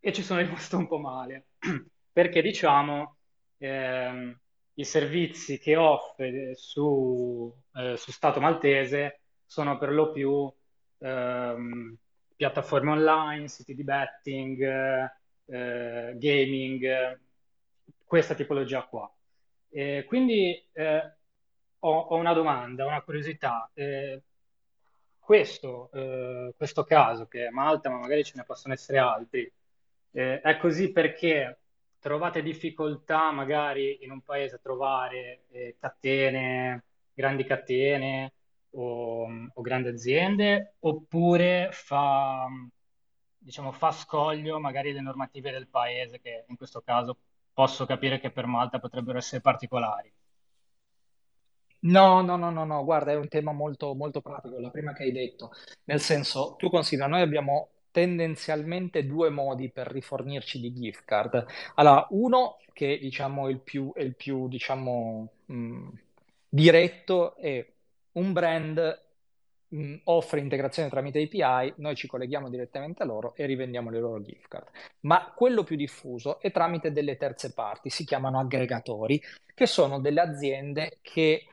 e 0.00 0.12
ci 0.12 0.22
sono 0.22 0.40
rimasto 0.40 0.76
un 0.78 0.86
po' 0.86 0.98
male, 0.98 1.48
perché 2.12 2.42
diciamo, 2.42 3.16
ehm, 3.58 4.38
i 4.78 4.84
servizi 4.84 5.58
che 5.58 5.76
offre 5.76 6.54
su, 6.54 7.52
eh, 7.74 7.96
su 7.96 8.12
Stato 8.12 8.40
maltese 8.40 9.20
sono 9.44 9.76
per 9.76 9.90
lo 9.90 10.12
più 10.12 10.50
ehm, 10.98 11.96
piattaforme 12.36 12.92
online, 12.92 13.48
siti 13.48 13.74
di 13.74 13.82
betting, 13.82 14.62
eh, 15.46 16.12
gaming, 16.16 17.20
questa 18.04 18.34
tipologia 18.34 18.84
qua. 18.84 19.12
E 19.68 20.04
quindi 20.06 20.64
eh, 20.72 21.12
ho, 21.80 21.98
ho, 21.98 22.14
una 22.16 22.32
domanda, 22.32 22.86
una 22.86 23.02
curiosità. 23.02 23.68
Eh, 23.74 24.22
questo, 25.18 25.90
eh, 25.92 26.54
questo 26.56 26.84
caso, 26.84 27.26
che 27.26 27.46
è 27.46 27.50
Malta, 27.50 27.90
ma 27.90 27.98
magari 27.98 28.22
ce 28.22 28.34
ne 28.36 28.44
possono 28.44 28.74
essere 28.74 28.98
altri, 28.98 29.52
eh, 30.12 30.40
è 30.40 30.56
così 30.58 30.92
perché 30.92 31.58
trovate 32.08 32.40
difficoltà 32.40 33.30
magari 33.32 34.02
in 34.02 34.10
un 34.10 34.22
paese 34.22 34.54
a 34.54 34.60
trovare 34.62 35.42
eh, 35.50 35.76
catene, 35.78 36.84
grandi 37.12 37.44
catene 37.44 38.32
o, 38.70 39.28
o, 39.52 39.60
grandi 39.60 39.88
aziende, 39.88 40.76
oppure 40.78 41.68
fa, 41.70 42.46
diciamo, 43.36 43.72
fa 43.72 43.90
scoglio 43.90 44.58
magari 44.58 44.92
le 44.92 45.02
normative 45.02 45.50
del 45.50 45.68
paese, 45.68 46.18
che 46.18 46.46
in 46.48 46.56
questo 46.56 46.80
caso 46.80 47.18
posso 47.52 47.84
capire 47.84 48.18
che 48.20 48.30
per 48.30 48.46
Malta 48.46 48.78
potrebbero 48.78 49.18
essere 49.18 49.42
particolari. 49.42 50.10
No, 51.80 52.22
no, 52.22 52.36
no, 52.36 52.50
no, 52.50 52.64
no, 52.64 52.84
guarda, 52.84 53.12
è 53.12 53.16
un 53.16 53.28
tema 53.28 53.52
molto, 53.52 53.94
molto 53.94 54.22
pratico, 54.22 54.58
la 54.58 54.70
prima 54.70 54.94
che 54.94 55.02
hai 55.02 55.12
detto. 55.12 55.50
Nel 55.84 56.00
senso, 56.00 56.54
tu 56.56 56.70
considera, 56.70 57.06
noi 57.06 57.20
abbiamo 57.20 57.68
tendenzialmente 57.90 59.06
due 59.06 59.30
modi 59.30 59.70
per 59.70 59.88
rifornirci 59.88 60.60
di 60.60 60.72
gift 60.72 61.04
card. 61.04 61.46
Allora, 61.74 62.06
uno 62.10 62.58
che 62.72 62.98
diciamo 62.98 63.48
è 63.48 63.50
il 63.50 63.60
più, 63.60 63.92
è 63.94 64.02
il 64.02 64.14
più 64.14 64.48
diciamo, 64.48 65.28
mh, 65.46 65.88
diretto 66.48 67.36
è 67.36 67.66
un 68.12 68.32
brand 68.32 69.02
mh, 69.68 69.94
offre 70.04 70.40
integrazione 70.40 70.88
tramite 70.88 71.22
API, 71.22 71.74
noi 71.76 71.94
ci 71.94 72.06
colleghiamo 72.06 72.48
direttamente 72.48 73.02
a 73.02 73.06
loro 73.06 73.34
e 73.34 73.46
rivendiamo 73.46 73.90
le 73.90 74.00
loro 74.00 74.22
gift 74.22 74.48
card. 74.48 74.68
Ma 75.00 75.32
quello 75.34 75.64
più 75.64 75.76
diffuso 75.76 76.40
è 76.40 76.50
tramite 76.50 76.92
delle 76.92 77.16
terze 77.16 77.52
parti, 77.52 77.90
si 77.90 78.04
chiamano 78.04 78.38
aggregatori, 78.38 79.20
che 79.54 79.66
sono 79.66 80.00
delle 80.00 80.20
aziende 80.20 80.98
che 81.02 81.46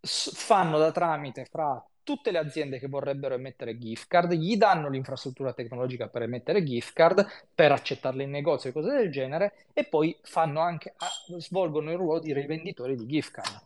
fanno 0.00 0.78
da 0.78 0.92
tramite 0.92 1.44
fra 1.46 1.84
tutte 2.06 2.30
le 2.30 2.38
aziende 2.38 2.78
che 2.78 2.86
vorrebbero 2.86 3.34
emettere 3.34 3.76
gift 3.76 4.06
card, 4.06 4.32
gli 4.32 4.56
danno 4.56 4.88
l'infrastruttura 4.88 5.52
tecnologica 5.52 6.06
per 6.06 6.22
emettere 6.22 6.62
gift 6.62 6.92
card, 6.92 7.26
per 7.52 7.72
accettarle 7.72 8.22
in 8.22 8.30
negozio 8.30 8.70
e 8.70 8.72
cose 8.72 8.92
del 8.92 9.10
genere, 9.10 9.54
e 9.72 9.82
poi 9.82 10.16
fanno 10.22 10.60
anche, 10.60 10.94
svolgono 11.38 11.90
il 11.90 11.96
ruolo 11.96 12.20
di 12.20 12.32
rivenditori 12.32 12.94
di 12.94 13.06
gift 13.06 13.32
card. 13.32 13.60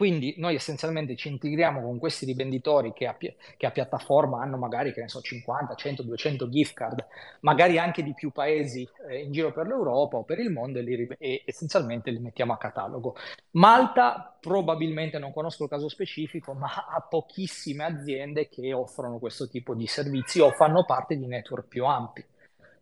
Quindi 0.00 0.32
noi 0.38 0.54
essenzialmente 0.54 1.14
ci 1.14 1.28
integriamo 1.28 1.82
con 1.82 1.98
questi 1.98 2.24
rivenditori 2.24 2.94
che 2.94 3.06
a, 3.06 3.14
che 3.18 3.66
a, 3.66 3.70
piattaforma 3.70 4.40
hanno 4.40 4.56
magari, 4.56 4.94
che 4.94 5.02
ne 5.02 5.10
so, 5.10 5.20
50, 5.20 5.74
100, 5.74 6.02
200 6.04 6.48
gift 6.48 6.72
card, 6.72 7.06
magari 7.40 7.78
anche 7.78 8.02
di 8.02 8.14
più 8.14 8.30
paesi 8.30 8.88
eh, 9.06 9.18
in 9.18 9.30
giro 9.30 9.52
per 9.52 9.66
l'Europa 9.66 10.16
o 10.16 10.22
per 10.22 10.38
il 10.38 10.50
mondo 10.50 10.78
e, 10.78 10.82
li, 10.84 11.06
e, 11.18 11.42
essenzialmente 11.44 12.10
li 12.10 12.18
mettiamo 12.18 12.54
a 12.54 12.56
catalogo. 12.56 13.14
Malta 13.50 14.34
probabilmente, 14.40 15.18
non 15.18 15.34
conosco 15.34 15.64
il 15.64 15.68
caso 15.68 15.90
specifico, 15.90 16.54
ma 16.54 16.86
ha 16.88 17.02
pochissime 17.02 17.84
aziende 17.84 18.48
che 18.48 18.72
offrono 18.72 19.18
questo 19.18 19.50
tipo 19.50 19.74
di 19.74 19.86
servizi 19.86 20.40
o 20.40 20.50
fanno 20.52 20.86
parte 20.86 21.18
di 21.18 21.26
network 21.26 21.68
più 21.68 21.84
ampi. 21.84 22.24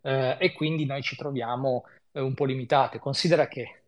Eh, 0.02 0.36
e 0.38 0.52
quindi 0.52 0.86
noi 0.86 1.02
ci 1.02 1.16
troviamo 1.16 1.82
eh, 2.12 2.20
un 2.20 2.34
po' 2.34 2.44
limitate. 2.44 3.00
Considera 3.00 3.48
che 3.48 3.78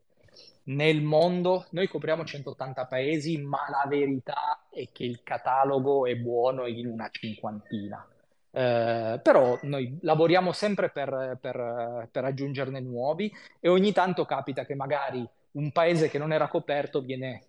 nel 0.71 1.03
mondo 1.03 1.67
noi 1.71 1.89
copriamo 1.89 2.25
180 2.25 2.87
paesi, 2.87 3.39
ma 3.39 3.67
la 3.69 3.89
verità 3.89 4.67
è 4.71 4.89
che 4.93 5.05
il 5.05 5.23
catalogo 5.23 6.07
è 6.07 6.15
buono 6.17 6.67
in 6.67 6.87
una 6.87 7.09
cinquantina. 7.11 8.07
Eh, 8.53 9.21
però 9.23 9.59
noi 9.63 9.99
lavoriamo 10.03 10.53
sempre 10.53 10.91
per, 10.91 11.39
per, 11.41 12.09
per, 12.11 12.25
aggiungerne 12.25 12.81
nuovi 12.81 13.33
e 13.61 13.69
ogni 13.69 13.93
tanto 13.93 14.25
capita 14.25 14.65
che 14.65 14.75
magari 14.75 15.27
un 15.53 15.71
paese 15.71 16.09
che 16.09 16.19
non 16.19 16.33
era 16.33 16.49
coperto 16.49 17.01
viene, 17.01 17.43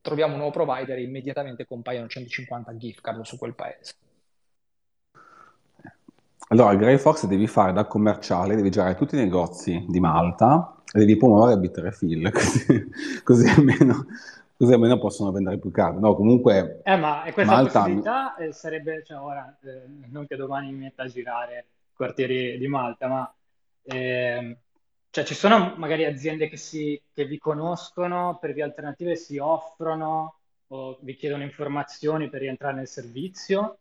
troviamo 0.00 0.32
un 0.32 0.40
nuovo 0.40 0.52
provider 0.52 0.98
e 0.98 1.02
immediatamente 1.02 1.64
compaiono 1.64 2.08
150 2.08 2.76
gift 2.76 3.00
card 3.00 3.22
su 3.22 3.38
quel 3.38 3.54
paese. 3.54 3.94
Allora, 6.48 6.74
Grey 6.74 6.98
Fox 6.98 7.26
devi 7.26 7.46
fare 7.46 7.72
da 7.72 7.86
commerciale, 7.86 8.56
devi 8.56 8.70
girare 8.70 8.94
tutti 8.94 9.14
i 9.14 9.18
negozi 9.18 9.84
di 9.88 10.00
Malta 10.00 10.71
devi 10.92 11.16
promuovere 11.16 11.58
Bitrefill, 11.58 12.30
così, 12.32 12.90
così, 13.22 13.48
almeno, 13.48 14.06
così 14.56 14.72
almeno 14.72 14.98
possono 14.98 15.32
vendere 15.32 15.58
più 15.58 15.70
card. 15.70 15.98
No, 15.98 16.14
comunque... 16.14 16.80
Eh, 16.84 16.96
ma 16.96 17.22
questa 17.32 17.52
Malta... 17.52 17.78
possibilità 17.80 18.36
eh, 18.36 18.52
sarebbe, 18.52 19.02
cioè 19.04 19.18
ora, 19.18 19.56
eh, 19.62 19.82
non 20.10 20.26
che 20.26 20.36
domani 20.36 20.72
mi 20.72 20.78
metta 20.84 21.04
a 21.04 21.08
girare 21.08 21.66
quartieri 21.94 22.58
di 22.58 22.66
Malta, 22.66 23.08
ma 23.08 23.34
eh, 23.84 24.56
cioè, 25.10 25.24
ci 25.24 25.34
sono 25.34 25.74
magari 25.76 26.04
aziende 26.04 26.48
che, 26.48 26.56
si, 26.56 27.00
che 27.12 27.26
vi 27.26 27.38
conoscono 27.38 28.38
per 28.40 28.52
vie 28.52 28.62
alternative, 28.62 29.16
si 29.16 29.36
offrono 29.38 30.36
o 30.68 30.98
vi 31.02 31.14
chiedono 31.14 31.42
informazioni 31.42 32.30
per 32.30 32.40
rientrare 32.40 32.76
nel 32.76 32.88
servizio? 32.88 33.78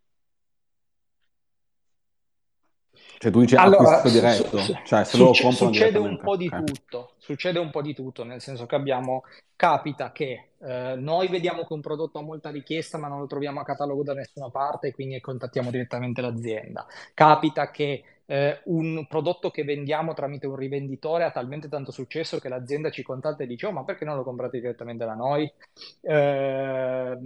Cioè 3.18 3.32
tu 3.32 3.40
dici 3.42 3.56
allora, 3.56 3.98
acquisto 3.98 4.20
diretto, 4.20 4.58
su, 4.58 4.74
cioè 4.84 5.04
se 5.04 5.18
succe- 5.18 5.44
lo 5.44 5.52
succede 5.52 5.98
un 6.00 6.20
po' 6.20 6.36
di 6.36 6.48
okay. 6.48 6.64
tutto, 6.64 7.12
succede 7.18 7.60
un 7.60 7.70
po' 7.70 7.82
di 7.84 7.94
tutto, 7.94 8.24
nel 8.24 8.42
senso 8.42 8.66
che 8.66 8.76
abbiamo, 8.76 9.24
capita 9.56 10.12
che 10.12 10.50
eh, 10.60 10.96
noi 10.98 11.28
vediamo 11.28 11.64
che 11.64 11.74
un 11.74 11.82
prodotto 11.82 12.18
ha 12.18 12.24
molta 12.24 12.50
richiesta 12.50 12.98
ma 12.98 13.08
non 13.08 13.20
lo 13.20 13.28
troviamo 13.28 13.60
a 13.60 13.64
catalogo 13.64 14.02
da 14.02 14.14
nessuna 14.14 14.50
parte 14.50 14.88
e 14.88 14.94
quindi 14.94 15.20
contattiamo 15.20 15.70
direttamente 15.70 16.22
l'azienda. 16.22 16.86
Capita 17.14 17.70
che 17.70 18.04
eh, 18.32 18.62
un 18.66 19.06
prodotto 19.10 19.52
che 19.52 19.66
vendiamo 19.66 20.14
tramite 20.14 20.48
un 20.48 20.56
rivenditore 20.56 21.26
ha 21.26 21.32
talmente 21.32 21.68
tanto 21.68 21.92
successo 21.92 22.40
che 22.40 22.48
l'azienda 22.48 22.90
ci 22.90 23.04
contatta 23.04 23.44
e 23.44 23.48
dice 23.48 23.66
oh 23.66 23.74
ma 23.74 23.84
perché 23.84 24.06
non 24.06 24.16
lo 24.16 24.24
comprate 24.24 24.62
direttamente 24.62 25.04
da 25.04 25.16
noi? 25.16 25.52
Eh, 26.00 27.18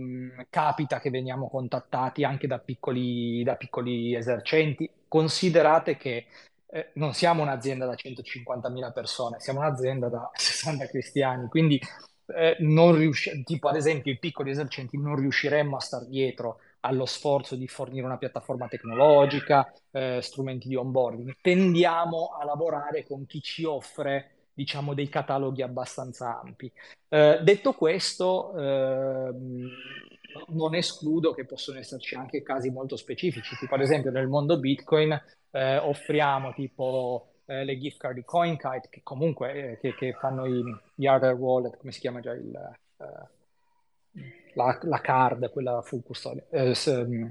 capita 0.50 1.00
che 1.00 1.12
veniamo 1.12 1.48
contattati 1.48 2.24
anche 2.24 2.48
da 2.48 2.58
piccoli, 2.58 3.44
da 3.44 3.56
piccoli 3.56 4.16
esercenti. 4.16 4.90
Considerate 5.08 5.96
che 5.96 6.26
eh, 6.66 6.90
non 6.94 7.14
siamo 7.14 7.44
un'azienda 7.44 7.86
da 7.86 7.94
150.000 7.94 8.92
persone, 8.92 9.40
siamo 9.40 9.60
un'azienda 9.60 10.10
da 10.10 10.28
60 10.34 10.88
cristiani, 10.88 11.48
quindi 11.50 11.80
eh, 12.36 12.58
riusci- 12.58 13.44
tipo 13.44 13.68
ad 13.68 13.76
esempio 13.76 14.12
i 14.12 14.18
piccoli 14.18 14.50
esercenti 14.50 14.98
non 14.98 15.18
riusciremmo 15.18 15.76
a 15.76 15.80
star 15.80 16.06
dietro 16.08 16.62
allo 16.86 17.06
sforzo 17.06 17.56
di 17.56 17.68
fornire 17.68 18.06
una 18.06 18.18
piattaforma 18.18 18.68
tecnologica, 18.68 19.74
eh, 19.92 20.20
strumenti 20.22 20.68
di 20.68 20.76
onboarding. 20.76 21.38
Tendiamo 21.42 22.38
a 22.40 22.46
lavorare 22.46 23.04
con 23.04 23.26
chi 23.26 23.42
ci 23.42 23.64
offre 23.64 24.32
diciamo 24.54 24.94
dei 24.94 25.10
cataloghi 25.10 25.64
abbastanza 25.64 26.40
ampi. 26.40 26.72
Eh, 27.10 27.40
detto 27.42 27.74
questo, 27.74 28.56
eh, 28.56 29.34
non 30.48 30.76
escludo 30.76 31.34
che 31.34 31.46
possono 31.46 31.80
esserci 31.80 32.16
anche 32.16 32.44
casi 32.44 32.70
molto 32.70 32.96
specifici, 32.96 33.56
tipo 33.58 33.74
ad 33.74 33.82
esempio 33.82 34.12
nel 34.12 34.28
mondo 34.28 34.60
Bitcoin 34.60 35.20
eh, 35.52 35.78
offriamo 35.78 36.54
tipo 36.54 37.40
eh, 37.46 37.64
le 37.66 37.78
gift 37.78 37.98
card 37.98 38.16
di 38.16 38.24
CoinKite 38.24 38.90
che 38.90 39.02
comunque 39.04 39.72
eh, 39.72 39.80
che, 39.80 39.96
che, 39.96 40.14
fanno 40.14 40.46
i, 40.46 40.64
gli 40.94 41.08
hardware 41.08 41.36
wallet, 41.36 41.78
come 41.78 41.92
si 41.92 42.00
chiama 42.00 42.20
già 42.20 42.32
il 42.32 42.54
la, 44.56 44.78
la 44.84 45.00
card, 45.00 45.52
quella 45.52 45.82
full 45.82 46.02
custode. 46.02 46.48
Eh, 46.50 46.76
se, 46.76 47.04
mm, 47.04 47.28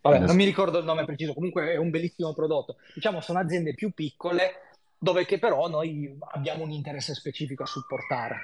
vabbè, 0.00 0.18
non 0.20 0.36
mi 0.36 0.44
ricordo 0.44 0.78
il 0.78 0.84
nome 0.84 1.04
preciso, 1.04 1.34
comunque 1.34 1.72
è 1.72 1.76
un 1.76 1.90
bellissimo 1.90 2.32
prodotto. 2.32 2.76
Diciamo, 2.94 3.20
sono 3.20 3.38
aziende 3.38 3.74
più 3.74 3.92
piccole 3.92 4.68
dove 4.98 5.24
che 5.24 5.38
però 5.38 5.68
noi 5.68 6.18
abbiamo 6.32 6.64
un 6.64 6.70
interesse 6.70 7.14
specifico 7.14 7.62
a 7.62 7.66
supportare. 7.66 8.38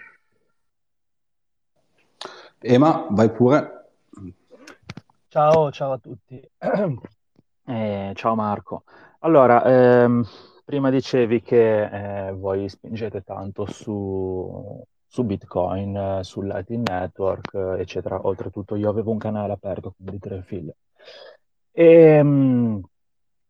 Ema, 2.60 3.06
vai 3.10 3.30
pure. 3.30 3.90
Ciao, 5.28 5.70
ciao 5.70 5.92
a 5.92 5.98
tutti. 5.98 6.40
Eh, 7.68 8.12
ciao 8.14 8.36
Marco. 8.36 8.84
Allora, 9.22 9.64
ehm, 9.64 10.24
prima 10.64 10.88
dicevi 10.88 11.42
che 11.42 12.28
eh, 12.28 12.32
voi 12.32 12.68
spingete 12.68 13.24
tanto 13.24 13.66
su, 13.66 14.86
su 15.06 15.24
Bitcoin, 15.24 15.96
eh, 15.96 16.24
sul 16.24 16.46
Lightning 16.46 16.88
Network, 16.88 17.54
eh, 17.54 17.80
eccetera. 17.80 18.26
Oltretutto 18.26 18.74
io 18.76 18.90
avevo 18.90 19.10
un 19.12 19.18
canale 19.18 19.52
aperto 19.52 19.94
con 19.96 20.06
di 20.06 20.18
tre 20.18 20.42
figlie. 20.42 20.76
E, 21.72 22.22
mh, 22.22 22.80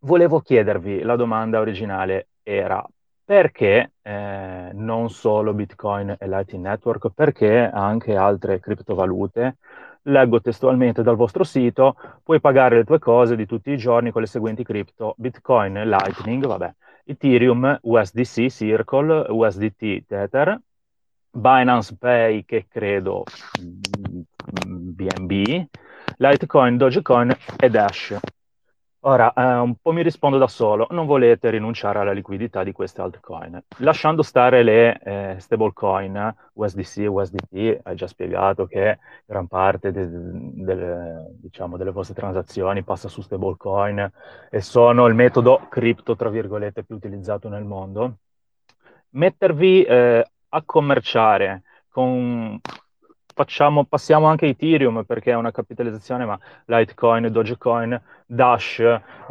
volevo 0.00 0.40
chiedervi, 0.40 1.02
la 1.02 1.16
domanda 1.16 1.60
originale 1.60 2.28
era 2.42 2.84
perché 3.24 3.92
eh, 4.02 4.70
non 4.72 5.10
solo 5.10 5.52
Bitcoin 5.52 6.16
e 6.18 6.28
Lightning 6.28 6.64
Network, 6.64 7.10
perché 7.12 7.68
anche 7.72 8.14
altre 8.16 8.60
criptovalute? 8.60 9.56
Leggo 10.02 10.40
testualmente 10.40 11.02
dal 11.02 11.16
vostro 11.16 11.42
sito, 11.42 11.96
puoi 12.22 12.40
pagare 12.40 12.76
le 12.76 12.84
tue 12.84 13.00
cose 13.00 13.34
di 13.34 13.44
tutti 13.44 13.72
i 13.72 13.76
giorni 13.76 14.12
con 14.12 14.20
le 14.20 14.28
seguenti 14.28 14.62
cripto, 14.62 15.14
Bitcoin, 15.18 15.74
Lightning, 15.88 16.46
vabbè, 16.46 16.72
Ethereum, 17.04 17.78
USDC, 17.82 18.48
Circle, 18.48 19.26
USDT, 19.28 20.04
Tether, 20.06 20.60
Binance 21.36 21.96
Pay 21.98 22.44
che 22.44 22.66
credo 22.66 23.24
BNB, 24.66 25.66
Litecoin, 26.16 26.76
Dogecoin 26.76 27.36
e 27.58 27.68
Dash. 27.68 28.18
Ora, 29.00 29.32
eh, 29.34 29.58
un 29.58 29.76
po' 29.76 29.92
mi 29.92 30.02
rispondo 30.02 30.36
da 30.36 30.48
solo, 30.48 30.88
non 30.90 31.06
volete 31.06 31.50
rinunciare 31.50 32.00
alla 32.00 32.10
liquidità 32.10 32.64
di 32.64 32.72
queste 32.72 33.02
altcoin, 33.02 33.62
lasciando 33.78 34.22
stare 34.22 34.64
le 34.64 34.98
eh, 34.98 35.36
stablecoin, 35.38 36.34
USDC, 36.54 37.04
USDT, 37.06 37.80
hai 37.84 37.94
già 37.94 38.08
spiegato 38.08 38.66
che 38.66 38.98
gran 39.24 39.46
parte 39.46 39.92
de- 39.92 40.08
de- 40.10 41.36
diciamo, 41.38 41.76
delle 41.76 41.92
vostre 41.92 42.16
transazioni 42.16 42.82
passa 42.82 43.08
su 43.08 43.20
stablecoin 43.20 44.10
e 44.50 44.60
sono 44.60 45.06
il 45.06 45.14
metodo 45.14 45.66
cripto, 45.68 46.16
tra 46.16 46.28
virgolette, 46.28 46.82
più 46.82 46.96
utilizzato 46.96 47.48
nel 47.48 47.64
mondo. 47.64 48.16
Mettervi 49.10 49.84
eh, 49.84 50.26
a 50.56 50.62
commerciare 50.64 51.62
con 51.88 52.60
facciamo, 53.36 53.84
passiamo 53.84 54.26
anche 54.26 54.46
Ethereum 54.46 55.04
perché 55.04 55.32
è 55.32 55.34
una 55.34 55.50
capitalizzazione, 55.50 56.24
ma 56.24 56.38
Litecoin, 56.64 57.30
Dogecoin, 57.30 58.00
Dash, 58.24 58.82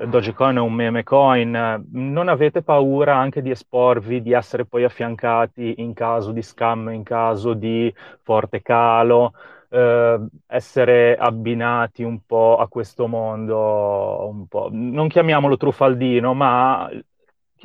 Dogecoin 0.06 0.58
è 0.58 0.60
un 0.60 0.74
meme 0.74 1.02
coin, 1.02 1.84
non 1.92 2.28
avete 2.28 2.62
paura 2.62 3.18
anche 3.18 3.42
di 3.42 3.50
esporvi, 3.50 4.22
di 4.22 4.32
essere 4.32 4.66
poi 4.66 4.84
affiancati 4.84 5.76
in 5.78 5.94
caso 5.94 6.32
di 6.32 6.44
scam, 6.44 6.90
in 6.94 7.02
caso 7.02 7.54
di 7.54 7.92
forte 8.22 8.62
calo, 8.62 9.34
eh, 9.70 10.20
essere 10.46 11.16
abbinati 11.18 12.04
un 12.04 12.20
po' 12.28 12.58
a 12.58 12.68
questo 12.68 13.08
mondo, 13.08 14.48
non 14.70 15.08
chiamiamolo 15.08 15.58
truffaldino, 15.58 16.36
ma 16.36 16.88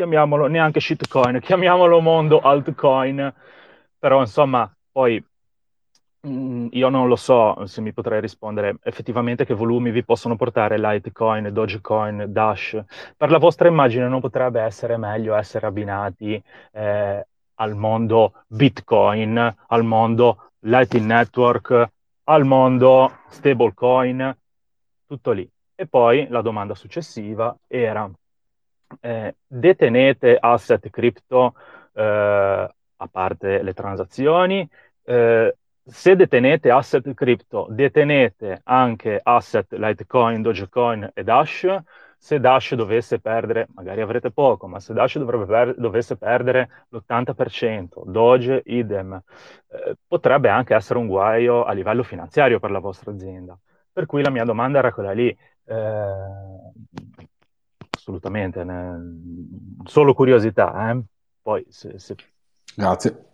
chiamiamolo 0.01 0.47
neanche 0.47 0.81
shitcoin, 0.81 1.41
chiamiamolo 1.45 2.01
mondo 2.01 2.41
altcoin, 2.41 3.33
però 3.99 4.21
insomma 4.21 4.71
poi 4.91 5.23
Mm, 6.27 6.67
io 6.73 6.91
non 6.91 7.09
lo 7.09 7.17
so 7.17 7.65
se 7.67 7.81
mi 7.81 7.95
potrei 7.95 8.21
rispondere 8.21 8.77
effettivamente 8.83 9.47
che 9.47 9.55
volumi 9.55 9.91
vi 9.91 10.05
possono 10.05 10.37
portare 10.37 10.79
Litecoin, 10.79 11.49
Dogecoin, 11.51 12.27
Dash. 12.29 12.79
Per 13.17 13.31
la 13.31 13.39
vostra 13.39 13.69
immagine 13.69 14.07
non 14.07 14.21
potrebbe 14.21 14.61
essere 14.61 14.99
meglio 14.99 15.35
essere 15.35 15.67
abbinati 15.67 16.43
eh, 16.73 17.27
al 17.55 17.75
mondo 17.75 18.45
Bitcoin, 18.49 19.57
al 19.69 19.83
mondo 19.85 20.51
Lightning 20.61 21.07
Network, 21.07 21.91
al 22.25 22.45
mondo 22.45 23.13
stablecoin, 23.31 24.37
tutto 25.07 25.31
lì. 25.31 25.51
E 25.75 25.87
poi 25.87 26.27
la 26.29 26.43
domanda 26.43 26.75
successiva 26.75 27.57
era, 27.67 28.11
eh, 29.00 29.35
detenete 29.46 30.37
asset 30.38 30.88
cripto 30.90 31.55
eh, 31.94 32.03
a 32.96 33.09
parte 33.11 33.62
le 33.62 33.72
transazioni? 33.72 34.68
Eh, 35.03 35.55
se 35.83 36.14
detenete 36.16 36.70
asset 36.70 37.12
crypto, 37.14 37.66
detenete 37.70 38.61
anche 38.64 39.18
asset 39.22 39.72
Litecoin, 39.72 40.42
Dogecoin 40.42 41.11
e 41.14 41.24
Dash. 41.24 41.66
Se 42.22 42.38
Dash 42.38 42.74
dovesse 42.74 43.18
perdere, 43.18 43.66
magari 43.74 44.03
avrete 44.03 44.31
poco, 44.31 44.68
ma 44.68 44.79
se 44.79 44.92
Dash 44.92 45.18
per- 45.46 45.74
dovesse 45.76 46.16
perdere 46.16 46.85
l'80%, 46.90 48.03
Doge 48.07 48.61
idem, 48.66 49.18
eh, 49.68 49.96
potrebbe 50.07 50.50
anche 50.50 50.74
essere 50.74 50.98
un 50.98 51.07
guaio 51.07 51.64
a 51.64 51.72
livello 51.72 52.03
finanziario 52.03 52.59
per 52.61 52.70
la 52.70 52.79
vostra 52.79 53.11
azienda. 53.11 53.59
Per 53.92 54.05
cui 54.07 54.22
la 54.22 54.31
mia 54.31 54.44
domanda 54.44 54.79
era 54.79 54.92
quella 54.92 55.12
lì. 55.12 55.29
Eh, 55.64 55.74
assolutamente, 58.01 58.65
solo 59.85 60.15
curiosità. 60.15 60.91
Eh? 60.91 61.03
Poi 61.43 61.67
se, 61.69 61.99
se... 61.99 62.17
Grazie. 62.75 63.29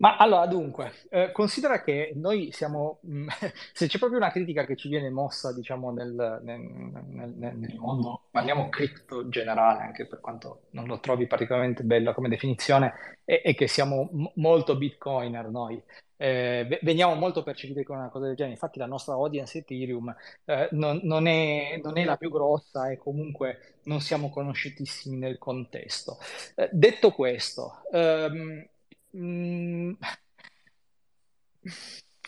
Ma 0.00 0.16
allora, 0.16 0.46
dunque, 0.46 0.92
eh, 1.10 1.30
considera 1.30 1.82
che 1.82 2.12
noi 2.14 2.52
siamo, 2.52 3.00
mh, 3.02 3.26
se 3.74 3.86
c'è 3.86 3.98
proprio 3.98 4.18
una 4.18 4.30
critica 4.30 4.64
che 4.64 4.74
ci 4.74 4.88
viene 4.88 5.10
mossa, 5.10 5.52
diciamo, 5.52 5.90
nel, 5.92 6.40
nel- 6.42 6.58
nel- 6.58 7.34
nel- 7.36 7.56
nel 7.56 7.76
mondo, 7.78 8.22
parliamo 8.30 8.70
cripto 8.70 9.28
generale, 9.28 9.82
anche 9.82 10.06
per 10.06 10.20
quanto 10.20 10.62
non 10.70 10.86
lo 10.86 11.00
trovi 11.00 11.26
particolarmente 11.26 11.82
bella 11.82 12.14
come 12.14 12.30
definizione, 12.30 13.18
è, 13.24 13.42
è 13.42 13.54
che 13.54 13.66
siamo 13.68 14.08
m- 14.10 14.32
molto 14.36 14.74
bitcoiner 14.78 15.50
noi. 15.50 15.82
Eh, 16.22 16.78
veniamo 16.82 17.14
molto 17.14 17.42
percepiti 17.42 17.82
come 17.82 18.00
una 18.00 18.10
cosa 18.10 18.26
del 18.26 18.34
genere. 18.36 18.54
Infatti, 18.54 18.78
la 18.78 18.86
nostra 18.86 19.14
audience 19.14 19.56
Ethereum 19.58 20.14
eh, 20.44 20.68
non, 20.72 21.00
non 21.04 21.26
è, 21.26 21.80
non 21.82 21.96
è 21.96 22.04
la 22.04 22.18
più 22.18 22.30
grossa 22.30 22.90
e 22.90 22.98
comunque 22.98 23.76
non 23.84 24.00
siamo 24.00 24.28
conosciutissimi 24.28 25.16
nel 25.16 25.38
contesto. 25.38 26.18
Eh, 26.56 26.68
detto 26.72 27.12
questo, 27.12 27.82
ehm, 27.90 28.68
Mm. 29.16 29.92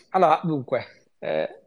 Allora, 0.09 0.39
dunque, 0.43 1.11
eh, 1.19 1.61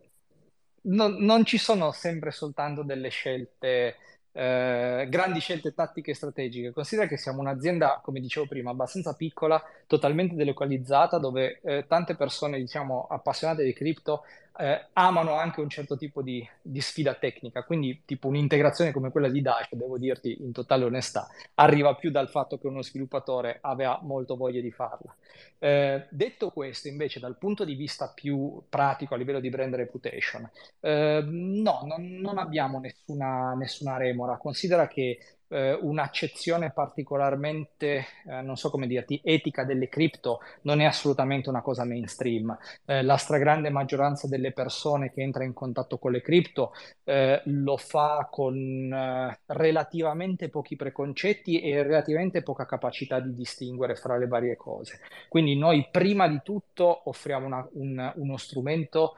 non, 0.82 1.16
non 1.24 1.44
ci 1.44 1.58
sono 1.58 1.90
sempre 1.92 2.30
soltanto 2.30 2.82
delle 2.82 3.08
scelte, 3.08 3.96
eh, 4.37 5.07
grandi 5.09 5.40
scelte 5.40 5.72
tattiche 5.72 6.11
e 6.11 6.14
strategiche. 6.14 6.72
Considera 6.72 7.09
che 7.09 7.16
siamo 7.16 7.40
un'azienda, 7.40 8.01
come 8.03 8.20
dicevo 8.20 8.46
prima, 8.46 8.70
abbastanza 8.70 9.14
piccola, 9.14 9.62
totalmente 9.87 10.35
delocalizzata, 10.35 11.18
dove 11.18 11.61
eh, 11.62 11.87
tante 11.88 12.16
persone, 12.16 12.59
diciamo, 12.59 13.07
appassionate 13.09 13.64
di 13.64 13.72
cripto 13.72 14.25
eh, 14.59 14.87
amano 14.95 15.35
anche 15.35 15.61
un 15.61 15.69
certo 15.69 15.97
tipo 15.97 16.23
di, 16.23 16.47
di, 16.62 16.81
sfida 16.81 17.14
tecnica, 17.14 17.64
quindi 17.64 18.03
tipo 18.05 18.29
un'integrazione 18.29 18.92
come 18.92 19.11
quella 19.11 19.29
di 19.29 19.42
Dash, 19.42 19.69
devo 19.73 19.99
dirti 19.99 20.42
in 20.42 20.53
totale 20.53 20.85
onestà, 20.85 21.29
arriva 21.55 21.95
più 21.95 22.11
dal 22.11 22.29
fatto 22.29 22.59
che 22.59 22.66
uno 22.66 22.83
sviluppatore 22.83 23.59
aveva 23.61 24.01
molto 24.03 24.37
voglia 24.37 24.61
di 24.61 24.71
farla. 24.71 25.14
Eh, 25.59 26.07
detto 26.11 26.51
questo, 26.51 26.88
invece, 26.88 27.21
dal 27.21 27.38
punto 27.38 27.64
di 27.64 27.75
vista 27.75 28.12
più 28.14 28.62
pratico 28.69 29.14
a 29.14 29.16
livello 29.16 29.40
di 29.40 29.49
brand 29.49 29.75
reputation, 29.75 30.49
eh, 30.81 31.23
no, 31.27 31.81
non, 31.85 32.19
non 32.21 32.38
abbiamo 32.38 32.79
nessuna, 32.79 33.55
nessuna 33.55 33.97
remora. 33.97 34.37
Considera 34.37 34.87
che 34.88 35.19
eh, 35.48 35.72
un'accezione 35.72 36.72
particolarmente, 36.72 38.06
eh, 38.26 38.42
non 38.42 38.56
so 38.56 38.70
come 38.70 38.87
dirti, 38.87 39.20
etica 39.22 39.64
delle 39.64 39.88
cripto 39.88 40.40
non 40.62 40.80
è 40.80 40.85
assolutamente 40.85 41.48
una 41.48 41.62
cosa 41.62 41.85
mainstream. 41.85 42.56
Eh, 42.85 43.02
la 43.02 43.16
stragrande 43.16 43.70
maggioranza 43.70 44.28
delle 44.28 44.52
persone 44.52 45.12
che 45.12 45.22
entra 45.22 45.44
in 45.44 45.52
contatto 45.52 45.98
con 45.98 46.12
le 46.12 46.20
cripto 46.20 46.72
eh, 47.04 47.40
lo 47.44 47.76
fa 47.76 48.28
con 48.30 48.56
eh, 48.92 49.38
relativamente 49.46 50.48
pochi 50.48 50.76
preconcetti 50.76 51.61
e 51.61 51.82
relativamente 51.82 52.42
poca 52.42 52.66
capacità 52.66 53.20
di 53.20 53.35
distinguere 53.35 53.94
fra 53.94 54.16
le 54.16 54.26
varie 54.26 54.56
cose. 54.56 55.00
Quindi 55.28 55.56
noi 55.56 55.88
prima 55.90 56.28
di 56.28 56.40
tutto 56.42 57.09
offriamo 57.09 57.46
una, 57.46 57.68
un, 57.72 58.12
uno 58.16 58.37
strumento 58.37 59.14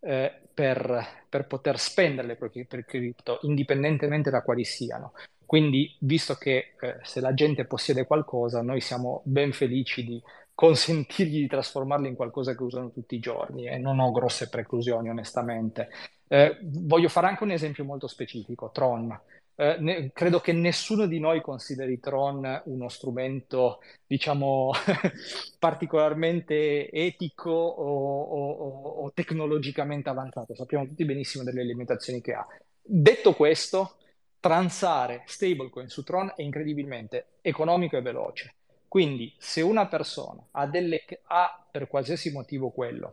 eh, 0.00 0.32
per, 0.52 1.24
per, 1.28 1.46
poter 1.46 1.78
spendere 1.78 2.26
le 2.26 2.36
proprie 2.36 2.66
cripto, 2.66 3.38
indipendentemente 3.42 4.30
da 4.30 4.42
quali 4.42 4.64
siano. 4.64 5.12
Quindi, 5.50 5.96
visto 5.98 6.36
che 6.36 6.74
eh, 6.80 6.98
se 7.02 7.18
la 7.18 7.34
gente 7.34 7.64
possiede 7.64 8.06
qualcosa, 8.06 8.62
noi 8.62 8.80
siamo 8.80 9.20
ben 9.24 9.50
felici 9.50 10.04
di 10.04 10.22
consentirgli 10.54 11.40
di 11.40 11.48
trasformarlo 11.48 12.06
in 12.06 12.14
qualcosa 12.14 12.54
che 12.54 12.62
usano 12.62 12.92
tutti 12.92 13.16
i 13.16 13.18
giorni 13.18 13.66
e 13.66 13.76
non 13.76 13.98
ho 13.98 14.12
grosse 14.12 14.48
preclusioni, 14.48 15.08
onestamente. 15.08 15.88
Eh, 16.28 16.56
voglio 16.62 17.08
fare 17.08 17.26
anche 17.26 17.42
un 17.42 17.50
esempio 17.50 17.84
molto 17.84 18.06
specifico, 18.06 18.70
Tron. 18.72 19.20
Eh, 19.56 19.76
ne, 19.80 20.12
credo 20.12 20.38
che 20.38 20.52
nessuno 20.52 21.06
di 21.06 21.18
noi 21.18 21.40
consideri 21.40 21.98
Tron 21.98 22.62
uno 22.66 22.88
strumento, 22.88 23.80
diciamo, 24.06 24.70
particolarmente 25.58 26.88
etico 26.92 27.50
o, 27.50 28.22
o, 28.22 28.82
o 29.02 29.12
tecnologicamente 29.12 30.10
avanzato. 30.10 30.54
Sappiamo 30.54 30.86
tutti 30.86 31.04
benissimo 31.04 31.42
delle 31.42 31.64
limitazioni 31.64 32.20
che 32.20 32.34
ha. 32.34 32.46
Detto 32.80 33.34
questo, 33.34 33.96
transare 34.40 35.22
stablecoin 35.26 35.88
su 35.88 36.02
Tron 36.02 36.32
è 36.34 36.42
incredibilmente 36.42 37.26
economico 37.42 37.96
e 37.96 38.02
veloce. 38.02 38.54
Quindi 38.88 39.32
se 39.38 39.60
una 39.60 39.86
persona 39.86 40.42
ha, 40.52 40.66
delle, 40.66 41.04
ha 41.26 41.64
per 41.70 41.86
qualsiasi 41.86 42.32
motivo 42.32 42.70
quello, 42.70 43.12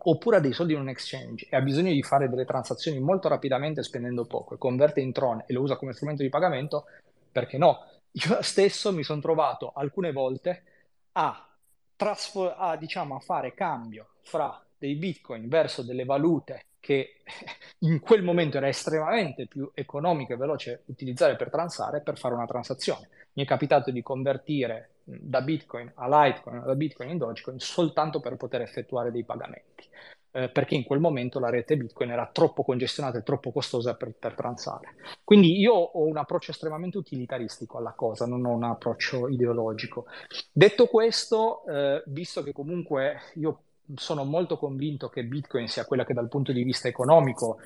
oppure 0.00 0.36
ha 0.36 0.40
dei 0.40 0.52
soldi 0.52 0.74
in 0.74 0.80
un 0.80 0.88
exchange 0.90 1.46
e 1.48 1.56
ha 1.56 1.60
bisogno 1.60 1.92
di 1.92 2.02
fare 2.02 2.28
delle 2.28 2.44
transazioni 2.44 3.00
molto 3.00 3.28
rapidamente 3.28 3.82
spendendo 3.82 4.26
poco 4.26 4.54
e 4.54 4.58
converte 4.58 5.00
in 5.00 5.12
Tron 5.12 5.44
e 5.46 5.52
lo 5.52 5.62
usa 5.62 5.76
come 5.76 5.94
strumento 5.94 6.22
di 6.22 6.28
pagamento, 6.28 6.84
perché 7.32 7.56
no? 7.56 7.86
Io 8.12 8.42
stesso 8.42 8.92
mi 8.92 9.02
sono 9.02 9.20
trovato 9.20 9.72
alcune 9.74 10.12
volte 10.12 10.62
a, 11.12 11.48
trasfor- 11.96 12.54
a, 12.56 12.76
diciamo, 12.76 13.14
a 13.14 13.20
fare 13.20 13.54
cambio 13.54 14.08
fra 14.22 14.62
dei 14.76 14.96
bitcoin 14.96 15.48
verso 15.48 15.82
delle 15.82 16.04
valute 16.04 16.64
che 16.80 17.22
in 17.80 18.00
quel 18.00 18.22
momento 18.22 18.56
era 18.56 18.68
estremamente 18.68 19.46
più 19.46 19.70
economico 19.74 20.32
e 20.32 20.36
veloce 20.36 20.82
utilizzare 20.86 21.36
per 21.36 21.50
transare 21.50 22.02
per 22.02 22.18
fare 22.18 22.34
una 22.34 22.46
transazione. 22.46 23.08
Mi 23.34 23.44
è 23.44 23.46
capitato 23.46 23.90
di 23.90 24.02
convertire 24.02 24.90
da 25.04 25.40
Bitcoin 25.42 25.90
a 25.94 26.06
Litecoin, 26.26 26.62
da 26.64 26.74
Bitcoin 26.74 27.10
in 27.10 27.18
Dogecoin 27.18 27.58
soltanto 27.60 28.20
per 28.20 28.36
poter 28.36 28.60
effettuare 28.62 29.10
dei 29.10 29.24
pagamenti. 29.24 29.88
eh, 30.30 30.50
perché 30.50 30.74
in 30.74 30.84
quel 30.84 31.00
momento 31.00 31.38
la 31.38 31.48
rete 31.48 31.76
Bitcoin 31.76 32.10
era 32.10 32.28
troppo 32.30 32.62
congestionata 32.62 33.18
e 33.18 33.22
troppo 33.22 33.50
costosa 33.50 33.94
per, 33.96 34.12
per 34.18 34.34
transare. 34.34 34.94
Quindi 35.24 35.58
io 35.58 35.72
ho 35.72 36.04
un 36.04 36.16
approccio 36.18 36.50
estremamente 36.50 36.98
utilitaristico 36.98 37.78
alla 37.78 37.92
cosa, 37.94 38.26
non 38.26 38.44
ho 38.44 38.52
un 38.52 38.64
approccio 38.64 39.28
ideologico. 39.28 40.06
Detto 40.52 40.86
questo, 40.86 41.64
eh, 41.66 42.02
visto 42.06 42.42
che 42.42 42.52
comunque 42.52 43.20
io 43.34 43.62
sono 43.94 44.24
molto 44.24 44.58
convinto 44.58 45.08
che 45.08 45.24
Bitcoin 45.24 45.68
sia 45.68 45.84
quella 45.84 46.04
che 46.04 46.14
dal 46.14 46.28
punto 46.28 46.52
di 46.52 46.62
vista 46.62 46.88
economico 46.88 47.58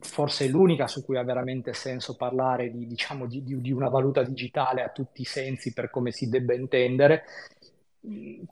forse 0.00 0.46
è 0.46 0.48
l'unica 0.48 0.86
su 0.86 1.04
cui 1.04 1.16
ha 1.16 1.22
veramente 1.22 1.72
senso 1.72 2.16
parlare 2.16 2.70
di, 2.70 2.86
diciamo, 2.86 3.26
di, 3.26 3.42
di, 3.44 3.72
una 3.72 3.88
valuta 3.88 4.22
digitale 4.22 4.82
a 4.82 4.88
tutti 4.88 5.22
i 5.22 5.26
sensi 5.26 5.72
per 5.72 5.90
come 5.90 6.12
si 6.12 6.28
debba 6.28 6.54
intendere, 6.54 7.24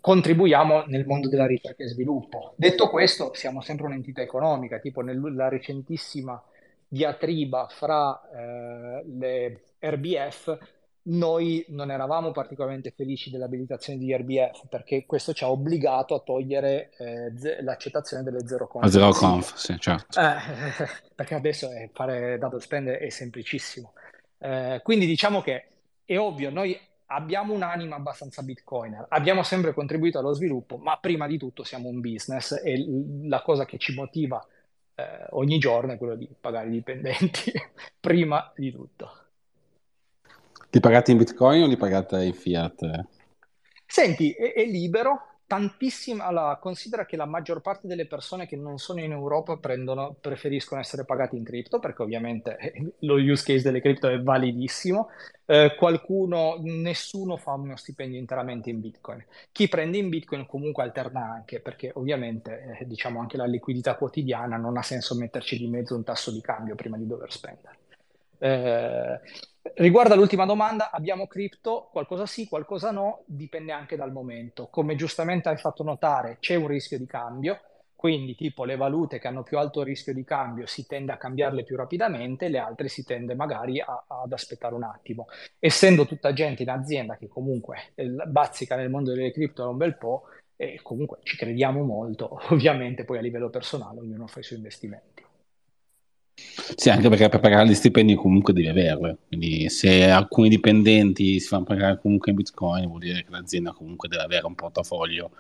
contribuiamo 0.01 0.85
nel 0.87 1.07
mondo 1.07 1.29
della 1.29 1.47
ricerca 1.47 1.83
e 1.83 1.89
sviluppo. 1.89 2.53
Detto 2.57 2.89
questo, 2.89 3.33
siamo 3.35 3.61
sempre 3.61 3.87
un'entità 3.87 4.23
economica, 4.23 4.79
tipo 4.79 5.01
nella 5.01 5.49
recentissima 5.49 6.41
diatriba 6.87 7.69
fra 7.71 8.21
eh, 8.33 9.05
le 9.07 9.61
RBF, 9.79 10.59
noi 11.03 11.65
non 11.69 11.91
eravamo 11.91 12.31
particolarmente 12.31 12.93
felici 12.95 13.31
dell'abilitazione 13.31 13.99
di 13.99 14.15
RBF 14.15 14.67
perché 14.69 15.07
questo 15.07 15.33
ci 15.33 15.45
ha 15.45 15.51
obbligato 15.51 16.15
a 16.15 16.21
togliere 16.21 16.91
eh, 16.99 17.33
ze- 17.37 17.63
l'accettazione 17.63 18.23
delle 18.23 18.47
zero 18.47 18.67
conf. 18.67 18.87
Zero 18.87 19.11
conf, 19.11 19.55
sì, 19.55 19.79
certo. 19.79 20.21
Eh, 20.21 20.37
perché 21.15 21.35
adesso 21.35 21.71
è, 21.71 21.89
fare 21.93 22.39
dato 22.39 22.59
spend 22.59 22.89
è 22.89 23.09
semplicissimo. 23.09 23.95
Eh, 24.39 24.81
quindi 24.83 25.07
diciamo 25.07 25.41
che 25.41 25.69
è 26.05 26.19
ovvio, 26.19 26.51
noi 26.51 26.79
abbiamo 27.07 27.55
un'anima 27.55 27.97
abbastanza 27.97 28.43
bitcoiner, 28.43 29.07
abbiamo 29.09 29.43
sempre 29.43 29.73
contribuito 29.73 30.19
allo 30.19 30.33
sviluppo, 30.33 30.77
ma 30.77 30.99
prima 30.99 31.27
di 31.27 31.39
tutto 31.39 31.65
siamo 31.65 31.89
un 31.89 32.01
business 32.01 32.61
e 32.63 32.85
la 33.23 33.43
cosa 33.43 33.65
che 33.65 33.79
ci 33.79 33.95
motiva 33.95 34.45
eh, 34.95 35.27
ogni 35.31 35.59
giorno 35.59 35.93
è 35.93 35.99
quello 35.99 36.15
di 36.15 36.29
pagare 36.39 36.69
i 36.69 36.73
dipendenti, 36.73 37.53
prima 37.99 38.53
di 38.55 38.71
tutto. 38.71 39.20
Li 40.73 40.81
pagate 40.81 41.11
in 41.11 41.19
bitcoin 41.19 41.63
o 41.63 41.67
li 41.67 41.77
pagate 41.77 42.23
in 42.23 42.33
fiat? 42.33 43.07
Senti, 43.85 44.31
è, 44.31 44.53
è 44.53 44.65
libero, 44.65 45.31
tantissima, 45.51 46.27
allora, 46.27 46.57
considera 46.59 47.05
che 47.05 47.17
la 47.17 47.25
maggior 47.25 47.61
parte 47.61 47.89
delle 47.89 48.07
persone 48.07 48.47
che 48.47 48.55
non 48.55 48.79
sono 48.79 49.01
in 49.01 49.11
Europa 49.11 49.57
prendono, 49.57 50.15
preferiscono 50.21 50.81
essere 50.81 51.05
pagati 51.05 51.37
in 51.37 51.43
cripto, 51.43 51.81
perché 51.81 52.03
ovviamente 52.03 52.57
eh, 52.57 52.93
lo 53.01 53.15
use 53.17 53.43
case 53.43 53.65
delle 53.65 53.81
cripto 53.81 54.07
è 54.07 54.23
validissimo. 54.23 55.09
Eh, 55.45 55.75
qualcuno, 55.77 56.57
nessuno 56.61 57.37
fa 57.37 57.55
uno 57.55 57.75
stipendio 57.75 58.17
interamente 58.17 58.71
in 58.71 58.79
Bitcoin. 58.79 59.25
Chi 59.51 59.67
prende 59.67 59.99
in 59.99 60.09
Bitcoin 60.09 60.47
comunque 60.47 60.85
alterna 60.85 61.29
anche, 61.33 61.59
perché 61.59 61.91
ovviamente, 61.95 62.77
eh, 62.79 62.87
diciamo, 62.87 63.19
anche 63.19 63.37
la 63.37 63.47
liquidità 63.47 63.97
quotidiana 63.97 64.57
non 64.57 64.77
ha 64.77 64.83
senso 64.83 65.17
metterci 65.17 65.59
di 65.59 65.67
mezzo 65.67 65.97
un 65.97 66.05
tasso 66.05 66.31
di 66.31 66.41
cambio 66.41 66.77
prima 66.77 66.97
di 66.97 67.09
dover 67.09 67.33
spendere. 67.33 67.77
Eh, 68.39 69.21
Riguardo 69.75 70.15
all'ultima 70.15 70.47
domanda, 70.47 70.91
abbiamo 70.91 71.27
cripto, 71.27 71.89
qualcosa 71.93 72.27
sì, 72.27 72.49
qualcosa 72.49 72.91
no, 72.91 73.23
dipende 73.27 73.73
anche 73.73 73.97
dal 73.97 74.13
momento. 74.13 74.69
Come 74.69 74.97
giustamente 74.97 75.49
hai 75.49 75.57
fatto 75.57 75.83
notare, 75.83 76.39
c'è 76.41 76.55
un 76.55 76.67
rischio 76.67 76.99
di 76.99 77.07
cambio, 77.07 77.61
quindi 77.95 78.35
tipo 78.35 78.65
le 78.65 78.77
valute 78.77 79.19
che 79.19 79.29
hanno 79.29 79.43
più 79.43 79.59
alto 79.59 79.83
rischio 79.83 80.15
di 80.15 80.25
cambio 80.25 80.67
si 80.67 80.87
tende 80.87 81.13
a 81.13 81.17
cambiarle 81.17 81.65
più 81.65 81.77
rapidamente, 81.77 82.49
le 82.49 82.59
altre 82.59 82.89
si 82.89 83.05
tende 83.05 83.35
magari 83.35 83.81
a, 83.81 84.05
ad 84.07 84.33
aspettare 84.33 84.75
un 84.75 84.85
attimo. 84.85 85.27
Essendo 85.59 86.07
tutta 86.07 86.33
gente 86.33 86.63
in 86.63 86.71
azienda 86.71 87.17
che 87.17 87.29
comunque 87.29 87.93
eh, 87.95 88.09
bazzica 88.09 88.77
nel 88.77 88.91
mondo 88.91 89.13
delle 89.13 89.33
cripto 89.33 89.63
da 89.63 89.69
un 89.69 89.77
bel 89.77 89.97
po', 89.97 90.25
e 90.57 90.81
comunque 90.83 91.19
ci 91.23 91.37
crediamo 91.37 91.83
molto, 91.85 92.39
ovviamente 92.53 93.05
poi 93.05 93.19
a 93.19 93.23
livello 93.23 93.51
personale 93.51 94.01
ognuno 94.01 94.27
fa 94.27 94.41
i 94.41 94.43
suoi 94.43 94.59
investimenti. 94.59 95.25
Sì, 96.75 96.91
anche 96.91 97.09
perché 97.09 97.29
per 97.29 97.41
pagare 97.41 97.69
gli 97.69 97.75
stipendi 97.75 98.15
comunque 98.15 98.53
devi 98.53 98.69
averle. 98.69 99.19
Quindi 99.29 99.69
se 99.69 100.11
alcuni 100.11 100.49
dipendenti 100.49 101.41
si 101.41 101.47
fanno 101.49 101.65
pagare 101.65 101.99
comunque 102.01 102.31
in 102.31 102.37
bitcoin, 102.37 102.87
vuol 102.87 103.01
dire 103.01 103.23
che 103.25 103.31
l'azienda 103.31 103.73
comunque 103.73 104.09
deve 104.09 104.23
avere 104.23 104.47
un 104.47 104.55
portafoglio 104.55 105.31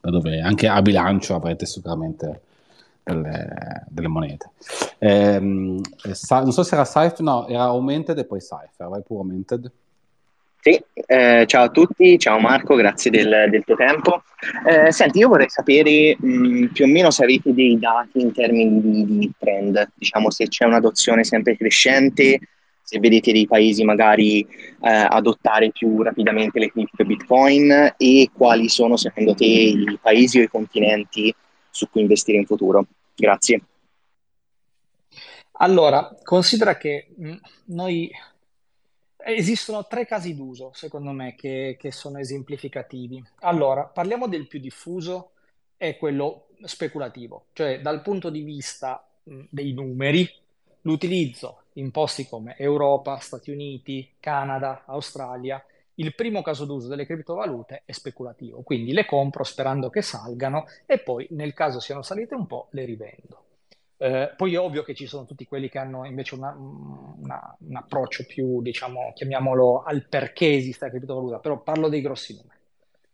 da 0.00 0.10
dove 0.10 0.40
anche 0.40 0.66
a 0.66 0.80
bilancio 0.80 1.34
avrete 1.34 1.66
sicuramente 1.66 2.40
delle, 3.02 3.84
delle 3.88 4.08
monete. 4.08 4.50
Ehm, 4.98 5.80
non 6.28 6.52
so 6.52 6.62
se 6.62 6.74
era 6.74 6.84
Cypher, 6.84 7.20
no, 7.20 7.46
era 7.46 7.64
Augmented 7.64 8.18
e 8.18 8.24
poi 8.24 8.40
Cypher, 8.40 8.88
vai 8.88 9.02
pure 9.02 9.20
Augmented. 9.20 9.70
Sì, 10.62 10.78
eh, 11.06 11.44
ciao 11.46 11.64
a 11.64 11.68
tutti, 11.70 12.18
ciao 12.18 12.38
Marco, 12.38 12.74
grazie 12.74 13.10
del, 13.10 13.46
del 13.48 13.64
tuo 13.64 13.76
tempo. 13.76 14.24
Eh, 14.66 14.92
senti, 14.92 15.18
io 15.18 15.28
vorrei 15.28 15.48
sapere 15.48 16.14
mh, 16.18 16.66
più 16.66 16.84
o 16.84 16.88
meno 16.88 17.10
se 17.10 17.24
avete 17.24 17.54
dei 17.54 17.78
dati 17.78 18.20
in 18.20 18.30
termini 18.30 18.78
di, 18.82 19.06
di, 19.06 19.32
trend, 19.38 19.90
diciamo 19.94 20.30
se 20.30 20.48
c'è 20.48 20.66
un'adozione 20.66 21.24
sempre 21.24 21.56
crescente, 21.56 22.40
se 22.82 22.98
vedete 22.98 23.32
dei 23.32 23.46
paesi 23.46 23.84
magari 23.84 24.40
eh, 24.40 24.46
adottare 24.80 25.70
più 25.70 26.02
rapidamente 26.02 26.58
le 26.58 26.70
cripto 26.70 27.06
Bitcoin 27.06 27.94
e 27.96 28.30
quali 28.30 28.68
sono 28.68 28.98
secondo 28.98 29.34
te 29.34 29.44
i 29.44 29.98
paesi 29.98 30.40
o 30.40 30.42
i 30.42 30.48
continenti 30.48 31.34
su 31.70 31.88
cui 31.88 32.02
investire 32.02 32.36
in 32.36 32.44
futuro. 32.44 32.84
Grazie. 33.14 33.62
Allora, 35.52 36.14
considera 36.22 36.76
che 36.76 37.08
mh, 37.16 37.34
noi 37.66 38.10
Esistono 39.24 39.86
tre 39.86 40.06
casi 40.06 40.34
d'uso, 40.34 40.70
secondo 40.74 41.10
me, 41.10 41.34
che, 41.34 41.76
che 41.78 41.92
sono 41.92 42.18
esemplificativi. 42.18 43.22
Allora, 43.40 43.84
parliamo 43.84 44.26
del 44.28 44.46
più 44.46 44.58
diffuso, 44.58 45.32
è 45.76 45.96
quello 45.96 46.48
speculativo, 46.62 47.46
cioè 47.52 47.80
dal 47.80 48.02
punto 48.02 48.30
di 48.30 48.42
vista 48.42 49.06
mh, 49.22 49.44
dei 49.48 49.72
numeri, 49.72 50.28
l'utilizzo 50.82 51.62
in 51.74 51.90
posti 51.90 52.26
come 52.26 52.56
Europa, 52.58 53.18
Stati 53.18 53.50
Uniti, 53.50 54.10
Canada, 54.20 54.84
Australia, 54.86 55.64
il 55.94 56.14
primo 56.14 56.42
caso 56.42 56.64
d'uso 56.64 56.88
delle 56.88 57.06
criptovalute 57.06 57.82
è 57.84 57.92
speculativo, 57.92 58.62
quindi 58.62 58.92
le 58.92 59.04
compro 59.04 59.44
sperando 59.44 59.90
che 59.90 60.02
salgano 60.02 60.66
e 60.86 60.98
poi 60.98 61.26
nel 61.30 61.52
caso 61.52 61.78
siano 61.78 62.02
salite 62.02 62.34
un 62.34 62.46
po' 62.46 62.68
le 62.70 62.84
rivendo. 62.84 63.44
Eh, 64.02 64.32
poi 64.34 64.54
è 64.54 64.58
ovvio 64.58 64.82
che 64.82 64.94
ci 64.94 65.06
sono 65.06 65.26
tutti 65.26 65.44
quelli 65.44 65.68
che 65.68 65.76
hanno 65.76 66.06
invece 66.06 66.34
una, 66.34 66.56
una, 66.56 67.54
un 67.58 67.76
approccio 67.76 68.24
più, 68.24 68.62
diciamo, 68.62 69.12
chiamiamolo 69.14 69.82
al 69.82 70.06
perché 70.06 70.54
esiste 70.54 70.86
la 70.86 70.90
criptovaluta, 70.90 71.38
però 71.38 71.60
parlo 71.60 71.90
dei 71.90 72.00
grossi 72.00 72.34
numeri. 72.34 72.58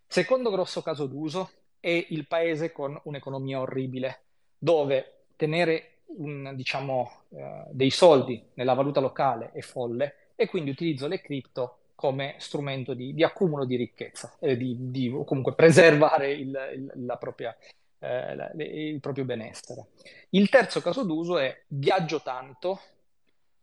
Secondo 0.07 0.49
grosso 0.49 0.83
caso 0.83 1.07
d'uso 1.07 1.51
è 1.81 2.07
il 2.11 2.29
paese 2.29 2.71
con 2.71 2.97
un'economia 3.03 3.59
orribile, 3.59 4.21
dove 4.57 5.25
tenere 5.35 6.03
un, 6.19 6.53
diciamo, 6.55 7.11
eh, 7.31 7.65
dei 7.73 7.91
soldi 7.91 8.41
nella 8.55 8.75
valuta 8.75 9.01
locale 9.01 9.51
è 9.51 9.63
folle 9.63 10.15
e 10.37 10.47
quindi 10.47 10.71
utilizzo 10.71 11.09
le 11.09 11.21
cripto 11.21 11.79
come 11.97 12.37
strumento 12.39 12.95
di, 12.95 13.13
di 13.13 13.25
accumulo 13.25 13.65
di 13.65 13.75
ricchezza, 13.75 14.37
eh, 14.39 14.57
di, 14.57 14.77
di, 14.79 15.11
comunque 15.25 15.55
preservare 15.55 16.31
il, 16.31 16.57
il, 16.75 16.93
la 17.05 17.17
propria 17.17 17.57
eh, 17.99 18.53
il 18.59 19.01
proprio 19.01 19.25
benessere. 19.25 19.89
Il 20.31 20.49
terzo 20.49 20.81
caso 20.81 21.05
d'uso 21.05 21.39
è 21.39 21.65
viaggio 21.69 22.23
tanto 22.23 22.81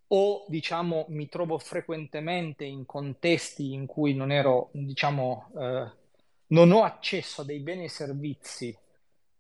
o 0.08 0.46
diciamo 0.48 1.06
mi 1.10 1.28
trovo 1.28 1.58
frequentemente 1.58 2.66
in 2.66 2.86
contesti 2.86 3.74
in 3.74 3.86
cui 3.86 4.14
non 4.14 4.32
ero, 4.32 4.70
diciamo, 4.74 5.52
eh, 5.58 5.92
non 6.48 6.72
ho 6.72 6.84
accesso 6.84 7.42
a 7.42 7.46
dei 7.46 7.60
beni 7.60 7.86
e 7.86 7.90
servizi 7.90 8.78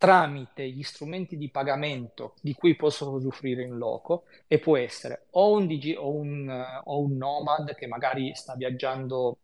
tramite 0.03 0.67
gli 0.67 0.83
strumenti 0.83 1.37
di 1.37 1.49
pagamento 1.49 2.33
di 2.41 2.53
cui 2.53 2.75
posso 2.75 3.09
usufruire 3.09 3.63
in 3.63 3.77
loco 3.77 4.25
e 4.47 4.59
può 4.59 4.75
essere 4.75 5.27
o 5.31 5.53
un, 5.53 5.65
digi- 5.65 5.95
o 5.95 6.13
un, 6.13 6.45
uh, 6.49 6.81
o 6.83 6.99
un 6.99 7.15
nomad 7.15 7.73
che 7.73 7.87
magari 7.87 8.35
sta 8.35 8.53
viaggiando, 8.55 9.37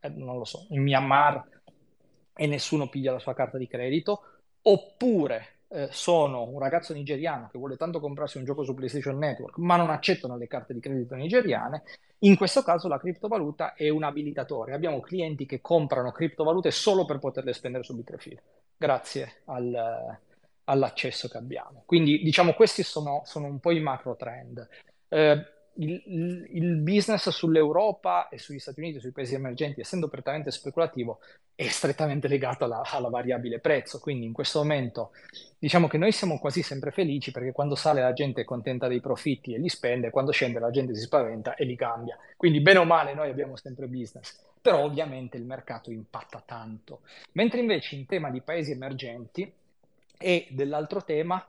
eh, 0.00 0.08
non 0.08 0.38
lo 0.38 0.44
so, 0.44 0.68
in 0.70 0.82
Myanmar 0.82 1.46
e 2.34 2.46
nessuno 2.46 2.88
piglia 2.88 3.12
la 3.12 3.18
sua 3.18 3.34
carta 3.34 3.58
di 3.58 3.66
credito, 3.66 4.35
oppure 4.68 5.56
eh, 5.68 5.88
sono 5.90 6.42
un 6.42 6.58
ragazzo 6.58 6.92
nigeriano 6.92 7.48
che 7.50 7.58
vuole 7.58 7.76
tanto 7.76 8.00
comprarsi 8.00 8.38
un 8.38 8.44
gioco 8.44 8.62
su 8.62 8.74
PlayStation 8.74 9.18
Network, 9.18 9.58
ma 9.58 9.76
non 9.76 9.90
accettano 9.90 10.36
le 10.36 10.46
carte 10.46 10.72
di 10.72 10.80
credito 10.80 11.14
nigeriane, 11.14 11.82
in 12.20 12.36
questo 12.36 12.62
caso 12.62 12.88
la 12.88 12.98
criptovaluta 12.98 13.74
è 13.74 13.88
un 13.88 14.04
abilitatore. 14.04 14.74
Abbiamo 14.74 15.00
clienti 15.00 15.44
che 15.44 15.60
comprano 15.60 16.12
criptovalute 16.12 16.70
solo 16.70 17.04
per 17.04 17.18
poterle 17.18 17.52
spendere 17.52 17.84
su 17.84 17.94
Bitrefill, 17.94 18.40
grazie 18.76 19.42
al, 19.46 20.18
all'accesso 20.64 21.28
che 21.28 21.36
abbiamo. 21.36 21.82
Quindi 21.84 22.22
diciamo 22.22 22.52
questi 22.54 22.82
sono, 22.82 23.22
sono 23.24 23.46
un 23.46 23.58
po' 23.58 23.72
i 23.72 23.80
macro 23.80 24.16
trend. 24.16 24.66
Eh, 25.08 25.44
il, 25.76 26.48
il, 26.50 26.76
business 26.76 27.28
sull'Europa 27.28 28.28
e 28.28 28.38
sugli 28.38 28.58
Stati 28.58 28.80
Uniti, 28.80 29.00
sui 29.00 29.10
paesi 29.10 29.34
emergenti, 29.34 29.80
essendo 29.80 30.08
prettamente 30.08 30.50
speculativo, 30.50 31.20
è 31.54 31.66
strettamente 31.68 32.28
legato 32.28 32.64
alla, 32.64 32.82
alla, 32.84 33.08
variabile 33.08 33.58
prezzo. 33.58 33.98
Quindi 33.98 34.26
in 34.26 34.32
questo 34.32 34.58
momento 34.58 35.10
diciamo 35.58 35.88
che 35.88 35.98
noi 35.98 36.12
siamo 36.12 36.38
quasi 36.38 36.62
sempre 36.62 36.90
felici 36.90 37.30
perché 37.30 37.52
quando 37.52 37.74
sale 37.74 38.00
la 38.00 38.12
gente 38.12 38.42
è 38.42 38.44
contenta 38.44 38.88
dei 38.88 39.00
profitti 39.00 39.54
e 39.54 39.58
li 39.58 39.68
spende, 39.68 40.10
quando 40.10 40.32
scende 40.32 40.58
la 40.58 40.70
gente 40.70 40.94
si 40.94 41.02
spaventa 41.02 41.54
e 41.54 41.64
li 41.64 41.76
cambia. 41.76 42.18
Quindi 42.36 42.60
bene 42.60 42.78
o 42.78 42.84
male 42.84 43.14
noi 43.14 43.30
abbiamo 43.30 43.56
sempre 43.56 43.86
business. 43.86 44.38
Però 44.60 44.82
ovviamente 44.82 45.36
il 45.36 45.44
mercato 45.44 45.90
impatta 45.90 46.42
tanto. 46.44 47.00
Mentre 47.32 47.60
invece 47.60 47.94
in 47.94 48.06
tema 48.06 48.30
di 48.30 48.40
paesi 48.40 48.72
emergenti 48.72 49.50
e 50.18 50.46
dell'altro 50.50 51.04
tema 51.04 51.44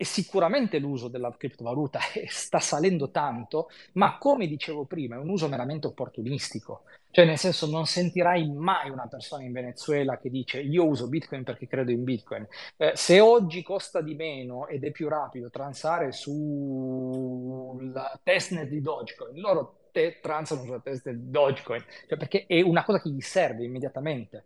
e 0.00 0.06
sicuramente 0.06 0.78
l'uso 0.78 1.08
della 1.08 1.30
criptovaluta 1.36 2.00
sta 2.26 2.58
salendo 2.58 3.10
tanto, 3.10 3.68
ma 3.92 4.16
come 4.16 4.46
dicevo 4.46 4.86
prima, 4.86 5.16
è 5.16 5.18
un 5.18 5.28
uso 5.28 5.46
meramente 5.46 5.88
opportunistico. 5.88 6.84
Cioè, 7.10 7.26
nel 7.26 7.36
senso, 7.36 7.66
non 7.66 7.84
sentirai 7.84 8.50
mai 8.50 8.88
una 8.88 9.08
persona 9.08 9.42
in 9.42 9.52
Venezuela 9.52 10.16
che 10.16 10.30
dice 10.30 10.58
io 10.58 10.86
uso 10.86 11.06
Bitcoin 11.06 11.44
perché 11.44 11.66
credo 11.66 11.90
in 11.90 12.04
Bitcoin. 12.04 12.48
Eh, 12.78 12.92
se 12.94 13.20
oggi 13.20 13.62
costa 13.62 14.00
di 14.00 14.14
meno 14.14 14.68
ed 14.68 14.84
è 14.84 14.90
più 14.90 15.06
rapido 15.06 15.50
transare 15.50 16.12
sulla 16.12 18.18
testnet 18.22 18.68
di 18.68 18.80
Dogecoin, 18.80 19.38
loro 19.38 19.80
te 19.92 20.18
transano 20.22 20.62
sulla 20.62 20.80
testnet 20.80 21.14
di 21.14 21.30
Dogecoin, 21.30 21.84
cioè 22.08 22.16
perché 22.16 22.46
è 22.46 22.62
una 22.62 22.84
cosa 22.84 23.02
che 23.02 23.10
gli 23.10 23.20
serve 23.20 23.64
immediatamente. 23.64 24.44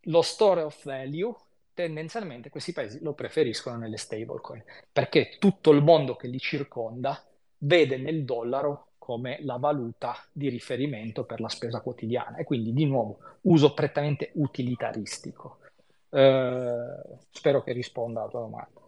Lo 0.00 0.22
store 0.22 0.62
of 0.62 0.82
value 0.82 1.32
tendenzialmente 1.78 2.50
questi 2.50 2.72
paesi 2.72 2.98
lo 3.02 3.12
preferiscono 3.12 3.76
nelle 3.76 3.98
stablecoin, 3.98 4.64
perché 4.90 5.36
tutto 5.38 5.70
il 5.70 5.80
mondo 5.80 6.16
che 6.16 6.26
li 6.26 6.40
circonda 6.40 7.22
vede 7.58 7.98
nel 7.98 8.24
dollaro 8.24 8.88
come 8.98 9.38
la 9.42 9.58
valuta 9.58 10.16
di 10.32 10.48
riferimento 10.48 11.22
per 11.22 11.40
la 11.40 11.48
spesa 11.48 11.80
quotidiana 11.80 12.36
e 12.36 12.42
quindi 12.42 12.72
di 12.72 12.84
nuovo 12.84 13.18
uso 13.42 13.74
prettamente 13.74 14.32
utilitaristico. 14.34 15.58
Eh, 16.10 17.00
spero 17.30 17.62
che 17.62 17.72
risponda 17.72 18.22
alla 18.22 18.30
tua 18.30 18.40
domanda. 18.40 18.80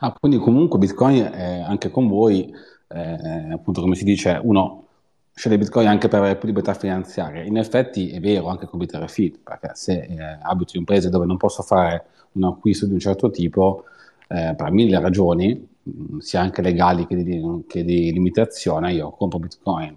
Ah, 0.00 0.12
quindi 0.12 0.36
comunque 0.36 0.78
Bitcoin 0.78 1.30
è 1.32 1.60
anche 1.60 1.90
con 1.90 2.08
voi, 2.08 2.52
eh, 2.88 3.52
appunto 3.52 3.80
come 3.80 3.94
si 3.94 4.04
dice, 4.04 4.38
uno 4.42 4.85
sceglie 5.38 5.58
Bitcoin 5.58 5.86
anche 5.86 6.08
per 6.08 6.20
avere 6.20 6.36
più 6.36 6.48
libertà 6.48 6.72
finanziaria. 6.72 7.42
In 7.42 7.58
effetti 7.58 8.08
è 8.10 8.20
vero 8.20 8.48
anche 8.48 8.64
con 8.64 8.78
Bitrefill, 8.78 9.38
perché 9.44 9.72
se 9.74 9.92
eh, 9.92 10.38
abito 10.40 10.72
in 10.72 10.80
un 10.80 10.84
paese 10.86 11.10
dove 11.10 11.26
non 11.26 11.36
posso 11.36 11.62
fare 11.62 12.06
un 12.32 12.44
acquisto 12.44 12.86
di 12.86 12.94
un 12.94 12.98
certo 12.98 13.28
tipo, 13.30 13.84
eh, 14.28 14.54
per 14.56 14.70
mille 14.70 14.98
ragioni, 14.98 15.68
mh, 15.82 16.18
sia 16.18 16.40
anche 16.40 16.62
legali 16.62 17.06
che 17.06 17.16
di, 17.16 17.64
che 17.68 17.84
di, 17.84 18.12
limitazione, 18.12 18.94
io 18.94 19.10
compro 19.10 19.38
Bitcoin 19.38 19.94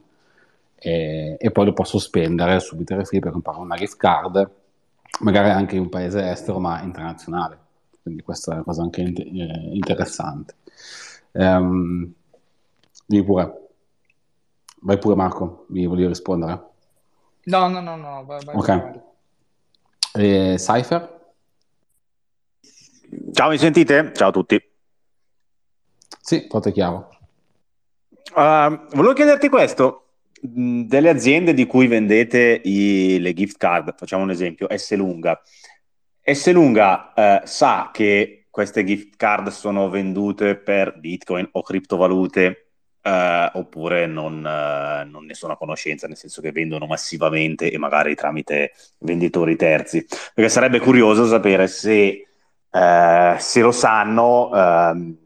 e, 0.75 1.37
e, 1.39 1.51
poi 1.51 1.65
lo 1.65 1.73
posso 1.73 1.99
spendere 1.99 2.59
su 2.59 2.75
Bitrefill 2.75 3.21
per 3.21 3.31
comprare 3.31 3.59
una 3.59 3.75
gift 3.77 3.95
card, 3.95 4.49
magari 5.21 5.51
anche 5.51 5.75
in 5.75 5.83
un 5.83 5.89
paese 5.89 6.29
estero 6.29 6.59
ma 6.59 6.81
internazionale. 6.81 7.57
Quindi 8.01 8.23
questa 8.23 8.51
è 8.51 8.55
una 8.55 8.63
cosa 8.63 8.81
anche 8.81 9.01
in, 9.01 9.15
eh, 9.15 9.69
interessante. 9.73 10.55
Um, 11.31 12.11
pure. 13.07 13.68
Vai 14.82 14.97
pure 14.97 15.15
Marco, 15.15 15.65
mi 15.69 15.86
volevi 15.86 16.07
rispondere? 16.07 16.67
No, 17.43 17.67
no, 17.67 17.82
no, 17.82 17.95
no, 17.95 18.25
vai, 18.25 18.43
vai 18.45 18.55
Ok. 18.55 19.01
E 20.13 20.55
Cypher? 20.57 21.17
Ciao, 23.34 23.49
mi 23.49 23.57
sentite? 23.57 24.11
Ciao 24.13 24.30
a 24.30 24.32
tutti. 24.32 24.61
Sì, 26.21 26.47
e 26.47 26.71
chiaro. 26.71 27.09
Uh, 28.36 28.88
volevo 28.91 29.13
chiederti 29.13 29.49
questo, 29.49 30.05
delle 30.39 31.09
aziende 31.09 31.53
di 31.53 31.65
cui 31.65 31.88
vendete 31.88 32.61
i, 32.63 33.19
le 33.19 33.34
gift 33.34 33.57
card, 33.57 33.95
facciamo 33.97 34.23
un 34.23 34.30
esempio, 34.30 34.67
S 34.73 34.95
Lunga. 34.95 35.41
S 36.21 36.51
Lunga 36.51 37.13
uh, 37.15 37.45
sa 37.45 37.89
che 37.91 38.45
queste 38.49 38.84
gift 38.84 39.15
card 39.15 39.49
sono 39.49 39.89
vendute 39.89 40.55
per 40.55 40.99
Bitcoin 40.99 41.47
o 41.51 41.61
criptovalute 41.61 42.68
Uh, 43.01 43.57
oppure 43.57 44.07
non, 44.07 44.39
uh, 44.39 45.09
non, 45.09 45.23
ne 45.25 45.33
sono 45.33 45.53
a 45.53 45.57
conoscenza, 45.57 46.05
nel 46.05 46.17
senso 46.17 46.41
che 46.41 46.51
vendono 46.51 46.85
massivamente 46.85 47.71
e 47.71 47.77
magari 47.77 48.13
tramite 48.13 48.73
venditori 48.99 49.55
terzi. 49.55 50.05
Perché 50.33 50.49
sarebbe 50.49 50.79
curioso 50.79 51.25
sapere 51.25 51.67
se, 51.67 52.27
uh, 52.69 53.37
se 53.37 53.61
lo 53.61 53.71
sanno, 53.71 54.51
ehm, 54.53 55.17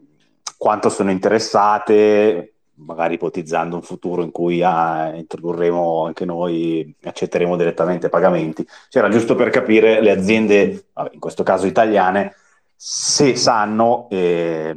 quanto 0.56 0.88
sono 0.88 1.10
interessate, 1.10 2.54
magari 2.76 3.14
ipotizzando 3.14 3.76
un 3.76 3.82
futuro 3.82 4.22
in 4.22 4.30
cui 4.30 4.62
ah, 4.62 5.12
introdurremo 5.14 6.06
anche 6.06 6.24
noi, 6.24 6.94
accetteremo 7.02 7.56
direttamente 7.56 8.08
pagamenti. 8.08 8.66
C'era 8.88 9.08
giusto 9.08 9.34
per 9.34 9.50
capire 9.50 10.00
le 10.00 10.10
aziende, 10.10 10.86
in 11.12 11.20
questo 11.20 11.42
caso 11.42 11.66
italiane, 11.66 12.34
se 12.76 13.36
sanno. 13.36 14.08
Eh, 14.10 14.76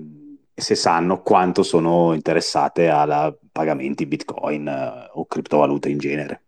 se 0.60 0.74
sanno 0.74 1.22
quanto 1.22 1.62
sono 1.62 2.14
interessate 2.16 2.89
a 2.89 3.32
pagamenti 3.51 4.08
bitcoin 4.08 4.68
eh, 4.68 5.10
o 5.14 5.26
criptovalute 5.28 5.89
in 5.89 5.99
genere. 5.99 6.41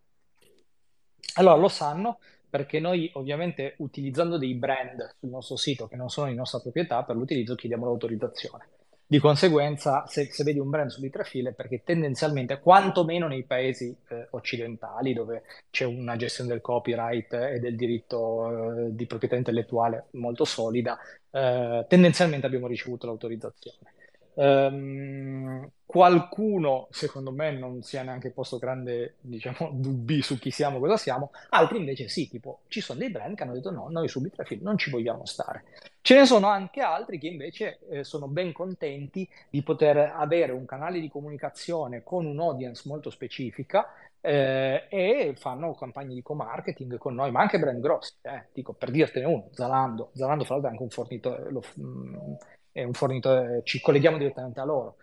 Allora 1.34 1.54
lo 1.54 1.68
sanno 1.68 2.18
perché 2.50 2.80
noi 2.80 3.08
ovviamente 3.14 3.74
utilizzando 3.78 4.36
dei 4.36 4.54
brand 4.54 5.14
sul 5.20 5.28
nostro 5.28 5.54
sito 5.54 5.86
che 5.86 5.94
non 5.94 6.10
sono 6.10 6.26
di 6.26 6.34
nostra 6.34 6.58
proprietà 6.58 7.04
per 7.04 7.14
l'utilizzo 7.14 7.54
chiediamo 7.54 7.84
l'autorizzazione. 7.84 8.66
Di 9.06 9.18
conseguenza, 9.18 10.06
se, 10.06 10.26
se 10.30 10.44
vedi 10.44 10.60
un 10.60 10.70
brand 10.70 10.90
su 10.90 11.00
Bitrafile, 11.00 11.52
perché 11.52 11.82
tendenzialmente, 11.82 12.60
quantomeno 12.60 13.26
nei 13.26 13.42
paesi 13.42 13.92
eh, 14.08 14.28
occidentali 14.30 15.14
dove 15.14 15.42
c'è 15.70 15.84
una 15.84 16.14
gestione 16.14 16.50
del 16.50 16.60
copyright 16.60 17.32
e 17.32 17.58
del 17.58 17.74
diritto 17.74 18.86
eh, 18.86 18.94
di 18.94 19.06
proprietà 19.06 19.34
intellettuale 19.34 20.06
molto 20.12 20.44
solida, 20.44 20.96
eh, 21.30 21.84
tendenzialmente 21.88 22.46
abbiamo 22.46 22.68
ricevuto 22.68 23.06
l'autorizzazione. 23.06 23.98
Um, 24.40 25.70
qualcuno, 25.84 26.86
secondo 26.90 27.30
me, 27.30 27.50
non 27.50 27.82
si 27.82 27.98
è 27.98 28.02
neanche 28.02 28.30
posto 28.30 28.56
grande, 28.56 29.16
diciamo, 29.20 29.68
dubbi 29.74 30.22
su 30.22 30.38
chi 30.38 30.50
siamo, 30.50 30.78
cosa 30.78 30.96
siamo, 30.96 31.30
altri 31.50 31.76
invece 31.76 32.08
sì, 32.08 32.26
tipo, 32.26 32.60
ci 32.68 32.80
sono 32.80 33.00
dei 33.00 33.10
brand 33.10 33.36
che 33.36 33.42
hanno 33.42 33.52
detto 33.52 33.70
no, 33.70 33.88
noi 33.90 34.08
su 34.08 34.22
Bitrafil 34.22 34.62
non 34.62 34.78
ci 34.78 34.90
vogliamo 34.90 35.26
stare. 35.26 35.64
Ce 36.00 36.14
ne 36.16 36.24
sono 36.24 36.46
anche 36.46 36.80
altri 36.80 37.18
che 37.18 37.26
invece 37.26 37.80
eh, 37.90 38.04
sono 38.04 38.28
ben 38.28 38.52
contenti 38.52 39.28
di 39.50 39.62
poter 39.62 39.98
avere 39.98 40.52
un 40.52 40.64
canale 40.64 41.00
di 41.00 41.10
comunicazione 41.10 42.02
con 42.02 42.24
un'audience 42.24 42.88
molto 42.88 43.10
specifica 43.10 43.92
eh, 44.22 44.86
e 44.88 45.34
fanno 45.36 45.74
campagne 45.74 46.14
di 46.14 46.22
co-marketing 46.22 46.96
con 46.96 47.14
noi, 47.14 47.30
ma 47.30 47.40
anche 47.40 47.58
brand 47.58 47.80
grossi, 47.80 48.14
eh. 48.22 48.46
dico 48.54 48.72
per 48.72 48.90
dirtene 48.90 49.26
uno, 49.26 49.48
Zalando, 49.52 50.12
Zalando 50.14 50.44
fra 50.44 50.54
l'altro 50.54 50.70
è 50.70 50.72
anche 50.72 50.84
un 50.84 50.90
fornitore, 50.90 51.50
lo, 51.50 51.62
mh, 51.74 51.82
mm, 51.82 52.34
è 52.72 52.84
un 52.84 52.92
fornitore, 52.92 53.62
ci 53.64 53.80
colleghiamo 53.80 54.18
direttamente 54.18 54.60
a 54.60 54.64
loro. 54.64 54.96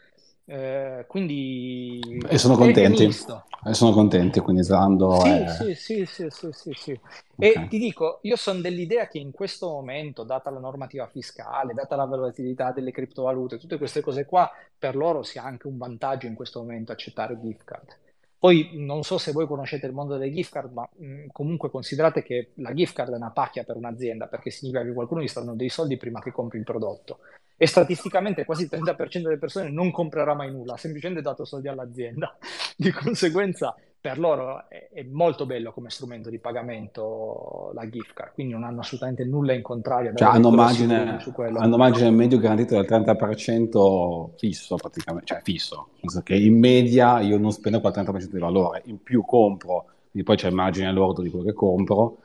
Eh, 0.49 1.03
quindi 1.09 1.99
e 2.25 2.37
sono 2.37 2.55
contenti 2.55 3.03
e 3.03 3.73
sono 3.73 3.91
contenti 3.91 4.39
quindi 4.39 4.63
Zalando 4.63 5.19
sì, 5.19 5.27
è... 5.27 5.47
sì, 5.49 5.75
sì, 5.75 6.05
sì, 6.05 6.27
sì, 6.29 6.49
sì, 6.53 6.71
sì. 6.73 6.99
Okay. 7.35 7.65
e 7.65 7.67
ti 7.67 7.77
dico 7.77 8.19
io 8.21 8.37
sono 8.37 8.61
dell'idea 8.61 9.09
che 9.09 9.17
in 9.17 9.31
questo 9.31 9.67
momento 9.67 10.23
data 10.23 10.49
la 10.49 10.59
normativa 10.59 11.05
fiscale 11.07 11.73
data 11.73 11.97
la 11.97 12.05
volatilità 12.05 12.71
delle 12.71 12.91
criptovalute 12.91 13.57
tutte 13.57 13.77
queste 13.77 13.99
cose 13.99 14.23
qua 14.23 14.49
per 14.79 14.95
loro 14.95 15.21
sia 15.21 15.43
anche 15.43 15.67
un 15.67 15.77
vantaggio 15.77 16.27
in 16.27 16.35
questo 16.35 16.61
momento 16.61 16.93
accettare 16.93 17.37
gift 17.41 17.65
card 17.65 17.97
poi 18.39 18.69
non 18.73 19.03
so 19.03 19.17
se 19.17 19.31
voi 19.31 19.47
conoscete 19.47 19.87
il 19.87 19.93
mondo 19.93 20.15
delle 20.15 20.31
gift 20.31 20.53
card, 20.53 20.71
ma 20.71 20.87
mh, 20.95 21.25
comunque 21.31 21.71
considerate 21.71 22.21
che 22.21 22.51
la 22.55 22.73
gift 22.73 22.93
card 22.95 23.11
è 23.13 23.15
una 23.15 23.31
pacchia 23.31 23.63
per 23.63 23.75
un'azienda 23.77 24.27
perché 24.27 24.51
significa 24.51 24.83
che 24.83 24.93
qualcuno 24.93 25.21
gli 25.21 25.27
sta 25.27 25.39
dando 25.39 25.55
dei 25.55 25.69
soldi 25.69 25.97
prima 25.97 26.21
che 26.21 26.31
compri 26.31 26.59
il 26.59 26.63
prodotto 26.63 27.19
e 27.57 27.65
statisticamente 27.65 28.45
quasi 28.45 28.63
il 28.63 28.69
30% 28.71 29.23
delle 29.23 29.37
persone 29.37 29.69
non 29.69 29.89
comprerà 29.91 30.35
mai 30.35 30.51
nulla, 30.51 30.73
ha 30.73 30.77
semplicemente 30.77 31.23
dato 31.23 31.43
soldi 31.43 31.67
all'azienda. 31.67 32.37
Di 32.77 32.91
conseguenza 32.91 33.75
per 33.99 34.19
loro 34.19 34.69
è, 34.69 34.89
è, 34.93 35.03
molto 35.03 35.47
bello 35.47 35.71
come 35.73 35.89
strumento 35.89 36.29
di 36.29 36.37
pagamento 36.37 37.71
la 37.73 37.89
gift 37.89 38.13
card, 38.13 38.33
quindi 38.33 38.53
non 38.53 38.63
hanno 38.63 38.81
assolutamente 38.81 39.25
nulla 39.25 39.53
in 39.53 39.63
contrario. 39.63 40.13
Cioè, 40.13 40.27
hanno, 40.27 40.51
margine, 40.51 41.17
hanno 41.55 41.77
margine 41.77 42.11
medio 42.11 42.37
garantito 42.37 42.75
del 42.75 42.85
30% 42.87 44.35
fisso 44.37 44.75
praticamente, 44.75 45.25
cioè 45.25 45.41
fisso, 45.41 45.87
nel 45.93 46.11
senso 46.11 46.21
che 46.21 46.35
in 46.35 46.59
media 46.59 47.19
io 47.21 47.39
non 47.39 47.51
spendo 47.51 47.81
quel 47.81 47.91
30% 47.91 48.29
di 48.31 48.39
valore, 48.39 48.83
in 48.85 49.01
più 49.01 49.25
compro, 49.25 49.85
quindi 50.11 50.23
poi 50.23 50.37
c'è 50.37 50.47
il 50.47 50.55
margine 50.55 50.91
lordo 50.91 51.23
di 51.23 51.29
quello 51.29 51.45
che 51.45 51.53
compro, 51.53 52.19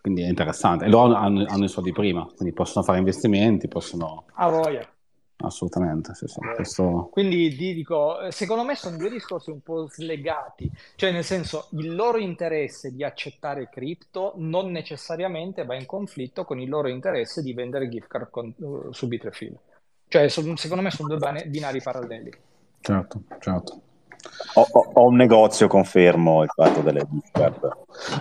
quindi 0.00 0.22
è 0.22 0.28
interessante. 0.28 0.84
E 0.84 0.88
loro 0.88 1.14
hanno, 1.14 1.44
hanno, 1.48 1.64
i 1.64 1.68
soldi 1.68 1.92
prima, 1.92 2.24
quindi 2.36 2.54
possono 2.54 2.84
fare 2.84 2.98
investimenti, 2.98 3.68
possono... 3.68 4.24
Ah, 4.34 4.48
voglia. 4.48 4.88
Assolutamente, 5.42 6.14
sì, 6.14 6.26
sì. 6.26 6.38
Questo... 6.54 7.08
Quindi 7.10 7.54
ti 7.56 7.74
dico, 7.74 8.30
secondo 8.30 8.64
me 8.64 8.74
sono 8.74 8.96
due 8.96 9.10
discorsi 9.10 9.50
un 9.50 9.60
po' 9.60 9.88
slegati, 9.88 10.70
cioè 10.96 11.12
nel 11.12 11.24
senso 11.24 11.68
il 11.72 11.94
loro 11.94 12.18
interesse 12.18 12.94
di 12.94 13.04
accettare 13.04 13.68
cripto 13.70 14.34
non 14.36 14.70
necessariamente 14.70 15.64
va 15.64 15.74
in 15.74 15.86
conflitto 15.86 16.44
con 16.44 16.60
il 16.60 16.68
loro 16.68 16.88
interesse 16.88 17.42
di 17.42 17.54
vendere 17.54 17.88
gift 17.88 18.08
card 18.08 18.28
con, 18.30 18.52
uh, 18.58 18.92
su 18.92 19.08
Bitrefill. 19.08 19.58
Cioè 20.08 20.28
son, 20.28 20.56
secondo 20.56 20.82
me 20.82 20.90
sono 20.90 21.16
due 21.16 21.44
binari 21.46 21.80
paralleli. 21.80 22.32
Certo, 22.80 23.22
certo. 23.38 23.80
Ho, 24.54 24.66
ho, 24.70 24.90
ho, 24.94 25.06
un 25.06 25.16
negozio, 25.16 25.68
confermo 25.68 26.42
il 26.42 26.50
fatto 26.54 26.80
delle 26.80 27.06
gift 27.08 27.30
card. 27.32 27.68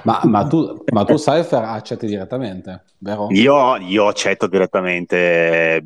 Ma, 0.03 0.21
ma, 0.23 0.47
tu, 0.47 0.83
ma 0.91 1.03
tu 1.03 1.15
Cypher 1.15 1.63
accetti 1.63 2.05
direttamente, 2.05 2.83
vero? 2.99 3.27
Io, 3.31 3.75
io 3.77 4.07
accetto 4.07 4.47
direttamente, 4.47 5.83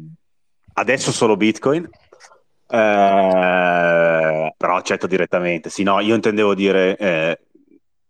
adesso 0.74 1.12
solo 1.12 1.38
Bitcoin, 1.38 1.90
eh, 2.68 4.54
però 4.58 4.76
accetto 4.76 5.08
direttamente. 5.08 5.70
Sì, 5.70 5.84
no, 5.84 6.00
io 6.00 6.16
intendevo 6.16 6.54
dire 6.54 6.98
eh, 6.98 7.40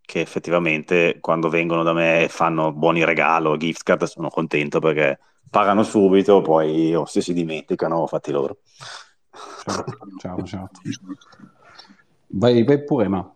che 0.00 0.20
effettivamente 0.20 1.18
quando 1.20 1.48
vengono 1.48 1.82
da 1.82 1.92
me 1.92 2.24
e 2.24 2.28
fanno 2.28 2.72
buoni 2.72 3.04
regalo, 3.04 3.56
gift 3.56 3.82
card, 3.82 4.04
sono 4.04 4.28
contento 4.28 4.80
perché 4.80 5.18
pagano 5.50 5.82
subito, 5.82 6.40
poi 6.40 6.94
o 6.94 7.04
se 7.04 7.20
si 7.20 7.32
dimenticano, 7.32 8.06
fatti 8.06 8.32
loro. 8.32 8.58
Certo, 9.64 9.98
certo, 10.18 10.44
certo. 10.44 10.80
Vai, 12.28 12.62
vai 12.64 12.82
pure, 12.84 13.08
ma... 13.08 13.34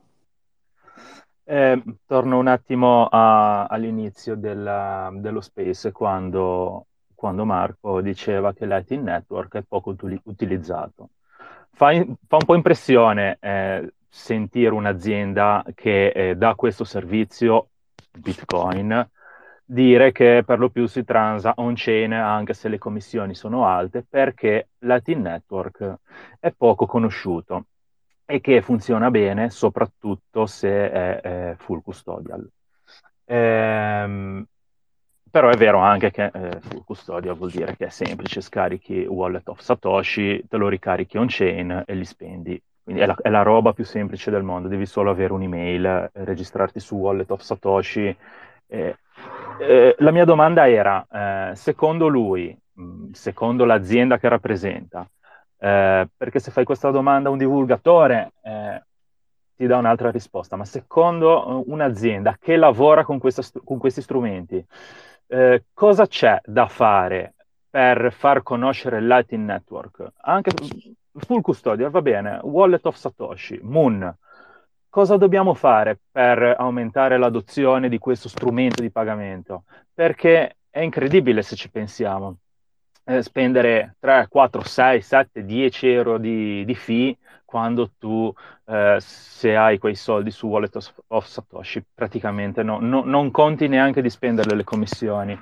Eh, 1.44 1.82
torno 2.04 2.38
un 2.38 2.46
attimo 2.46 3.06
a, 3.06 3.64
all'inizio 3.64 4.34
della, 4.36 5.10
dello 5.14 5.40
Space 5.40 5.92
quando, 5.92 6.88
quando, 7.14 7.46
Marco 7.46 8.02
diceva 8.02 8.52
che 8.52 8.66
l'Lightning 8.66 9.02
Network 9.02 9.56
è 9.56 9.62
poco 9.62 9.96
utilizzato. 10.24 11.08
Fa, 11.72 11.92
in, 11.92 12.14
fa 12.26 12.36
un 12.36 12.44
po' 12.44 12.54
impressione 12.54 13.38
eh, 13.40 13.94
sentire 14.08 14.74
un'azienda 14.74 15.64
che 15.74 16.08
eh, 16.08 16.36
dà 16.36 16.54
questo 16.54 16.84
servizio 16.84 17.68
Bitcoin 18.18 19.08
dire 19.64 20.12
che 20.12 20.42
per 20.46 20.58
lo 20.58 20.70
più 20.70 20.86
si 20.86 21.04
transa 21.04 21.52
on-chain 21.56 22.12
anche 22.12 22.54
se 22.54 22.68
le 22.68 22.78
commissioni 22.78 23.34
sono 23.34 23.66
alte 23.66 24.02
perché 24.02 24.70
l'Lightning 24.78 25.22
Network 25.22 25.94
è 26.40 26.52
poco 26.52 26.86
conosciuto 26.86 27.66
e 28.30 28.40
che 28.42 28.60
funziona 28.60 29.10
bene 29.10 29.48
soprattutto 29.48 30.44
se 30.44 30.90
è, 30.90 31.20
è 31.20 31.54
full 31.56 31.80
custodial. 31.80 32.46
Ehm, 33.24 34.44
però 35.30 35.48
è 35.48 35.56
vero 35.56 35.78
anche 35.78 36.10
che 36.10 36.30
eh, 36.32 36.60
full 36.60 36.84
custodial 36.84 37.36
vuol 37.36 37.50
dire 37.50 37.74
che 37.76 37.86
è 37.86 37.88
semplice, 37.88 38.42
scarichi 38.42 39.06
Wallet 39.06 39.48
of 39.48 39.60
Satoshi, 39.60 40.44
te 40.46 40.56
lo 40.58 40.68
ricarichi 40.68 41.16
on-chain 41.16 41.84
e 41.86 41.94
li 41.94 42.04
spendi. 42.04 42.60
Quindi 42.82 43.02
è 43.02 43.06
la, 43.06 43.16
è 43.20 43.30
la 43.30 43.42
roba 43.42 43.72
più 43.72 43.84
semplice 43.84 44.30
del 44.30 44.42
mondo, 44.42 44.68
devi 44.68 44.86
solo 44.86 45.10
avere 45.10 45.32
un'email, 45.32 46.10
registrarti 46.12 46.80
su 46.80 46.96
Wallet 46.96 47.30
of 47.30 47.40
Satoshi 47.40 48.16
eh, 48.68 48.98
eh, 49.58 49.94
la 49.98 50.10
mia 50.10 50.24
domanda 50.24 50.68
era, 50.68 51.50
eh, 51.50 51.56
secondo 51.56 52.06
lui, 52.06 52.56
mh, 52.74 53.10
secondo 53.12 53.64
l'azienda 53.64 54.18
che 54.18 54.28
rappresenta, 54.28 55.08
eh, 55.58 56.08
perché 56.16 56.38
se 56.38 56.50
fai 56.50 56.64
questa 56.64 56.90
domanda 56.90 57.28
a 57.28 57.32
un 57.32 57.38
divulgatore 57.38 58.32
eh, 58.42 58.82
ti 59.56 59.66
dà 59.66 59.76
un'altra 59.76 60.10
risposta, 60.10 60.56
ma 60.56 60.64
secondo 60.64 61.64
un'azienda 61.66 62.36
che 62.40 62.56
lavora 62.56 63.04
con, 63.04 63.18
questa, 63.18 63.42
con 63.64 63.78
questi 63.78 64.00
strumenti, 64.00 64.64
eh, 65.26 65.64
cosa 65.72 66.06
c'è 66.06 66.40
da 66.44 66.66
fare 66.68 67.34
per 67.68 68.12
far 68.12 68.42
conoscere 68.42 69.00
Lightning 69.00 69.44
Network? 69.44 70.12
Anche 70.22 70.52
full 71.12 71.40
custodial, 71.40 71.90
va 71.90 72.02
bene, 72.02 72.38
Wallet 72.42 72.86
of 72.86 72.96
Satoshi, 72.96 73.58
Moon, 73.62 74.16
cosa 74.88 75.16
dobbiamo 75.16 75.54
fare 75.54 75.98
per 76.10 76.54
aumentare 76.56 77.18
l'adozione 77.18 77.88
di 77.88 77.98
questo 77.98 78.28
strumento 78.28 78.80
di 78.80 78.90
pagamento? 78.90 79.64
Perché 79.92 80.58
è 80.70 80.80
incredibile 80.80 81.42
se 81.42 81.56
ci 81.56 81.68
pensiamo. 81.70 82.36
Eh, 83.10 83.22
spendere 83.22 83.96
3, 84.00 84.28
4, 84.28 84.62
6, 84.62 85.00
7, 85.00 85.42
10 85.44 85.86
euro 85.88 86.18
di, 86.18 86.62
di 86.66 86.74
fee 86.74 87.16
quando 87.46 87.90
tu, 87.98 88.30
eh, 88.70 88.96
se 89.00 89.56
hai 89.56 89.78
quei 89.78 89.94
soldi 89.94 90.30
su 90.30 90.46
Wallet 90.46 90.76
of, 91.06 91.24
Satoshi, 91.24 91.82
praticamente 91.94 92.62
no, 92.62 92.78
no, 92.80 93.02
non 93.04 93.30
conti 93.30 93.66
neanche 93.66 94.02
di 94.02 94.10
spendere 94.10 94.54
le 94.54 94.64
commissioni. 94.64 95.38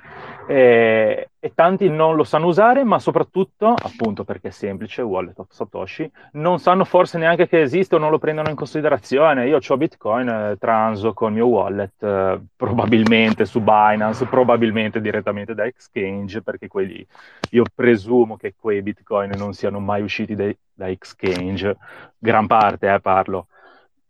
E, 0.47 1.29
e, 1.37 1.51
tanti 1.53 1.89
non 1.89 2.15
lo 2.15 2.23
sanno 2.23 2.45
usare, 2.45 2.85
ma 2.85 2.99
soprattutto, 2.99 3.73
appunto 3.77 4.23
perché 4.23 4.47
è 4.47 4.51
semplice, 4.51 5.01
Wallet 5.01 5.37
of 5.39 5.47
Satoshi, 5.49 6.09
non 6.33 6.59
sanno 6.59 6.85
forse 6.85 7.17
neanche 7.17 7.49
che 7.49 7.59
esiste 7.59 7.95
o 7.95 7.97
non 7.97 8.11
lo 8.11 8.19
prendono 8.19 8.49
in 8.49 8.55
considerazione. 8.55 9.47
Io 9.47 9.59
ho 9.67 9.77
Bitcoin, 9.77 10.29
eh, 10.29 10.57
transo 10.57 11.13
con 11.13 11.29
il 11.29 11.35
mio 11.35 11.47
wallet, 11.47 12.01
eh, 12.01 12.39
probabilmente 12.55 13.43
su 13.43 13.59
Binance, 13.59 14.25
probabilmente 14.25 15.01
direttamente 15.01 15.53
da 15.53 15.65
Exchange, 15.65 16.41
perché 16.43 16.67
quelli, 16.67 17.05
io 17.49 17.63
presumo 17.75 18.37
che 18.37 18.53
quei 18.57 18.81
Bitcoin 18.81 19.31
non 19.35 19.53
siano 19.53 19.79
mai 19.79 20.01
usciti 20.01 20.33
dai, 20.33 20.55
da 20.77 20.87
Exchange, 20.89 21.75
gran 22.17 22.47
parte 22.47 22.93
eh, 22.93 22.99
parlo, 22.99 23.47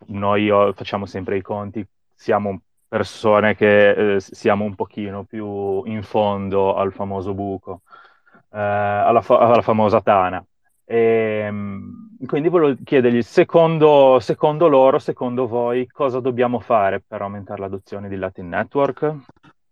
noi 0.08 0.50
facciamo 0.74 1.06
sempre 1.06 1.38
i 1.38 1.42
conti, 1.42 1.86
siamo 2.14 2.62
persone 2.88 3.56
che 3.56 4.16
eh, 4.16 4.20
siamo 4.20 4.64
un 4.64 4.76
pochino 4.76 5.24
più 5.24 5.84
in 5.86 6.04
fondo 6.04 6.76
al 6.76 6.94
famoso 6.94 7.34
buco, 7.34 7.82
eh, 8.52 8.60
alla, 8.60 9.22
fa- 9.22 9.40
alla, 9.40 9.62
famosa 9.62 10.02
tana. 10.02 10.44
E, 10.86 10.98
ehm, 11.46 12.16
quindi 12.26 12.50
volevo 12.50 12.80
chiedergli, 12.84 13.22
secondo, 13.22 14.20
secondo 14.20 14.68
loro, 14.68 15.00
secondo 15.00 15.48
voi, 15.48 15.88
cosa 15.88 16.20
dobbiamo 16.20 16.60
fare 16.60 17.04
per 17.06 17.22
aumentare 17.22 17.62
l'adozione 17.62 18.08
di 18.10 18.16
Latin 18.16 18.48
Network? 18.50 19.16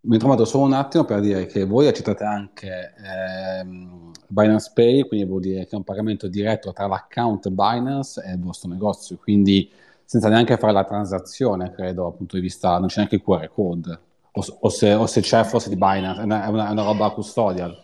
Mi 0.07 0.19
trovato 0.19 0.45
solo 0.45 0.65
un 0.65 0.73
attimo 0.73 1.03
per 1.03 1.19
dire 1.19 1.47
che 1.47 1.65
voi 1.65 1.87
accettate 1.87 2.23
anche 2.23 2.93
ehm, 2.95 4.11
Binance 4.27 4.71
Pay, 4.73 5.07
quindi 5.07 5.25
vuol 5.25 5.41
dire 5.41 5.63
che 5.65 5.71
è 5.71 5.75
un 5.75 5.83
pagamento 5.83 6.27
diretto 6.27 6.71
tra 6.73 6.85
l'account 6.85 7.49
Binance 7.49 8.23
e 8.23 8.33
il 8.33 8.39
vostro 8.39 8.69
negozio, 8.69 9.17
quindi 9.17 9.71
senza 10.03 10.29
neanche 10.29 10.57
fare 10.57 10.73
la 10.73 10.83
transazione, 10.83 11.71
credo, 11.71 12.03
dal 12.03 12.15
punto 12.15 12.35
di 12.35 12.41
vista, 12.43 12.77
non 12.77 12.87
c'è 12.87 12.97
neanche 12.97 13.15
il 13.15 13.23
QR 13.23 13.49
code, 13.49 13.99
o, 14.31 14.45
o, 14.59 14.69
se, 14.69 14.93
o 14.93 15.07
se, 15.07 15.21
c'è 15.21 15.43
forse 15.43 15.69
di 15.69 15.75
Binance, 15.75 16.21
è 16.21 16.23
una, 16.23 16.45
è 16.45 16.49
una, 16.49 16.83
roba 16.83 17.09
custodial. 17.09 17.75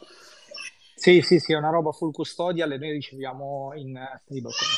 Sì, 0.94 1.22
sì, 1.22 1.40
sì, 1.40 1.54
è 1.54 1.58
una 1.58 1.72
roba 1.72 1.92
full 1.92 2.12
custodial 2.12 2.72
e 2.72 2.78
noi 2.78 2.92
riceviamo 2.92 3.72
in 3.74 3.98
stablecoin. 4.22 4.70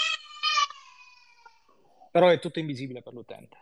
Però 2.11 2.27
è 2.29 2.39
tutto 2.39 2.59
invisibile 2.59 3.01
per 3.01 3.11
l'utente. 3.11 3.57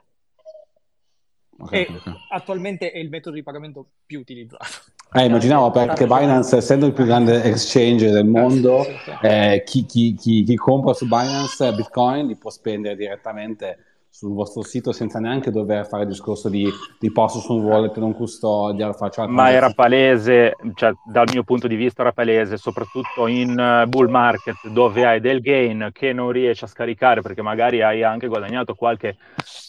Okay, 1.59 1.85
okay. 1.89 2.13
attualmente 2.29 2.91
è 2.91 2.97
il 2.97 3.09
metodo 3.09 3.35
di 3.35 3.43
pagamento 3.43 3.85
più 4.05 4.19
utilizzato. 4.19 4.65
Eh, 5.13 5.25
immaginavo 5.25 5.71
perché 5.71 6.05
Binance, 6.05 6.55
essendo 6.55 6.85
il 6.85 6.93
più 6.93 7.03
grande 7.03 7.43
exchange 7.43 8.09
del 8.09 8.25
mondo, 8.25 8.83
sì, 8.83 8.95
sì. 9.03 9.11
Eh, 9.21 9.63
chi, 9.65 9.85
chi, 9.85 10.13
chi, 10.13 10.43
chi, 10.43 10.55
compra 10.55 10.93
su 10.93 11.05
Binance 11.05 11.73
Bitcoin 11.73 12.27
li 12.27 12.37
può 12.37 12.49
spendere 12.49 12.95
direttamente 12.95 13.77
sul 14.11 14.33
vostro 14.33 14.61
sito 14.61 14.91
senza 14.91 15.19
neanche 15.19 15.51
dover 15.51 15.87
fare 15.87 16.05
discorso 16.05 16.49
di, 16.49 16.69
di 16.99 17.11
posto 17.13 17.39
su 17.39 17.53
un 17.53 17.63
wallet 17.63 17.97
non 17.97 18.13
custodial. 18.13 18.93
Ma 19.29 19.51
era 19.51 19.71
palese, 19.71 20.57
cioè, 20.75 20.91
dal 21.05 21.29
mio 21.31 21.43
punto 21.43 21.67
di 21.67 21.75
vista 21.75 22.01
era 22.01 22.11
palese, 22.11 22.57
soprattutto 22.57 23.27
in 23.27 23.57
uh, 23.57 23.87
bull 23.87 24.09
market 24.09 24.67
dove 24.67 25.05
hai 25.05 25.21
del 25.21 25.39
gain 25.39 25.89
che 25.93 26.11
non 26.11 26.29
riesci 26.31 26.65
a 26.65 26.67
scaricare 26.67 27.21
perché 27.21 27.41
magari 27.41 27.81
hai 27.81 28.03
anche 28.03 28.27
guadagnato 28.27 28.75
qualche 28.75 29.15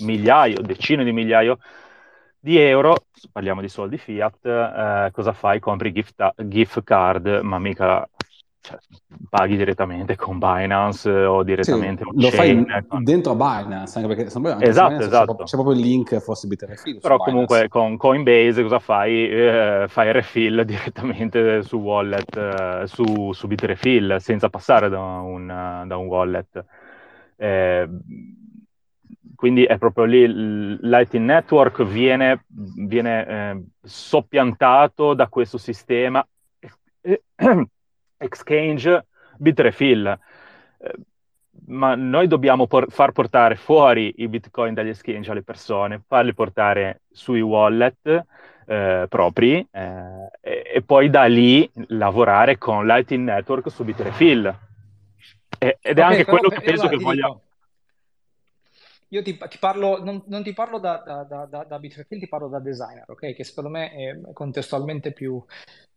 migliaio, 0.00 0.60
decine 0.60 1.04
di 1.04 1.12
migliaio 1.12 1.58
di 2.44 2.58
euro, 2.58 2.96
parliamo 3.30 3.60
di 3.60 3.68
soldi 3.68 3.96
fiat, 3.96 4.44
eh, 4.44 5.10
cosa 5.12 5.32
fai? 5.32 5.60
Compri 5.60 5.92
gift, 5.92 6.34
gift 6.42 6.82
card, 6.82 7.38
ma 7.42 7.60
mica 7.60 8.08
cioè, 8.62 8.78
paghi 9.28 9.56
direttamente 9.56 10.14
con 10.14 10.38
Binance 10.38 11.10
o 11.10 11.42
direttamente 11.42 12.04
sì, 12.04 12.20
lo 12.22 12.30
fai 12.30 12.64
con... 12.86 13.02
dentro 13.02 13.34
Binance 13.34 13.98
anche 13.98 14.14
perché 14.14 14.32
anche 14.32 14.64
esatto, 14.64 14.88
Binance 14.88 15.06
esatto. 15.08 15.34
C'è, 15.34 15.44
c'è, 15.44 15.56
proprio 15.56 15.74
il 15.74 15.80
link 15.80 16.16
forse 16.20 16.46
Bitrefill 16.46 17.00
però 17.00 17.16
comunque 17.16 17.66
con 17.68 17.96
Coinbase 17.96 18.62
cosa 18.62 18.78
fai? 18.78 19.28
Eh, 19.28 19.86
fai 19.88 20.12
refill 20.12 20.62
direttamente 20.64 21.64
su 21.64 21.78
wallet 21.78 22.36
eh, 22.36 22.86
su, 22.86 23.32
su 23.32 23.46
Bitrefill 23.48 24.18
senza 24.18 24.48
passare 24.48 24.88
da 24.88 25.00
un, 25.00 25.84
da 25.84 25.96
un 25.96 26.06
wallet 26.06 26.64
eh, 27.34 27.88
quindi 29.34 29.64
è 29.64 29.76
proprio 29.76 30.04
lì 30.04 30.18
il 30.18 30.78
Lightning 30.82 31.26
Network 31.26 31.82
viene, 31.82 32.44
viene 32.46 33.26
eh, 33.26 33.62
soppiantato 33.82 35.14
da 35.14 35.26
questo 35.26 35.58
sistema 35.58 36.24
Exchange 38.22 39.06
Bitrefill. 39.36 40.18
Eh, 40.78 40.92
ma 41.66 41.94
noi 41.94 42.26
dobbiamo 42.26 42.66
por- 42.66 42.90
far 42.90 43.12
portare 43.12 43.56
fuori 43.56 44.14
i 44.18 44.28
bitcoin 44.28 44.74
dagli 44.74 44.88
exchange 44.88 45.30
alle 45.30 45.42
persone, 45.42 46.02
farli 46.06 46.34
portare 46.34 47.02
sui 47.10 47.40
wallet 47.40 48.24
eh, 48.66 49.06
propri 49.08 49.66
eh, 49.70 50.30
e-, 50.40 50.70
e, 50.74 50.82
poi 50.82 51.10
da 51.10 51.24
lì 51.24 51.68
lavorare 51.88 52.58
con 52.58 52.86
Lightning 52.86 53.24
Network 53.24 53.70
su 53.70 53.84
Bitrefill. 53.84 54.46
E- 55.58 55.78
ed 55.80 55.98
è 55.98 56.00
okay, 56.00 56.12
anche 56.12 56.24
quello 56.24 56.48
che 56.48 56.60
penso 56.60 56.88
che 56.88 56.96
voglia... 56.96 57.38
Io 59.12 59.22
ti, 59.22 59.36
ti 59.36 59.58
parlo, 59.58 60.02
non, 60.02 60.22
non, 60.26 60.42
ti 60.42 60.54
parlo 60.54 60.78
da, 60.78 61.02
da, 61.28 61.44
da, 61.44 61.64
da 61.64 61.78
Bitrefill, 61.78 62.18
ti 62.18 62.28
parlo 62.28 62.48
da 62.48 62.60
designer, 62.60 63.04
ok? 63.08 63.34
Che 63.34 63.44
secondo 63.44 63.68
me 63.68 63.92
è 63.92 64.32
contestualmente 64.32 65.12
più... 65.12 65.42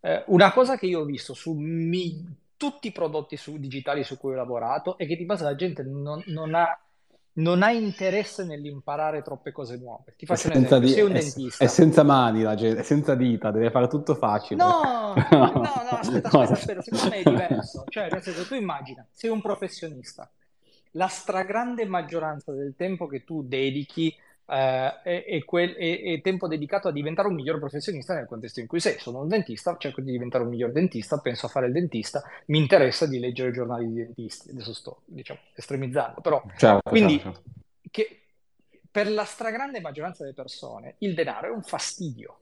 Eh, 0.02 0.24
una 0.28 0.52
cosa 0.52 0.78
che 0.78 0.86
io 0.86 1.00
ho 1.00 1.06
visto 1.06 1.34
su 1.34 1.54
mi, 1.54 2.24
tutti 2.58 2.88
i 2.88 2.92
prodotti 2.92 3.38
su, 3.38 3.58
digitali 3.58 4.04
su 4.04 4.18
cui 4.18 4.34
ho 4.34 4.36
lavorato 4.36 4.98
è 4.98 5.08
che 5.08 5.16
di 5.16 5.24
base 5.24 5.46
la 5.46 5.56
gente 5.56 5.82
non, 5.84 6.22
non 6.28 6.56
ha 6.56 6.78
non 7.38 7.64
ha 7.64 7.72
interesse 7.72 8.46
nell'imparare 8.46 9.22
troppe 9.22 9.52
cose 9.52 9.78
nuove. 9.78 10.14
Ti 10.16 10.26
faccio 10.26 10.48
un 10.48 10.54
esempio, 10.54 10.80
di, 10.80 10.88
sei 10.90 11.02
un 11.04 11.12
è, 11.12 11.20
dentista. 11.20 11.64
È 11.64 11.68
senza 11.68 12.04
mani 12.04 12.44
la 12.44 12.56
gente, 12.56 12.80
è 12.80 12.84
senza 12.84 13.16
dita, 13.16 13.52
deve 13.52 13.72
fare 13.72 13.88
tutto 13.88 14.16
facile. 14.16 14.64
No, 14.64 15.14
no, 15.32 15.52
no, 15.52 15.98
aspetta, 15.98 16.28
aspetta, 16.30 16.54
aspetta, 16.54 16.82
secondo 16.82 17.10
me 17.10 17.18
è 17.18 17.24
diverso. 17.24 17.84
Cioè, 17.90 18.10
nel 18.10 18.22
senso, 18.22 18.46
tu 18.46 18.54
immagina, 18.54 19.06
sei 19.12 19.30
un 19.30 19.42
professionista, 19.42 20.30
la 20.96 21.08
stragrande 21.08 21.86
maggioranza 21.86 22.52
del 22.52 22.74
tempo 22.76 23.08
che 23.08 23.24
tu 23.24 23.44
dedichi 23.44 24.16
eh, 24.48 25.02
e, 25.04 25.44
quel, 25.44 25.76
e, 25.78 26.14
e, 26.14 26.22
tempo 26.22 26.48
dedicato 26.48 26.88
a 26.88 26.92
diventare 26.92 27.28
un 27.28 27.36
miglior 27.36 27.60
professionista 27.60 28.14
nel 28.14 28.28
contesto 28.28 28.60
in 28.60 28.68
cui 28.68 28.80
sei. 28.80 29.00
Sono 29.00 29.22
un 29.22 29.28
dentista, 29.28 29.76
cerco 29.78 30.02
di 30.02 30.12
diventare 30.12 30.44
un 30.44 30.50
miglior 30.50 30.72
dentista, 30.72 31.20
penso 31.20 31.46
a 31.48 31.50
fare 31.50 31.68
il 31.68 31.74
dentista, 31.74 32.24
mi 32.48 32.60
interessa 32.60 33.08
di 33.08 33.20
leggere 33.20 33.52
giornali 33.52 33.88
di 33.88 33.96
dentisti. 33.96 34.50
Adesso 34.50 34.74
sto, 34.74 35.02
diciamo, 35.06 35.40
estremizzando, 35.54 36.22
però... 36.22 36.44
Certo, 36.56 36.90
quindi, 36.90 37.20
certo. 37.20 37.42
Che, 37.90 38.20
per 38.90 39.12
la 39.12 39.26
stragrande 39.26 39.82
maggioranza 39.82 40.24
delle 40.24 40.36
persone 40.36 40.96
il 41.00 41.14
denaro 41.14 41.48
è 41.48 41.52
un 41.52 41.64
fastidio. 41.64 42.40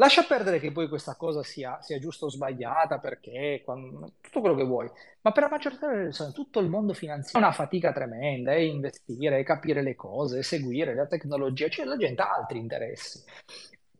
Lascia 0.00 0.22
perdere 0.22 0.60
che 0.60 0.72
poi 0.72 0.88
questa 0.88 1.14
cosa 1.14 1.42
sia, 1.42 1.78
sia 1.82 1.98
giusta 1.98 2.24
o 2.24 2.30
sbagliata, 2.30 2.98
perché 2.98 3.60
quando, 3.62 4.12
tutto 4.22 4.40
quello 4.40 4.56
che 4.56 4.64
vuoi, 4.64 4.90
ma 5.20 5.30
per 5.30 5.42
la 5.42 5.50
maggior 5.50 5.72
parte 5.72 5.88
delle 5.88 6.04
persone 6.04 6.32
tutto 6.32 6.58
il 6.60 6.70
mondo 6.70 6.94
finanziario 6.94 7.46
è 7.46 7.50
una 7.50 7.52
fatica 7.54 7.92
tremenda, 7.92 8.52
è 8.52 8.56
investire, 8.60 9.38
è 9.38 9.42
capire 9.44 9.82
le 9.82 9.94
cose, 9.96 10.38
è 10.38 10.42
seguire 10.42 10.94
la 10.94 11.06
tecnologia, 11.06 11.68
cioè 11.68 11.84
la 11.84 11.98
gente 11.98 12.22
ha 12.22 12.32
altri 12.32 12.58
interessi. 12.58 13.22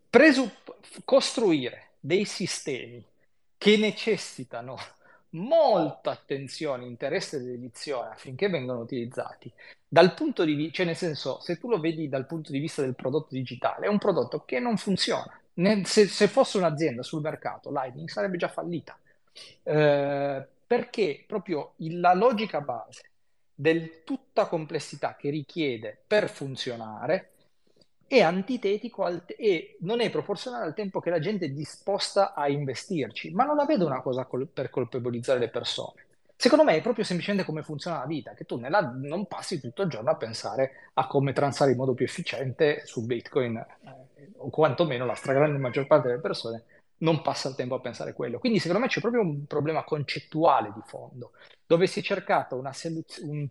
Presupp- 0.09 0.71
costruire 1.05 1.89
dei 2.01 2.25
sistemi 2.25 3.05
che 3.59 3.77
necessitano 3.77 4.79
molta 5.33 6.13
attenzione, 6.13 6.87
interesse 6.87 7.37
e 7.37 7.41
dedizione 7.41 8.09
affinché 8.09 8.49
vengano 8.49 8.81
utilizzati 8.81 9.53
dal 9.87 10.15
punto 10.15 10.45
di 10.45 10.55
vista, 10.55 10.77
cioè 10.77 10.87
nel 10.87 10.97
senso, 10.97 11.41
se 11.43 11.59
tu 11.59 11.69
lo 11.69 11.79
vedi 11.79 12.09
dal 12.09 12.25
punto 12.25 12.53
di 12.53 12.59
vista 12.59 12.81
del 12.81 12.95
prodotto 12.95 13.35
digitale, 13.35 13.85
è 13.85 13.89
un 13.89 13.99
prodotto 13.99 14.45
che 14.47 14.61
non 14.61 14.79
funziona 14.79 15.40
se, 15.85 16.07
se, 16.07 16.29
fosse 16.29 16.59
un'azienda 16.59 17.03
sul 17.03 17.21
mercato, 17.21 17.71
Lightning 17.71 18.09
sarebbe 18.09 18.37
già 18.37 18.49
fallita, 18.49 18.99
eh, 19.63 20.47
perché 20.67 21.25
proprio 21.27 21.73
la 21.77 22.15
logica 22.15 22.61
base 22.61 23.11
del 23.55 24.05
tutta 24.05 24.47
complessità 24.47 25.17
che 25.17 25.31
richiede 25.31 25.99
per 26.07 26.31
funzionare 26.31 27.31
è 28.07 28.21
antitetico 28.21 29.05
al 29.05 29.25
te- 29.25 29.37
e 29.39 29.77
non 29.81 30.01
è 30.01 30.11
proporzionale 30.11 30.65
al 30.65 30.75
tempo 30.75 30.99
che 30.99 31.11
la 31.11 31.21
gente 31.21 31.47
è 31.47 31.51
disposta 31.51 32.35
a 32.35 32.49
investirci, 32.49 33.31
ma 33.31 33.45
non 33.45 33.55
la 33.57 33.67
vedo 33.67 33.87
una 33.87 34.01
cosa 34.01 34.25
col- 34.25 34.49
per 34.49 34.71
colpevolizzare 34.71 35.39
le 35.39 35.49
persone. 35.49 36.07
Secondo 36.41 36.65
me 36.65 36.75
è 36.75 36.81
proprio 36.81 37.05
semplicemente 37.05 37.45
come 37.45 37.63
funziona 37.63 37.99
la 37.99 38.07
vita, 38.07 38.33
che 38.33 38.47
tu 38.47 38.57
nella, 38.57 38.81
non 38.81 39.27
passi 39.27 39.61
tutto 39.61 39.83
il 39.83 39.91
giorno 39.91 40.09
a 40.09 40.17
pensare 40.17 40.89
a 40.95 41.07
come 41.07 41.35
transare 41.35 41.73
in 41.73 41.77
modo 41.77 41.93
più 41.93 42.07
efficiente 42.07 42.81
su 42.87 43.05
Bitcoin, 43.05 43.57
eh, 43.59 44.33
o 44.39 44.49
quantomeno 44.49 45.05
la 45.05 45.15
stragrande 45.15 45.59
maggior 45.59 45.87
parte 45.87 46.09
delle 46.09 46.21
persone 46.23 46.65
non 47.01 47.21
passa 47.21 47.51
il 47.51 47.57
tempo 47.57 47.75
a 47.75 47.81
pensare 47.81 48.15
quello. 48.15 48.39
Quindi 48.39 48.59
secondo 48.59 48.81
me 48.81 48.89
c'è 48.89 49.03
proprio 49.03 49.21
un 49.21 49.45
problema 49.45 49.85
concettuale 49.85 50.73
di 50.75 50.81
fondo, 50.87 51.33
dove 51.67 51.87
si 51.87 52.01
è 52.01 52.03
cercata 52.03 52.55
una 52.55 52.73
soluzione, 52.73 53.51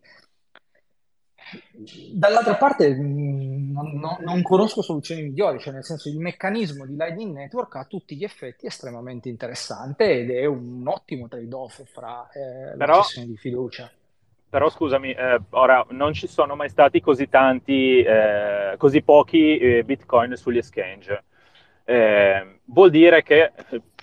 Dall'altra 2.12 2.56
parte 2.56 2.94
mm, 2.94 3.72
non, 3.72 4.00
non, 4.00 4.18
non, 4.22 4.42
conosco 4.42 4.82
soluzioni 4.82 5.24
migliori, 5.24 5.60
cioè 5.60 5.74
nel 5.74 5.84
senso 5.84 6.10
il 6.10 6.18
meccanismo 6.18 6.86
di 6.86 6.96
Lightning 6.96 7.36
Network 7.36 7.76
ha 7.76 7.86
tutti 7.86 8.16
gli 8.16 8.24
effetti 8.24 8.66
estremamente 8.66 9.30
interessante 9.30 10.12
ed 10.12 10.32
è 10.32 10.46
un 10.46 10.88
ottimo 10.88 11.28
trade-off 11.28 11.82
fra 11.86 12.28
eh, 12.34 12.76
Però... 12.78 12.96
la 12.96 13.02
gestione 13.02 13.28
di 13.28 13.38
fiducia. 13.38 13.92
Però 14.50 14.68
scusami, 14.68 15.12
eh, 15.12 15.40
ora 15.52 15.86
non 15.92 16.14
ci 16.14 16.26
sono 16.26 16.56
mai 16.56 16.70
stati 16.70 17.02
così 17.02 17.30
tanti, 17.30 18.02
eh, 18.02 18.74
così 18.78 19.04
pochi 19.04 19.58
eh, 19.58 19.84
bitcoin 19.84 20.36
sugli 20.36 20.58
exchange. 20.58 21.24
Eh, 21.86 22.60
vuol 22.66 22.90
dire 22.90 23.22
che 23.22 23.52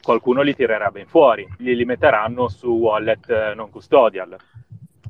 qualcuno 0.06 0.42
li 0.42 0.54
tirerà 0.54 0.92
ben 0.92 1.06
fuori, 1.06 1.44
li, 1.58 1.74
li 1.74 1.84
metteranno 1.84 2.46
su 2.46 2.68
wallet 2.68 3.28
eh, 3.28 3.54
non 3.54 3.70
custodial. 3.70 4.36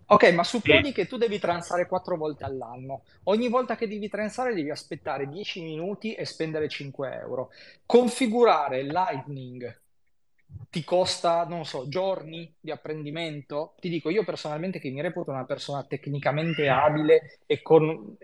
Ok, 0.09 0.33
ma 0.33 0.45
supponi 0.45 0.87
sì. 0.87 0.93
che 0.93 1.07
tu 1.07 1.17
devi 1.17 1.41
transare 1.41 1.87
quattro 1.87 2.17
volte 2.17 2.45
all'anno. 2.45 3.03
Ogni 3.25 3.49
volta 3.49 3.75
che 3.75 3.89
devi 3.89 4.09
transare 4.09 4.55
devi 4.55 4.71
aspettare 4.71 5.29
10 5.29 5.63
minuti 5.63 6.15
e 6.15 6.25
spendere 6.25 6.69
5 6.69 7.13
euro. 7.13 7.51
Configurare 7.85 8.85
Lightning 8.85 9.81
ti 10.71 10.85
costa, 10.85 11.45
non 11.45 11.65
so, 11.65 11.89
giorni 11.89 12.55
di 12.61 12.71
apprendimento. 12.71 13.75
Ti 13.81 13.89
dico, 13.89 14.11
io 14.11 14.25
personalmente 14.25 14.79
che 14.79 14.91
mi 14.91 15.01
reputo 15.01 15.31
una 15.31 15.45
persona 15.45 15.83
tecnicamente 15.85 16.69
abile 16.69 17.41
e 17.47 17.63
con... 17.63 18.17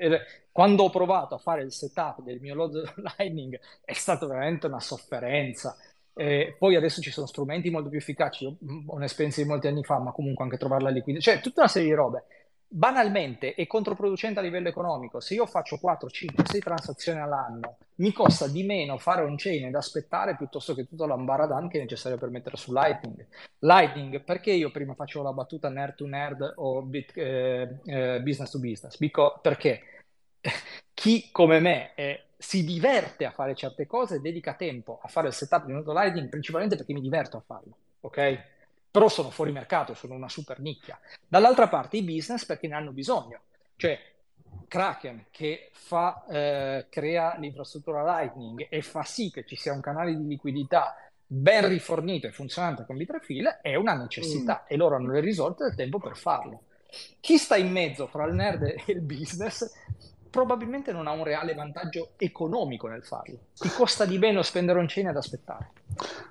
Quando 0.52 0.84
ho 0.84 0.90
provato 0.90 1.34
a 1.34 1.38
fare 1.38 1.62
il 1.62 1.72
setup 1.72 2.20
del 2.22 2.40
mio 2.40 2.54
load 2.54 2.94
Lightning 3.18 3.58
è 3.84 3.92
stata 3.94 4.26
veramente 4.26 4.66
una 4.66 4.80
sofferenza 4.80 5.76
eh, 6.14 6.54
poi 6.58 6.76
adesso 6.76 7.00
ci 7.00 7.10
sono 7.10 7.26
strumenti 7.26 7.70
molto 7.70 7.88
più 7.88 7.98
efficaci, 7.98 8.44
ho 8.44 8.56
un'esperienza 8.94 9.42
di 9.42 9.48
molti 9.48 9.66
anni 9.66 9.82
fa, 9.82 9.98
ma 9.98 10.12
comunque 10.12 10.44
anche 10.44 10.58
trovare 10.58 10.82
la 10.82 10.90
liquidità, 10.90 11.32
cioè 11.32 11.40
tutta 11.40 11.62
una 11.62 11.70
serie 11.70 11.88
di 11.88 11.94
robe. 11.94 12.24
Banalmente 12.74 13.54
è 13.54 13.66
controproducente 13.66 14.38
a 14.38 14.42
livello 14.42 14.68
economico. 14.68 15.20
Se 15.20 15.34
io 15.34 15.44
faccio 15.44 15.76
4, 15.78 16.08
5, 16.08 16.44
6 16.46 16.60
transazioni 16.60 17.20
all'anno, 17.20 17.76
mi 17.96 18.12
costa 18.12 18.48
di 18.48 18.62
meno 18.62 18.96
fare 18.96 19.24
un 19.24 19.36
chain 19.36 19.66
ed 19.66 19.74
aspettare 19.74 20.36
piuttosto 20.36 20.74
che 20.74 20.88
tutto 20.88 21.04
l'ambaradan 21.04 21.68
che 21.68 21.78
è 21.78 21.82
necessario 21.82 22.16
per 22.16 22.30
mettere 22.30 22.56
su 22.56 22.72
Lightning. 22.72 23.26
Lightning, 23.58 24.22
perché 24.22 24.52
io 24.52 24.70
prima 24.70 24.94
facevo 24.94 25.22
la 25.22 25.34
battuta 25.34 25.68
nerd 25.68 25.96
to 25.96 26.06
nerd 26.06 26.52
o 26.56 26.80
bit, 26.80 27.14
eh, 27.14 27.78
eh, 27.84 28.20
business 28.22 28.50
to 28.50 28.58
business? 28.58 28.96
Because, 28.96 29.38
perché 29.42 29.82
chi 30.94 31.30
come 31.30 31.60
me 31.60 31.94
è 31.94 32.22
si 32.36 32.64
diverte 32.64 33.24
a 33.24 33.30
fare 33.30 33.54
certe 33.54 33.86
cose, 33.86 34.20
dedica 34.20 34.54
tempo 34.54 34.98
a 35.00 35.08
fare 35.08 35.28
il 35.28 35.32
setup 35.32 35.64
di 35.64 35.72
nodo 35.72 35.92
Lightning 35.92 36.28
principalmente 36.28 36.76
perché 36.76 36.92
mi 36.92 37.00
diverto 37.00 37.36
a 37.36 37.40
farlo, 37.40 37.76
ok? 38.00 38.42
Però 38.90 39.08
sono 39.08 39.30
fuori 39.30 39.52
mercato, 39.52 39.94
sono 39.94 40.14
una 40.14 40.28
super 40.28 40.58
nicchia. 40.58 40.98
Dall'altra 41.26 41.68
parte 41.68 41.98
i 41.98 42.02
business 42.02 42.44
perché 42.44 42.66
ne 42.66 42.74
hanno 42.74 42.90
bisogno, 42.90 43.40
cioè 43.76 43.98
Kraken 44.66 45.26
che 45.30 45.70
fa, 45.72 46.24
eh, 46.28 46.86
crea 46.88 47.36
l'infrastruttura 47.38 48.04
Lightning 48.04 48.66
e 48.68 48.82
fa 48.82 49.02
sì 49.02 49.30
che 49.30 49.44
ci 49.44 49.56
sia 49.56 49.72
un 49.72 49.80
canale 49.80 50.16
di 50.16 50.26
liquidità 50.26 50.96
ben 51.24 51.66
rifornito 51.68 52.26
e 52.26 52.32
funzionante 52.32 52.84
con 52.84 52.96
Bitrefil 52.96 53.60
è 53.62 53.74
una 53.76 53.94
necessità 53.94 54.62
mm. 54.64 54.66
e 54.66 54.76
loro 54.76 54.96
hanno 54.96 55.12
le 55.12 55.20
risorse 55.20 55.64
del 55.64 55.74
tempo 55.74 55.98
per 55.98 56.16
farlo. 56.16 56.64
Chi 57.20 57.38
sta 57.38 57.56
in 57.56 57.70
mezzo 57.70 58.06
fra 58.06 58.26
il 58.26 58.34
nerd 58.34 58.62
e 58.64 58.82
il 58.88 59.00
business 59.00 59.70
probabilmente 60.32 60.92
non 60.92 61.06
ha 61.06 61.12
un 61.12 61.24
reale 61.24 61.52
vantaggio 61.52 62.12
economico 62.16 62.88
nel 62.88 63.02
farlo. 63.02 63.36
Ti 63.54 63.68
costa 63.68 64.06
di 64.06 64.16
meno 64.16 64.40
spendere 64.40 64.78
un 64.78 64.86
chain 64.88 65.08
ad 65.08 65.16
aspettare. 65.16 65.70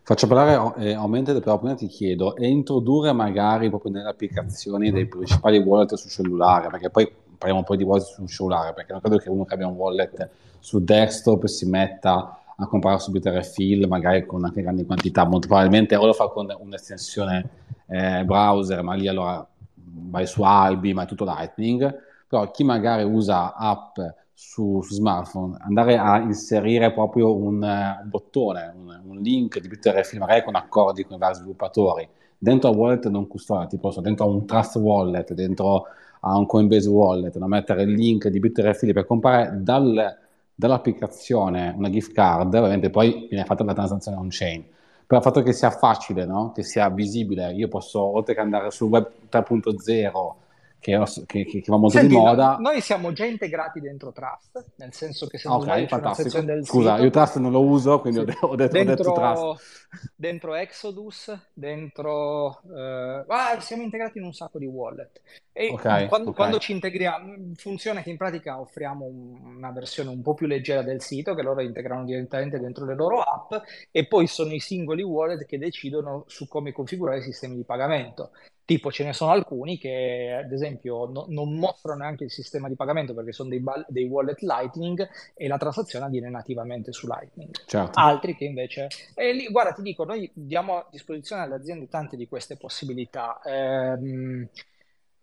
Faccio 0.02 0.26
parlare 0.26 0.74
eh, 0.84 0.94
Augmented, 0.94 1.40
però 1.40 1.60
prima 1.60 1.76
ti 1.76 1.86
chiedo, 1.86 2.36
e 2.36 2.48
introdurre 2.48 3.14
magari 3.14 3.70
proprio 3.70 3.92
nelle 3.92 4.10
applicazioni 4.10 4.90
dei 4.90 5.06
principali 5.06 5.60
wallet 5.60 5.94
sul 5.94 6.10
cellulare, 6.10 6.70
perché 6.70 6.90
poi 6.90 7.10
parliamo 7.38 7.64
poi 7.64 7.78
di 7.78 7.84
wallet 7.84 8.08
sul 8.08 8.28
cellulare, 8.28 8.74
perché 8.74 8.92
non 8.92 9.02
credo 9.02 9.18
che 9.18 9.30
uno 9.30 9.46
che 9.46 9.54
abbia 9.54 9.68
un 9.68 9.76
wallet 9.76 10.30
su 10.58 10.84
desktop 10.84 11.46
si 11.46 11.70
metta 11.70 12.40
a 12.58 12.68
comprare 12.68 13.00
subito 13.00 13.30
refill, 13.30 13.88
magari 13.88 14.26
con 14.26 14.44
anche 14.44 14.64
grandi 14.64 14.84
quantità, 14.84 15.26
molto 15.26 15.46
probabilmente 15.46 15.96
o 15.96 16.08
lo 16.08 16.14
fa 16.14 16.28
con 16.28 16.52
un'estensione 16.60 17.50
eh, 17.86 18.24
browser, 18.26 18.82
ma 18.82 18.96
lì 18.96 19.08
allora 19.08 19.48
vai 19.76 20.26
su 20.26 20.42
Albi, 20.42 20.94
ma 20.94 21.04
è 21.04 21.06
tutto 21.06 21.24
Lightning, 21.24 22.10
però 22.32 22.50
chi 22.50 22.64
magari 22.64 23.04
usa 23.04 23.56
app 23.56 23.98
su, 24.34 24.82
su 24.82 24.94
smartphone, 24.94 25.58
andare 25.60 25.98
a 25.98 26.18
inserire 26.20 26.94
proprio 26.94 27.36
un, 27.36 27.62
uh, 27.62 28.08
bottone, 28.08 28.74
un, 28.74 29.02
un, 29.04 29.18
link 29.18 29.60
di 29.60 29.68
Bitrefill, 29.68 30.18
magari 30.18 30.42
con 30.42 30.56
accordi 30.56 31.04
con 31.04 31.18
i 31.18 31.20
vari 31.20 31.36
sviluppatori, 31.36 32.08
dentro 32.38 32.70
a 32.70 32.74
wallet 32.74 33.10
non 33.10 33.28
custodiati, 33.28 33.76
tipo 33.76 33.94
dentro 34.00 34.26
a 34.26 34.30
un 34.30 34.46
Trust 34.46 34.78
Wallet, 34.78 35.34
dentro 35.34 35.88
a 36.22 36.38
un 36.38 36.46
Coinbase 36.46 36.88
Wallet, 36.88 37.38
da 37.38 37.48
mettere 37.48 37.84
il 37.84 37.92
link 37.92 38.30
di 38.30 38.40
Bitrefill 38.40 38.94
per 38.94 39.06
comprare 39.06 39.62
dal, 39.62 40.18
dall'applicazione 40.56 41.74
una 41.76 41.90
gift 41.90 42.14
card, 42.14 42.54
ovviamente 42.54 42.90
poi 42.90 43.28
viene 43.30 43.44
fatta 43.44 43.66
la 43.66 43.74
transazione 43.74 44.16
on-chain. 44.16 44.64
Però 45.06 45.20
il 45.20 45.26
fatto 45.26 45.44
che 45.44 45.52
sia 45.52 45.70
facile, 45.70 46.26
no? 46.26 46.54
che 46.54 46.64
sia 46.64 46.90
visibile, 46.90 47.52
io 47.52 47.68
posso, 47.68 48.02
oltre 48.02 48.36
che 48.36 48.40
andare 48.40 48.72
sul 48.72 48.88
web 48.88 49.12
3.0 49.30 50.40
che, 50.82 51.00
che, 51.28 51.46
che, 51.46 51.64
va 51.68 51.78
molto 51.78 52.00
Senti, 52.00 52.16
di 52.16 52.20
moda. 52.20 52.58
No, 52.58 52.70
noi 52.72 52.82
siamo 52.82 53.14
già 53.14 53.24
integrati 53.24 53.80
dentro 53.80 54.12
Trust, 54.12 54.66
nel 54.78 54.92
senso 54.94 55.28
che 55.28 55.38
se 55.38 55.48
non 55.48 55.62
okay, 55.62 55.88
fantastico. 55.88 56.42
Del 56.42 56.66
Scusa, 56.66 56.94
sito, 56.94 57.04
io 57.04 57.10
Trust 57.12 57.38
non 57.38 57.52
lo 57.52 57.62
uso, 57.62 58.02
quindi 58.02 58.20
sì. 58.20 58.38
ho, 58.42 58.56
detto, 58.56 58.74
dentro, 58.74 58.94
ho, 58.94 58.96
detto, 58.96 59.14
Trust. 59.14 59.90
Dentro 60.16 60.56
Exodus, 60.56 61.38
dentro... 61.54 62.62
Uh, 62.64 63.24
ah, 63.28 63.60
siamo 63.60 63.84
integrati 63.84 64.18
in 64.18 64.24
un 64.24 64.34
sacco 64.34 64.58
di 64.58 64.66
wallet. 64.66 65.22
E 65.54 65.70
okay, 65.72 66.08
quando, 66.08 66.30
okay. 66.30 66.40
quando, 66.40 66.58
ci 66.58 66.72
integriamo, 66.72 67.36
funziona 67.56 68.02
che 68.02 68.10
in 68.10 68.18
pratica 68.18 68.60
offriamo 68.60 69.06
una 69.06 69.72
versione 69.72 70.10
un 70.10 70.22
po' 70.22 70.34
più 70.34 70.48
leggera 70.48 70.82
del 70.82 71.02
sito, 71.02 71.36
che 71.36 71.44
loro 71.44 71.62
integrano 71.62 72.06
direttamente 72.06 72.60
dentro 72.60 72.86
le 72.86 72.96
loro 72.96 73.22
app, 73.22 73.54
e 73.92 74.08
poi 74.08 74.26
sono 74.26 74.54
i 74.54 74.60
singoli 74.60 75.04
wallet 75.04 75.46
che 75.46 75.60
decidono 75.60 76.24
su 76.28 76.48
come 76.48 76.72
configurare 76.72 77.20
i 77.20 77.24
sistemi 77.24 77.56
di 77.56 77.64
pagamento. 77.64 78.32
Tipo 78.64 78.92
ce 78.92 79.04
ne 79.04 79.14
sono 79.14 79.32
alcuni 79.32 79.78
che 79.78 80.42
ad 80.44 80.52
esempio 80.52 81.06
no, 81.06 81.26
non 81.28 81.56
mostrano 81.56 82.00
neanche 82.00 82.24
il 82.24 82.32
sistema 82.32 82.70
di 82.70 82.76
pagamento 82.76 83.14
perché 83.14 83.32
sono 83.32 83.50
dei, 83.50 83.62
dei, 83.88 84.06
wallet 84.06 84.42
Lightning 84.42 85.10
e 85.36 85.48
la 85.48 85.58
transazione 85.58 86.06
avviene 86.06 86.30
nativamente 86.30 86.92
su 86.92 87.08
Lightning. 87.08 87.50
Certo. 87.66 88.00
Altri 88.00 88.36
che 88.36 88.46
invece... 88.46 88.88
E 89.14 89.34
lì, 89.34 89.48
guarda, 89.48 89.74
ti 89.74 89.82
dico, 89.82 90.06
noi 90.06 90.30
diamo 90.34 90.78
a 90.78 90.88
disposizione 90.90 91.42
alle 91.42 91.56
aziende 91.56 91.88
tante 91.88 92.16
di 92.16 92.28
queste 92.28 92.56
possibilità. 92.56 93.42
Ehm, 93.44 94.48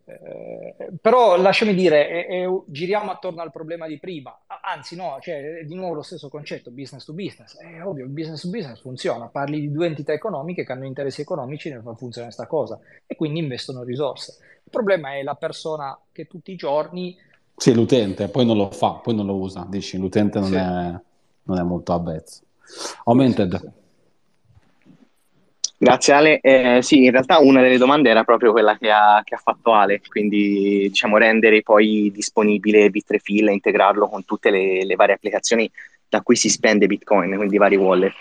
Eh, 0.08 0.74
però 1.02 1.36
lasciami 1.36 1.74
dire, 1.74 2.26
eh, 2.26 2.36
eh, 2.36 2.62
giriamo 2.64 3.10
attorno 3.10 3.42
al 3.42 3.52
problema 3.52 3.86
di 3.86 3.98
prima, 3.98 4.40
anzi 4.62 4.96
no, 4.96 5.18
cioè, 5.20 5.62
di 5.66 5.74
nuovo 5.74 5.96
lo 5.96 6.02
stesso 6.02 6.30
concetto, 6.30 6.70
business 6.70 7.04
to 7.04 7.12
business, 7.12 7.58
è 7.58 7.84
ovvio, 7.84 8.04
il 8.04 8.10
business 8.10 8.40
to 8.40 8.48
business 8.48 8.80
funziona, 8.80 9.26
parli 9.26 9.60
di 9.60 9.70
due 9.70 9.86
entità 9.86 10.14
economiche 10.14 10.64
che 10.64 10.72
hanno 10.72 10.86
interessi 10.86 11.20
economici 11.20 11.68
nel 11.68 11.82
far 11.82 11.94
funzionare 11.96 12.32
questa 12.34 12.46
cosa 12.46 12.78
e 13.04 13.16
quindi 13.16 13.40
investono 13.40 13.82
risorse. 13.82 14.38
Il 14.64 14.70
problema 14.70 15.14
è 15.14 15.22
la 15.22 15.34
persona 15.34 15.98
che 16.10 16.26
tutti 16.26 16.52
i 16.52 16.56
giorni... 16.56 17.14
Sì, 17.54 17.74
l'utente, 17.74 18.28
poi 18.28 18.46
non 18.46 18.56
lo 18.56 18.70
fa, 18.70 18.92
poi 18.92 19.14
non 19.14 19.26
lo 19.26 19.36
usa, 19.36 19.66
dici, 19.68 19.98
l'utente 19.98 20.38
non, 20.38 20.48
sì. 20.48 20.54
è, 20.54 21.00
non 21.42 21.58
è 21.58 21.62
molto 21.62 21.92
avvezzo. 21.92 22.44
Aumented. 23.04 23.72
Grazie 25.80 26.12
Ale. 26.12 26.40
Eh, 26.40 26.80
sì, 26.82 27.04
in 27.04 27.12
realtà 27.12 27.38
una 27.38 27.62
delle 27.62 27.78
domande 27.78 28.10
era 28.10 28.24
proprio 28.24 28.50
quella 28.50 28.76
che 28.76 28.90
ha, 28.90 29.22
che 29.24 29.36
ha 29.36 29.40
fatto 29.42 29.72
Ale, 29.72 30.00
quindi 30.08 30.88
diciamo 30.88 31.18
rendere 31.18 31.62
poi 31.62 32.10
disponibile 32.12 32.90
Bitrefill 32.90 33.48
e 33.48 33.52
integrarlo 33.52 34.08
con 34.08 34.24
tutte 34.24 34.50
le, 34.50 34.84
le, 34.84 34.96
varie 34.96 35.14
applicazioni 35.14 35.70
da 36.08 36.20
cui 36.22 36.34
si 36.34 36.48
spende 36.48 36.88
Bitcoin, 36.88 37.36
quindi 37.36 37.58
vari 37.58 37.76
wallet. 37.76 38.16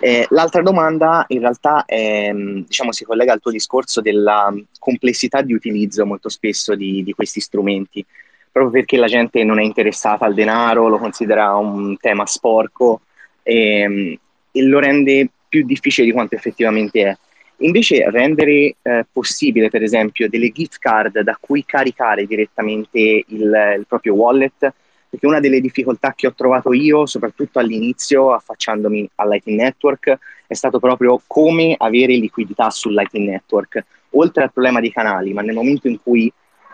Eh, 0.00 0.26
l'altra 0.30 0.62
domanda 0.62 1.26
in 1.28 1.40
realtà 1.40 1.84
è, 1.84 2.32
diciamo, 2.32 2.90
si 2.90 3.04
collega 3.04 3.34
al 3.34 3.40
tuo 3.40 3.50
discorso 3.50 4.00
della 4.00 4.54
complessità 4.78 5.42
di 5.42 5.52
utilizzo 5.52 6.06
molto 6.06 6.30
spesso 6.30 6.74
di, 6.74 7.02
di 7.02 7.12
questi 7.12 7.40
strumenti, 7.40 8.02
proprio 8.50 8.72
perché 8.72 8.96
la 8.96 9.08
gente 9.08 9.44
non 9.44 9.60
è 9.60 9.62
interessata 9.62 10.24
al 10.24 10.32
denaro, 10.32 10.88
lo 10.88 10.96
considera 10.96 11.54
un 11.56 11.98
tema 11.98 12.24
sporco 12.24 13.02
e, 13.42 13.80
ehm, 13.80 14.18
e 14.52 14.62
lo 14.62 14.78
rende 14.78 15.28
più 15.54 15.64
difficile 15.64 16.08
di 16.08 16.12
quanto 16.12 16.34
effettivamente 16.34 17.02
è. 17.02 17.16
Invece 17.58 18.10
rendere 18.10 18.74
eh, 18.82 19.06
possibile, 19.12 19.70
per 19.70 19.84
esempio, 19.84 20.28
delle 20.28 20.50
gift 20.50 20.78
card 20.78 21.20
da 21.20 21.38
cui 21.38 21.64
caricare 21.64 22.26
direttamente 22.26 22.98
il, 22.98 23.24
il, 23.28 23.84
proprio 23.86 24.14
wallet, 24.14 24.72
perché 25.08 25.26
una 25.26 25.38
delle 25.38 25.60
difficoltà 25.60 26.12
che 26.16 26.26
ho 26.26 26.34
trovato 26.34 26.72
io, 26.72 27.06
soprattutto 27.06 27.60
all'inizio, 27.60 28.32
affacciandomi 28.32 29.08
al 29.14 29.28
Lightning 29.28 29.60
Network, 29.60 30.18
è 30.48 30.54
stato 30.54 30.80
proprio 30.80 31.22
come 31.28 31.76
avere 31.78 32.14
liquidità 32.14 32.70
sul 32.70 32.92
Lightning 32.92 33.28
Network, 33.28 33.84
oltre 34.10 34.42
al 34.42 34.52
problema 34.52 34.80
dei 34.80 34.90
canali, 34.90 35.32
ma 35.32 35.42
nel 35.42 35.54
momento 35.54 35.86
in 35.86 36.02
cui 36.02 36.30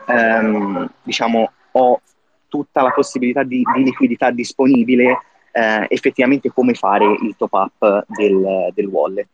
ehm, 0.06 0.90
diciamo, 1.02 1.52
ho 1.72 2.00
tutta 2.48 2.80
la 2.80 2.92
possibilità 2.92 3.42
di, 3.42 3.62
di 3.74 3.82
liquidità 3.84 4.30
disponibile, 4.30 5.18
eh, 5.52 5.86
effettivamente 5.88 6.50
come 6.50 6.74
fare 6.74 7.04
il 7.04 7.34
top 7.36 7.52
up 7.52 8.04
del, 8.08 8.70
del, 8.74 8.86
wallet. 8.86 9.28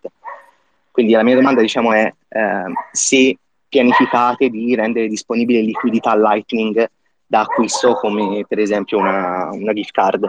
Quindi 0.90 1.12
la 1.12 1.22
mia 1.22 1.34
domanda 1.34 1.60
diciamo 1.60 1.92
è 1.92 2.12
eh, 2.28 2.72
se 2.92 3.38
pianificate 3.68 4.48
di 4.48 4.74
rendere 4.74 5.08
disponibile 5.08 5.60
liquidità 5.60 6.16
Lightning 6.16 6.88
da 7.26 7.40
acquisto 7.40 7.94
come 7.94 8.44
per 8.48 8.58
esempio 8.58 8.98
una, 8.98 9.50
una 9.52 9.72
gift 9.72 9.90
card. 9.90 10.26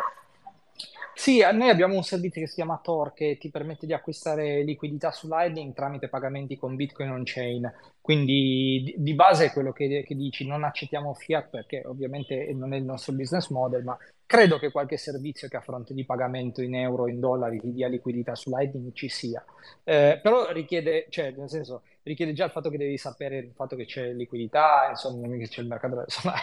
Sì, 1.20 1.40
noi 1.52 1.70
abbiamo 1.70 1.96
un 1.96 2.04
servizio 2.04 2.42
che 2.42 2.48
si 2.48 2.54
chiama 2.54 2.80
Tor 2.82 3.12
che 3.12 3.38
ti 3.40 3.50
permette 3.50 3.88
di 3.88 3.94
acquistare 3.94 4.62
liquidità 4.64 5.12
su 5.12 5.28
Lightning 5.28 5.74
tramite 5.74 6.10
pagamenti 6.10 6.56
con 6.58 6.76
Bitcoin 6.76 7.10
on-chain. 7.10 7.74
Quindi 8.00 8.84
di, 8.84 8.96
di 8.98 9.14
base 9.16 9.46
è 9.46 9.52
quello 9.52 9.74
che, 9.74 10.04
che, 10.06 10.16
dici, 10.16 10.46
non 10.46 10.64
accettiamo 10.64 11.16
fiat 11.16 11.50
perché 11.50 11.84
ovviamente 11.86 12.54
non 12.54 12.72
è 12.72 12.78
il 12.78 12.84
nostro 12.84 13.14
business 13.14 13.50
model, 13.50 13.84
ma 13.84 13.98
credo 14.28 14.60
che 14.60 14.70
qualche 14.70 14.98
servizio 14.98 15.48
che 15.48 15.58
a 15.58 15.62
fronte 15.62 15.96
di 15.96 16.06
pagamento 16.06 16.62
in 16.62 16.76
euro 16.76 17.08
in 17.08 17.20
dollari 17.20 17.60
ti 17.60 17.74
dia 17.74 17.88
liquidità 17.88 18.36
su 18.36 18.52
Lightning 18.56 18.94
ci 18.94 19.10
sia. 19.10 19.44
Eh, 19.84 20.20
però 20.22 20.52
richiede, 20.52 21.08
cioè 21.10 21.34
nel 21.36 21.50
senso, 21.50 21.82
richiede 22.08 22.34
già 22.34 22.46
il 22.46 22.52
fatto 22.52 22.70
che 22.70 22.78
devi 22.78 22.98
sapere 22.98 23.38
il 23.38 23.52
fatto 23.54 23.76
che 23.76 23.86
c'è 23.86 24.12
liquidità, 24.12 24.88
insomma, 24.90 25.28
che 25.38 25.48
c'è 25.48 25.62
il 25.62 25.68
mercato. 25.68 26.04
Insomma, 26.08 26.34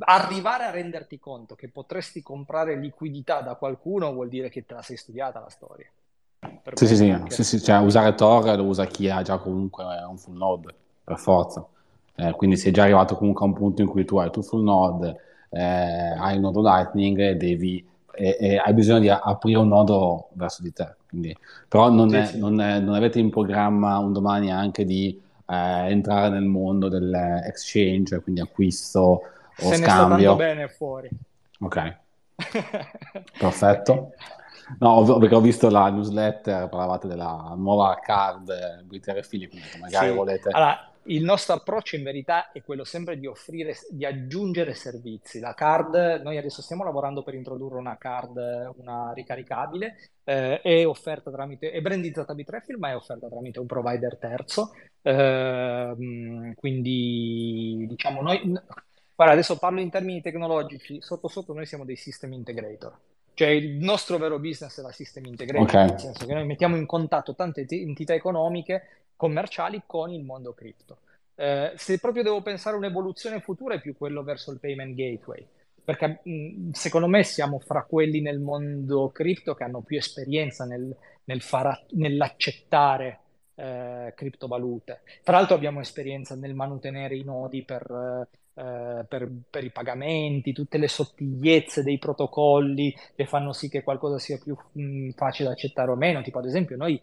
arrivare 0.00 0.64
a 0.64 0.70
renderti 0.70 1.18
conto 1.18 1.54
che 1.54 1.68
potresti 1.68 2.22
comprare 2.22 2.76
liquidità 2.76 3.40
da 3.40 3.54
qualcuno 3.54 4.12
vuol 4.12 4.28
dire 4.28 4.48
che 4.48 4.66
te 4.66 4.74
la 4.74 4.82
sei 4.82 4.96
studiata 4.96 5.40
la 5.40 5.50
storia. 5.50 5.88
Sì, 6.72 6.86
sì, 6.86 6.96
sì, 6.96 7.16
sì, 7.28 7.44
sì, 7.44 7.62
cioè 7.62 7.78
usare 7.78 8.14
Tor 8.14 8.56
lo 8.56 8.64
usa 8.64 8.86
chi 8.86 9.08
ha 9.08 9.22
già 9.22 9.38
comunque 9.38 9.84
un 9.84 10.16
full 10.16 10.36
node 10.36 10.74
per 11.04 11.18
forza. 11.18 11.66
Eh, 12.14 12.32
quindi 12.32 12.56
sei 12.56 12.72
già 12.72 12.82
arrivato 12.82 13.16
comunque 13.16 13.44
a 13.44 13.48
un 13.48 13.54
punto 13.54 13.82
in 13.82 13.88
cui 13.88 14.04
tu 14.04 14.18
hai 14.18 14.30
tu 14.30 14.42
full 14.42 14.62
node, 14.62 15.16
eh, 15.50 15.60
hai 15.62 16.34
il 16.34 16.40
nodo 16.40 16.60
Lightning 16.60 17.18
e 17.18 17.34
devi 17.36 17.88
e, 18.12 18.36
e 18.38 18.56
hai 18.58 18.74
bisogno 18.74 19.00
di 19.00 19.08
aprire 19.08 19.58
un 19.58 19.68
nodo 19.68 20.28
verso 20.32 20.62
di 20.62 20.72
te. 20.72 20.96
Quindi, 21.10 21.36
però 21.68 21.90
non, 21.90 22.08
sì, 22.08 22.16
è, 22.16 22.26
sì. 22.26 22.38
Non, 22.38 22.60
è, 22.60 22.78
non, 22.78 22.94
avete 22.94 23.18
in 23.18 23.30
programma 23.30 23.98
un 23.98 24.12
domani 24.12 24.50
anche 24.50 24.84
di 24.84 25.20
eh, 25.46 25.90
entrare 25.90 26.28
nel 26.30 26.44
mondo 26.44 26.88
dell'exchange, 26.88 28.20
quindi 28.20 28.40
acquisto 28.40 29.00
o 29.00 29.22
Se 29.56 29.76
scambio. 29.76 30.30
Ne 30.30 30.36
bene 30.36 30.68
fuori. 30.68 31.10
Ok, 31.60 31.96
perfetto. 33.38 34.12
No, 34.78 35.02
perché 35.18 35.34
ho 35.34 35.40
visto 35.40 35.68
la 35.68 35.90
newsletter, 35.90 36.68
parlavate 36.68 37.08
della 37.08 37.54
nuova 37.56 37.98
card 38.00 38.84
BTR 38.84 39.26
Philip, 39.26 39.52
magari 39.80 40.10
sì. 40.10 40.14
volete... 40.14 40.48
Allora, 40.50 40.89
il 41.10 41.24
nostro 41.24 41.54
approccio 41.54 41.96
in 41.96 42.04
verità 42.04 42.52
è 42.52 42.62
quello 42.62 42.84
sempre 42.84 43.18
di 43.18 43.26
offrire, 43.26 43.74
di 43.90 44.04
aggiungere 44.04 44.74
servizi. 44.74 45.40
La 45.40 45.54
card, 45.54 46.20
noi 46.22 46.36
adesso 46.36 46.62
stiamo 46.62 46.84
lavorando 46.84 47.22
per 47.22 47.34
introdurre 47.34 47.78
una 47.78 47.96
card, 47.96 48.36
una 48.76 49.12
ricaricabile, 49.12 49.96
eh, 50.24 50.60
è 50.60 50.86
offerta 50.86 51.30
tramite, 51.30 51.72
è 51.72 51.80
brandizzata 51.80 52.34
Bitrefill, 52.34 52.78
ma 52.78 52.90
è 52.90 52.96
offerta 52.96 53.28
tramite 53.28 53.58
un 53.58 53.66
provider 53.66 54.18
terzo. 54.18 54.72
Eh, 55.02 56.54
quindi, 56.54 57.86
diciamo, 57.88 58.22
noi, 58.22 58.40
guarda, 59.14 59.34
adesso 59.34 59.58
parlo 59.58 59.80
in 59.80 59.90
termini 59.90 60.20
tecnologici, 60.20 61.00
sotto 61.00 61.26
sotto 61.26 61.52
noi 61.52 61.66
siamo 61.66 61.84
dei 61.84 61.96
system 61.96 62.32
integrator. 62.34 62.96
Cioè 63.34 63.48
il 63.48 63.82
nostro 63.82 64.18
vero 64.18 64.38
business 64.38 64.78
è 64.78 64.82
la 64.82 64.92
system 64.92 65.24
integrator, 65.24 65.66
okay. 65.66 65.88
nel 65.88 65.98
senso 65.98 66.26
che 66.26 66.34
noi 66.34 66.44
mettiamo 66.44 66.76
in 66.76 66.84
contatto 66.84 67.34
tante 67.34 67.66
entità 67.68 68.12
economiche 68.12 68.82
commerciali 69.20 69.82
con 69.84 70.10
il 70.10 70.24
mondo 70.24 70.54
cripto. 70.54 71.00
Eh, 71.34 71.74
se 71.76 71.98
proprio 71.98 72.22
devo 72.22 72.40
pensare 72.40 72.74
a 72.74 72.78
un'evoluzione 72.78 73.40
futura 73.40 73.74
è 73.74 73.80
più 73.80 73.94
quello 73.94 74.22
verso 74.22 74.50
il 74.50 74.58
payment 74.58 74.94
gateway, 74.94 75.46
perché 75.84 76.20
mh, 76.22 76.70
secondo 76.70 77.06
me 77.06 77.22
siamo 77.22 77.58
fra 77.58 77.82
quelli 77.82 78.22
nel 78.22 78.38
mondo 78.40 79.10
cripto 79.10 79.52
che 79.52 79.64
hanno 79.64 79.82
più 79.82 79.98
esperienza 79.98 80.64
nel, 80.64 80.96
nel 81.24 81.42
far, 81.42 81.84
nell'accettare 81.90 83.18
eh, 83.56 84.14
criptovalute. 84.16 85.02
Tra 85.22 85.36
l'altro 85.36 85.54
abbiamo 85.54 85.80
esperienza 85.80 86.34
nel 86.34 86.54
mantenere 86.54 87.14
i 87.14 87.22
nodi 87.22 87.62
per, 87.62 88.26
eh, 88.54 89.04
per, 89.06 89.30
per, 89.50 89.64
i 89.64 89.70
pagamenti, 89.70 90.54
tutte 90.54 90.78
le 90.78 90.88
sottigliezze 90.88 91.82
dei 91.82 91.98
protocolli 91.98 92.96
che 93.14 93.26
fanno 93.26 93.52
sì 93.52 93.68
che 93.68 93.82
qualcosa 93.82 94.18
sia 94.18 94.38
più 94.42 94.56
mh, 94.72 95.10
facile 95.10 95.48
da 95.48 95.54
accettare 95.54 95.90
o 95.90 95.96
meno. 95.96 96.22
Tipo 96.22 96.38
ad 96.38 96.46
esempio 96.46 96.78
noi 96.78 96.98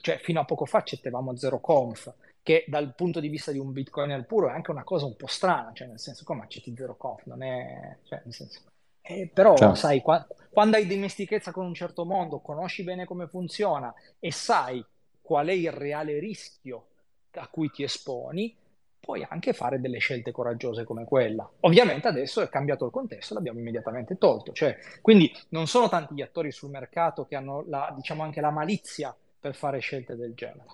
cioè, 0.00 0.18
fino 0.18 0.40
a 0.40 0.44
poco 0.44 0.64
fa 0.64 0.78
accettavamo 0.78 1.36
zero 1.36 1.60
conf, 1.60 2.12
che 2.42 2.64
dal 2.68 2.94
punto 2.94 3.20
di 3.20 3.28
vista 3.28 3.50
di 3.50 3.58
un 3.58 3.72
bitcoiner 3.72 4.24
puro 4.24 4.48
è 4.48 4.52
anche 4.52 4.70
una 4.70 4.84
cosa 4.84 5.04
un 5.04 5.16
po' 5.16 5.26
strana, 5.26 5.72
cioè 5.72 5.88
nel 5.88 5.98
senso 5.98 6.24
come 6.24 6.42
accetti 6.42 6.74
zero 6.76 6.96
conf, 6.96 7.24
non 7.24 7.42
è... 7.42 7.98
Cioè, 8.04 8.20
nel 8.24 8.32
senso... 8.32 8.60
Eh, 9.02 9.30
però 9.32 9.56
Ciao. 9.56 9.74
sai, 9.74 10.00
qua, 10.00 10.26
quando 10.50 10.76
hai 10.76 10.86
dimestichezza 10.86 11.52
con 11.52 11.64
un 11.64 11.74
certo 11.74 12.04
mondo, 12.04 12.40
conosci 12.40 12.82
bene 12.82 13.04
come 13.04 13.28
funziona 13.28 13.92
e 14.18 14.32
sai 14.32 14.84
qual 15.20 15.48
è 15.48 15.52
il 15.52 15.70
reale 15.72 16.18
rischio 16.18 16.86
a 17.32 17.48
cui 17.48 17.70
ti 17.70 17.82
esponi, 17.82 18.56
puoi 18.98 19.24
anche 19.28 19.52
fare 19.52 19.80
delle 19.80 19.98
scelte 19.98 20.32
coraggiose 20.32 20.84
come 20.84 21.04
quella. 21.04 21.48
Ovviamente 21.60 22.08
adesso 22.08 22.40
è 22.40 22.48
cambiato 22.48 22.84
il 22.86 22.90
contesto, 22.90 23.34
l'abbiamo 23.34 23.60
immediatamente 23.60 24.18
tolto. 24.18 24.52
Cioè, 24.52 24.76
quindi 25.00 25.32
non 25.50 25.66
sono 25.66 25.88
tanti 25.88 26.14
gli 26.14 26.22
attori 26.22 26.50
sul 26.50 26.70
mercato 26.70 27.26
che 27.26 27.36
hanno 27.36 27.64
la, 27.68 27.92
diciamo 27.94 28.22
anche 28.22 28.40
la 28.40 28.50
malizia 28.50 29.16
per 29.38 29.54
fare 29.54 29.78
scelte 29.78 30.16
del 30.16 30.34
genere. 30.34 30.64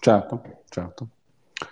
Certo, 0.00 0.42
certo. 0.68 1.08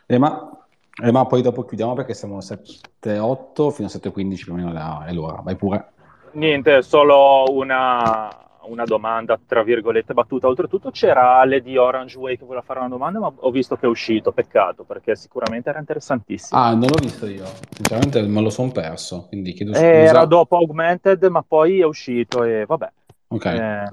E 0.05 0.18
ma, 0.18 0.66
e 1.03 1.12
ma 1.12 1.26
poi 1.26 1.42
dopo 1.42 1.64
chiudiamo 1.64 1.94
perché 1.94 2.14
siamo 2.14 2.38
7-8 2.38 3.70
fino 3.70 3.88
a 3.88 3.90
7-15 3.90 4.42
più 4.42 4.53
o 4.53 4.57
meno 4.57 5.05
è 5.05 5.12
l'ora. 5.12 5.40
Vai 5.42 5.57
pure. 5.57 5.92
Niente, 6.32 6.82
solo 6.82 7.44
una, 7.51 8.28
una 8.62 8.84
domanda, 8.84 9.38
tra 9.44 9.62
virgolette, 9.62 10.12
battuta. 10.12 10.49
Oltretutto 10.49 10.90
c'era 10.90 11.38
Ale 11.38 11.62
di 11.62 11.76
Orange 11.76 12.18
Way 12.18 12.36
che 12.36 12.44
voleva 12.44 12.62
fare 12.62 12.80
una 12.80 12.88
domanda, 12.88 13.18
ma 13.18 13.32
ho 13.34 13.51
visto 13.51 13.76
che 13.76 13.86
è 13.86 13.88
uscito, 13.88 14.32
peccato, 14.32 14.84
perché 14.84 15.14
sicuramente 15.16 15.70
era 15.70 15.78
interessantissimo. 15.78 16.61
Ah, 16.61 16.70
non 16.70 16.88
l'ho 16.88 17.01
visto 17.01 17.26
io, 17.26 17.44
sinceramente 17.70 18.20
me 18.22 18.40
lo 18.40 18.51
sono 18.51 18.70
perso, 18.72 19.26
quindi 19.28 19.53
chiedo 19.53 19.72
scusa. 19.72 19.86
Era 19.86 20.24
dopo 20.24 20.57
Augmented, 20.57 21.24
ma 21.26 21.42
poi 21.42 21.80
è 21.80 21.84
uscito 21.84 22.42
e 22.42 22.64
vabbè. 22.66 22.92
Ok. 23.28 23.44
Eh, 23.44 23.84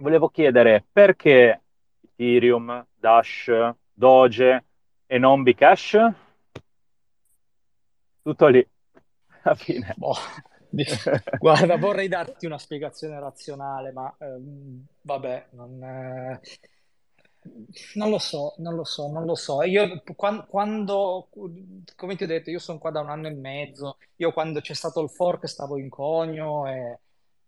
volevo 0.00 0.28
chiedere 0.28 0.84
perché 0.90 1.62
Ethereum, 2.00 2.86
Dash, 2.94 3.50
Doge 3.92 4.64
e 5.06 5.18
non 5.18 5.42
Bcash? 5.42 5.98
Tutto 8.22 8.46
lì, 8.48 8.66
alla 9.42 9.54
fine. 9.54 9.94
Boh. 9.96 10.14
Guarda, 11.40 11.76
vorrei 11.76 12.06
darti 12.06 12.46
una 12.46 12.58
spiegazione 12.58 13.18
razionale, 13.18 13.90
ma 13.92 14.14
ehm, 14.20 14.84
vabbè, 15.02 15.48
non, 15.50 15.82
eh, 15.82 16.40
non 17.94 18.10
lo 18.10 18.18
so, 18.18 18.54
non 18.58 18.74
lo 18.76 18.84
so, 18.84 19.10
non 19.10 19.24
lo 19.24 19.34
so. 19.34 19.62
Io 19.62 20.02
quan- 20.14 20.46
quando, 20.46 21.28
come 21.96 22.14
ti 22.14 22.22
ho 22.22 22.26
detto, 22.26 22.50
io 22.50 22.58
sono 22.60 22.78
qua 22.78 22.90
da 22.90 23.00
un 23.00 23.10
anno 23.10 23.26
e 23.26 23.34
mezzo. 23.34 23.96
Io 24.16 24.32
quando 24.32 24.60
c'è 24.60 24.74
stato 24.74 25.00
il 25.02 25.10
fork 25.10 25.48
stavo 25.48 25.76
in 25.76 25.88
conio 25.88 26.66
e 26.68 26.98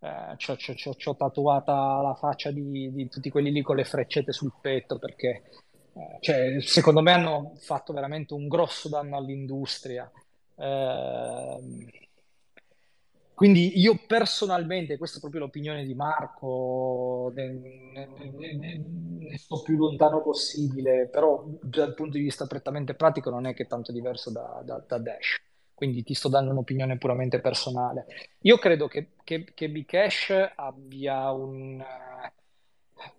eh, 0.03 0.37
ci 0.37 1.09
ho 1.09 1.17
tatuata 1.17 2.01
la 2.03 2.15
faccia 2.15 2.51
di, 2.51 2.93
di 2.93 3.09
tutti 3.09 3.31
quelli 3.31 3.53
lì 3.53 3.63
con 3.63 3.77
le 3.77 3.85
freccette 3.85 4.33
sul 4.33 4.53
petto 4.61 4.99
perché 4.99 5.43
eh, 5.95 6.19
cioè, 6.21 6.61
secondo 6.61 7.03
me 7.03 7.13
hanno 7.13 7.53
fatto 7.57 7.93
veramente 7.93 8.35
un 8.35 8.49
grosso 8.49 8.89
danno 8.89 9.17
all'industria. 9.17 10.11
Eh, 10.57 11.61
quindi 13.35 13.79
io 13.81 13.99
personalmente, 14.07 14.97
questa 14.97 15.17
è 15.17 15.21
proprio 15.21 15.43
l'opinione 15.43 15.85
di 15.85 15.95
Marco, 15.95 17.33
ne, 17.35 17.49
ne, 17.49 18.09
ne, 18.17 18.85
ne, 19.19 19.39
sto 19.39 19.63
più 19.63 19.77
lontano 19.77 20.23
possibile, 20.23 21.09
però 21.09 21.45
dal 21.61 21.95
punto 21.95 22.17
di 22.17 22.23
vista 22.23 22.47
prettamente 22.47 22.95
pratico 22.95 23.31
non 23.31 23.47
è 23.47 23.55
che 23.55 23.67
tanto 23.67 23.91
diverso 23.91 24.31
da, 24.31 24.63
da, 24.65 24.83
da 24.87 24.99
Dash, 24.99 25.41
quindi 25.83 26.05
ti 26.05 26.15
sto 26.15 26.29
dando 26.29 26.53
un'opinione 26.53 26.97
puramente 26.97 27.41
personale. 27.41 28.07
Io 28.43 28.57
credo 28.59 28.87
che, 28.87 29.15
che, 29.25 29.43
che 29.53 29.69
Bcash 29.69 30.53
abbia 30.55 31.33
un... 31.33 31.85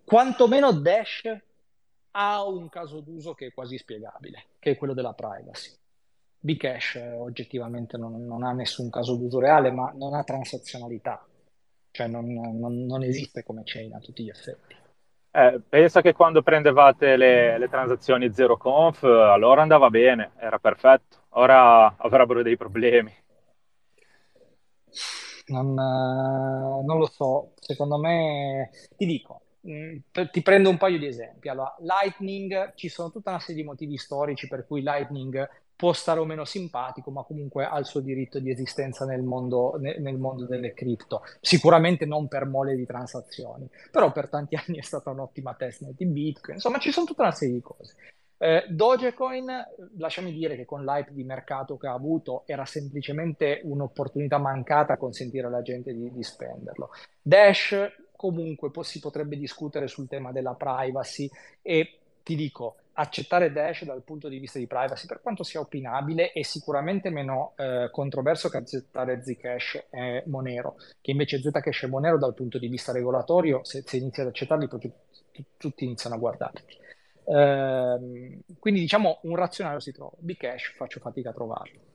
quantomeno 0.06 0.72
Dash 0.72 1.24
ha 2.12 2.48
un 2.48 2.70
caso 2.70 3.02
d'uso 3.02 3.34
che 3.34 3.48
è 3.48 3.54
quasi 3.54 3.78
spiegabile, 3.78 4.46
che 4.60 4.72
è 4.72 4.78
quello 4.78 4.94
della 4.94 5.12
privacy. 5.12 5.72
Bcash 6.40 6.96
eh, 6.96 7.12
oggettivamente 7.12 7.98
non, 7.98 8.26
non, 8.26 8.44
ha 8.44 8.54
nessun 8.54 8.90
caso 8.90 9.16
d'uso 9.16 9.42
reale, 9.42 9.70
ma 9.70 9.92
non 9.94 10.14
ha 10.14 10.24
transazionalità, 10.24 11.28
cioè 11.92 12.08
non, 12.08 12.32
non, 12.32 12.86
non 12.86 13.04
esiste 13.04 13.44
come 13.44 13.64
chain 13.66 13.94
a 13.94 14.00
tutti 14.00 14.24
gli 14.24 14.30
effetti. 14.30 14.74
Eh, 15.36 15.62
pensa 15.68 16.02
che 16.02 16.14
quando 16.14 16.44
prendevate 16.44 17.18
le, 17.18 17.58
le 17.58 17.68
transazioni 17.68 18.32
zero 18.32 18.56
conf, 18.56 19.02
allora 19.04 19.64
andava 19.64 19.90
bene, 19.90 20.34
era 20.38 20.60
perfetto. 20.60 21.24
Ora 21.30 21.96
avrebbero 21.98 22.44
dei 22.44 22.56
problemi. 22.56 23.12
Non, 25.48 25.70
uh, 25.72 26.86
non 26.86 26.98
lo 27.00 27.08
so, 27.08 27.54
secondo 27.56 27.98
me, 27.98 28.70
ti 28.96 29.06
dico, 29.06 29.42
mm, 29.68 29.98
ti 30.32 30.42
prendo 30.44 30.70
un 30.70 30.78
paio 30.78 31.00
di 31.00 31.08
esempi. 31.08 31.50
Allora, 31.50 31.76
Lightning, 31.80 32.74
ci 32.76 32.88
sono 32.88 33.10
tutta 33.12 33.32
una 33.32 33.40
serie 33.40 33.62
di 33.62 33.68
motivi 33.68 33.98
storici 33.98 34.48
per 34.48 34.66
cui 34.68 34.82
Lightning 34.82 35.50
può 35.76 35.94
stare 35.94 36.20
o 36.20 36.26
meno 36.26 36.46
simpatico, 36.46 37.12
ma 37.12 37.24
comunque 37.24 37.66
ha 37.66 37.78
il 37.78 37.86
suo 37.86 38.00
diritto 38.00 38.40
di 38.40 38.50
esistenza 38.50 39.06
nel 39.06 39.24
mondo, 39.24 39.78
nel 39.80 40.18
mondo 40.18 40.46
delle 40.46 40.74
cripto. 40.74 41.22
Sicuramente 41.42 42.06
non 42.06 42.28
per 42.28 42.46
mole 42.46 42.76
di 42.76 42.86
transazioni, 42.86 43.68
però 43.92 44.12
per 44.12 44.30
tanti 44.30 44.56
anni 44.66 44.78
è 44.78 44.84
stata 44.84 45.10
un'ottima 45.10 45.54
testnet 45.56 45.96
di 45.96 46.06
Bitcoin. 46.06 46.56
Insomma, 46.56 46.78
ci 46.78 46.92
sono 46.92 47.06
tutta 47.06 47.24
una 47.24 47.32
serie 47.32 47.56
di 47.56 47.62
cose. 47.62 47.96
Eh, 48.38 48.66
Dogecoin, 48.68 49.50
lasciami 49.98 50.34
dire 50.34 50.58
che 50.58 50.66
con 50.66 50.84
l'hype 50.84 51.14
di 51.14 51.24
mercato 51.24 51.78
che 51.78 51.88
ha 51.88 51.94
avuto 51.94 52.44
era 52.46 52.66
semplicemente 52.66 53.62
un'opportunità 53.64 54.38
mancata 54.38 54.94
a 54.94 54.98
consentire 54.98 55.48
alla 55.48 55.62
gente 55.62 55.94
di, 55.94 56.12
di 56.12 56.24
spenderlo. 56.24 56.90
Dash, 57.22 57.74
comunque, 58.18 58.70
po- 58.70 58.84
si 58.84 59.00
potrebbe 59.00 59.38
discutere 59.38 59.88
sul 59.88 60.10
tema 60.10 60.34
della 60.34 60.56
privacy 60.56 61.30
e 61.62 62.00
ti 62.22 62.36
dico, 62.36 62.76
accettare 62.94 63.52
Dash 63.52 63.86
dal 63.86 64.04
punto 64.04 64.28
di 64.28 64.38
vista 64.40 64.60
di 64.60 64.68
privacy, 64.68 65.06
per 65.08 65.22
quanto 65.22 65.44
sia 65.44 65.60
opinabile, 65.60 66.32
è 66.32 66.42
sicuramente 66.44 67.10
meno 67.10 67.54
eh, 67.56 67.90
controverso 67.92 68.50
che 68.50 68.58
accettare 68.58 69.24
Zcash 69.24 69.86
e 69.90 70.24
Monero, 70.28 70.76
che 71.02 71.12
invece 71.12 71.42
Zcash 71.42 71.84
e 71.84 71.88
Monero 71.88 72.18
dal 72.18 72.34
punto 72.34 72.58
di 72.58 72.68
vista 72.68 72.92
regolatorio, 72.92 73.64
se, 73.64 73.84
se 73.86 73.98
inizi 73.98 74.22
ad 74.22 74.28
accettarli, 74.28 74.68
poi 74.68 74.80
tutti, 74.80 75.44
tutti 75.58 75.84
iniziano 75.86 76.16
a 76.16 76.20
guardarti. 76.20 76.82
Eh, 77.26 78.40
quindi 78.60 78.80
diciamo 78.82 79.20
un 79.24 79.36
razionale 79.36 79.80
si 79.80 79.92
trova, 79.92 80.12
Bcash 80.18 80.74
faccio 80.76 81.00
fatica 81.00 81.30
a 81.30 81.34
trovarlo. 81.34 81.93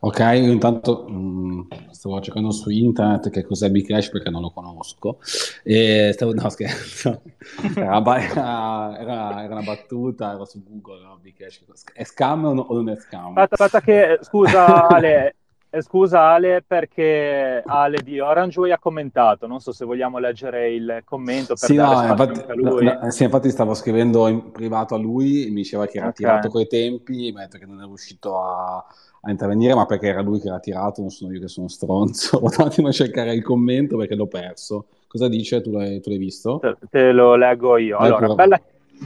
Ok, 0.00 0.18
io 0.18 0.52
intanto 0.52 1.04
mh, 1.08 1.14
mm, 1.14 1.60
stavo 1.90 2.20
cercando 2.20 2.50
su 2.50 2.70
internet 2.70 3.30
che 3.30 3.44
cos'è 3.44 3.70
Bcash 3.70 4.10
perché 4.10 4.30
non 4.30 4.42
lo 4.42 4.50
conosco. 4.50 5.18
E 5.62 6.10
stavo, 6.12 6.32
no, 6.34 6.48
scherzo. 6.48 7.22
Era, 7.74 8.00
era, 8.00 8.98
era, 8.98 9.44
era, 9.44 9.54
una 9.54 9.62
battuta, 9.62 10.34
era 10.34 10.44
su 10.44 10.62
Google, 10.62 11.02
no? 11.02 11.18
Bcash. 11.20 11.64
È 11.92 12.04
scam 12.04 12.44
o, 12.44 12.52
non 12.54 12.88
è 12.88 12.96
scam? 12.96 13.36
Aspetta, 13.36 13.64
aspetta 13.64 13.80
che, 13.80 14.18
scusa 14.22 14.86
Ale, 14.88 15.36
scusa 15.80 16.20
Ale 16.20 16.62
perché 16.66 17.62
Ale 17.64 18.02
di 18.02 18.20
Orangeway 18.20 18.72
ha 18.72 18.78
commentato, 18.78 19.46
non 19.46 19.60
so 19.60 19.72
se 19.72 19.84
vogliamo 19.84 20.18
leggere 20.18 20.70
il 20.72 21.02
commento 21.04 21.54
per 21.54 21.68
sì, 21.68 21.76
no, 21.76 22.04
infatti, 22.04 22.42
lui. 22.54 22.84
No, 22.84 23.10
sì, 23.10 23.24
infatti 23.24 23.50
stavo 23.50 23.72
scrivendo 23.74 24.28
in 24.28 24.50
privato 24.50 24.94
a 24.94 24.98
lui, 24.98 25.46
mi 25.48 25.62
diceva 25.62 25.86
che 25.86 25.98
era 25.98 26.08
okay. 26.08 26.16
tirato 26.16 26.48
coi 26.48 26.66
tempi, 26.66 27.32
detto 27.32 27.58
che 27.58 27.66
non 27.66 27.80
è 27.80 27.84
riuscito 27.84 28.38
a 28.38 28.84
a 29.24 29.30
intervenire, 29.30 29.74
ma 29.74 29.86
perché 29.86 30.08
era 30.08 30.20
lui 30.20 30.40
che 30.40 30.48
l'ha 30.48 30.58
tirato, 30.58 31.00
non 31.00 31.10
sono 31.10 31.32
io 31.32 31.40
che 31.40 31.48
sono 31.48 31.68
stronzo. 31.68 32.38
Ho 32.42 32.50
un 32.58 32.66
attimo 32.66 32.88
a 32.88 32.92
cercare 32.92 33.32
il 33.32 33.42
commento 33.42 33.96
perché 33.96 34.14
l'ho 34.14 34.26
perso. 34.26 34.86
Cosa 35.06 35.28
dice? 35.28 35.60
Tu 35.60 35.70
l'hai, 35.70 36.00
tu 36.00 36.08
l'hai 36.08 36.18
visto? 36.18 36.58
Te, 36.60 36.76
te, 36.90 37.12
lo 37.12 37.36
leggo 37.36 37.76
io. 37.76 37.98
Allora, 37.98 38.34
bella, 38.34 38.60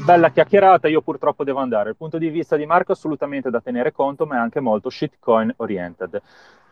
bella, 0.05 0.31
chiacchierata, 0.31 0.89
io 0.89 1.01
purtroppo 1.01 1.45
devo 1.45 1.61
andare. 1.61 1.91
Il 1.91 1.97
punto 1.97 2.19
di 2.19 2.29
vista 2.29 2.57
di 2.57 2.67
Marco 2.67 2.93
è 2.93 2.95
assolutamente 2.95 3.51
da 3.51 3.61
tenere 3.61 3.93
conto, 3.93 4.27
ma 4.27 4.37
è 4.37 4.39
anche 4.39 4.61
molto 4.61 4.91
shitcoin 4.91 5.55
oriented 5.57 6.23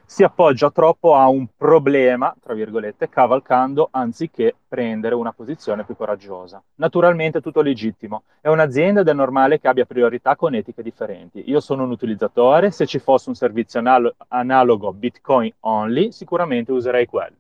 si 0.06 0.22
appoggia 0.22 0.70
troppo 0.70 1.14
a 1.14 1.28
un 1.28 1.46
problema, 1.56 2.34
tra 2.40 2.54
virgolette, 2.54 3.08
cavalcando 3.08 3.88
anziché 3.90 4.54
prendere 4.68 5.14
una 5.14 5.32
posizione 5.32 5.84
più 5.84 5.96
coraggiosa. 5.96 6.62
Naturalmente 6.76 7.40
tutto 7.40 7.62
legittimo. 7.62 8.24
È 8.40 8.48
un'azienda 8.48 9.00
ed 9.00 9.08
è 9.08 9.12
normale 9.12 9.58
che 9.58 9.68
abbia 9.68 9.86
priorità 9.86 10.36
con 10.36 10.54
etiche 10.54 10.82
differenti. 10.82 11.44
Io 11.46 11.60
sono 11.60 11.84
un 11.84 11.90
utilizzatore, 11.90 12.70
se 12.70 12.86
ci 12.86 12.98
fosse 12.98 13.28
un 13.30 13.34
servizio 13.34 13.80
anal- 13.80 14.14
analogo 14.28 14.92
Bitcoin 14.92 15.52
only, 15.60 16.12
sicuramente 16.12 16.72
userei 16.72 17.06
quello. 17.06 17.36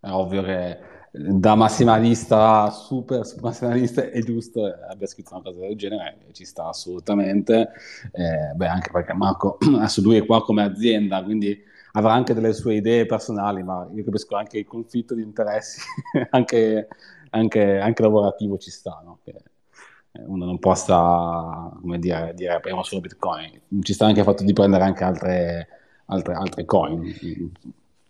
È 0.00 0.08
ovvio 0.08 0.42
che 0.42 0.78
da 1.12 1.56
massimalista, 1.56 2.70
super, 2.70 3.22
massimalista, 3.40 4.08
è 4.08 4.22
giusto 4.22 4.66
eh, 4.68 4.76
abbia 4.88 5.08
scritto 5.08 5.34
una 5.34 5.42
cosa 5.42 5.60
del 5.60 5.76
genere, 5.76 6.18
ci 6.32 6.44
sta 6.44 6.68
assolutamente. 6.68 7.70
Eh, 8.12 8.54
beh, 8.54 8.66
anche 8.66 8.90
perché 8.90 9.12
Marco, 9.12 9.58
adesso 9.76 10.00
lui 10.02 10.16
è 10.16 10.24
qua 10.24 10.42
come 10.42 10.62
azienda, 10.62 11.22
quindi 11.24 11.58
avrà 11.92 12.12
anche 12.12 12.32
delle 12.32 12.52
sue 12.52 12.76
idee 12.76 13.06
personali, 13.06 13.62
ma 13.64 13.88
io 13.92 14.04
capisco 14.04 14.36
anche 14.36 14.58
il 14.58 14.66
conflitto 14.66 15.14
di 15.14 15.22
interessi, 15.22 15.80
anche, 16.30 16.88
anche, 17.30 17.78
anche, 17.78 18.02
lavorativo 18.02 18.56
ci 18.58 18.70
sta, 18.70 19.02
no? 19.04 19.18
Che 19.24 19.34
uno 20.26 20.44
non 20.44 20.58
possa, 20.60 21.72
come 21.80 21.98
dire, 21.98 22.32
dire 22.34 22.54
apriamo 22.54 22.84
solo 22.84 23.00
Bitcoin. 23.00 23.60
Ci 23.80 23.92
sta 23.92 24.06
anche 24.06 24.20
il 24.20 24.24
fatto 24.24 24.44
di 24.44 24.52
prendere 24.52 24.84
anche 24.84 25.02
altre, 25.02 25.68
altre, 26.06 26.34
altre 26.34 26.64
coin 26.64 27.02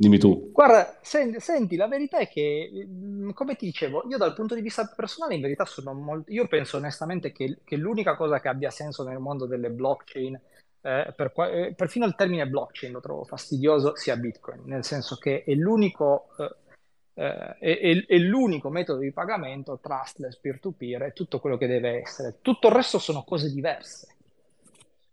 Dimmi 0.00 0.16
tu. 0.16 0.50
Guarda, 0.50 0.96
senti, 1.02 1.40
senti, 1.40 1.76
la 1.76 1.86
verità 1.86 2.16
è 2.16 2.26
che, 2.26 2.86
mm, 2.86 3.32
come 3.32 3.54
ti 3.54 3.66
dicevo, 3.66 4.06
io 4.08 4.16
dal 4.16 4.32
punto 4.32 4.54
di 4.54 4.62
vista 4.62 4.90
personale 4.96 5.34
in 5.34 5.42
verità 5.42 5.66
sono 5.66 5.92
molto... 5.92 6.32
Io 6.32 6.48
penso 6.48 6.78
onestamente 6.78 7.32
che, 7.32 7.58
che 7.64 7.76
l'unica 7.76 8.16
cosa 8.16 8.40
che 8.40 8.48
abbia 8.48 8.70
senso 8.70 9.04
nel 9.04 9.18
mondo 9.18 9.44
delle 9.44 9.68
blockchain, 9.68 10.40
eh, 10.80 11.12
per, 11.14 11.34
eh, 11.52 11.74
perfino 11.76 12.06
il 12.06 12.14
termine 12.14 12.48
blockchain 12.48 12.94
lo 12.94 13.00
trovo 13.00 13.24
fastidioso, 13.24 13.94
sia 13.94 14.16
Bitcoin, 14.16 14.62
nel 14.64 14.84
senso 14.84 15.16
che 15.16 15.44
è 15.44 15.52
l'unico... 15.52 16.28
Eh, 16.38 16.54
eh 17.22 17.58
è, 17.58 18.06
è, 18.06 18.16
l'unico 18.16 18.70
metodo 18.70 19.00
di 19.00 19.12
pagamento 19.12 19.80
trustless 19.82 20.38
peer-to-peer, 20.38 21.02
è 21.02 21.12
tutto 21.12 21.40
quello 21.40 21.58
che 21.58 21.66
deve 21.66 22.00
essere. 22.00 22.38
Tutto 22.40 22.68
il 22.68 22.74
resto 22.74 22.98
sono 22.98 23.22
cose 23.22 23.52
diverse. 23.52 24.14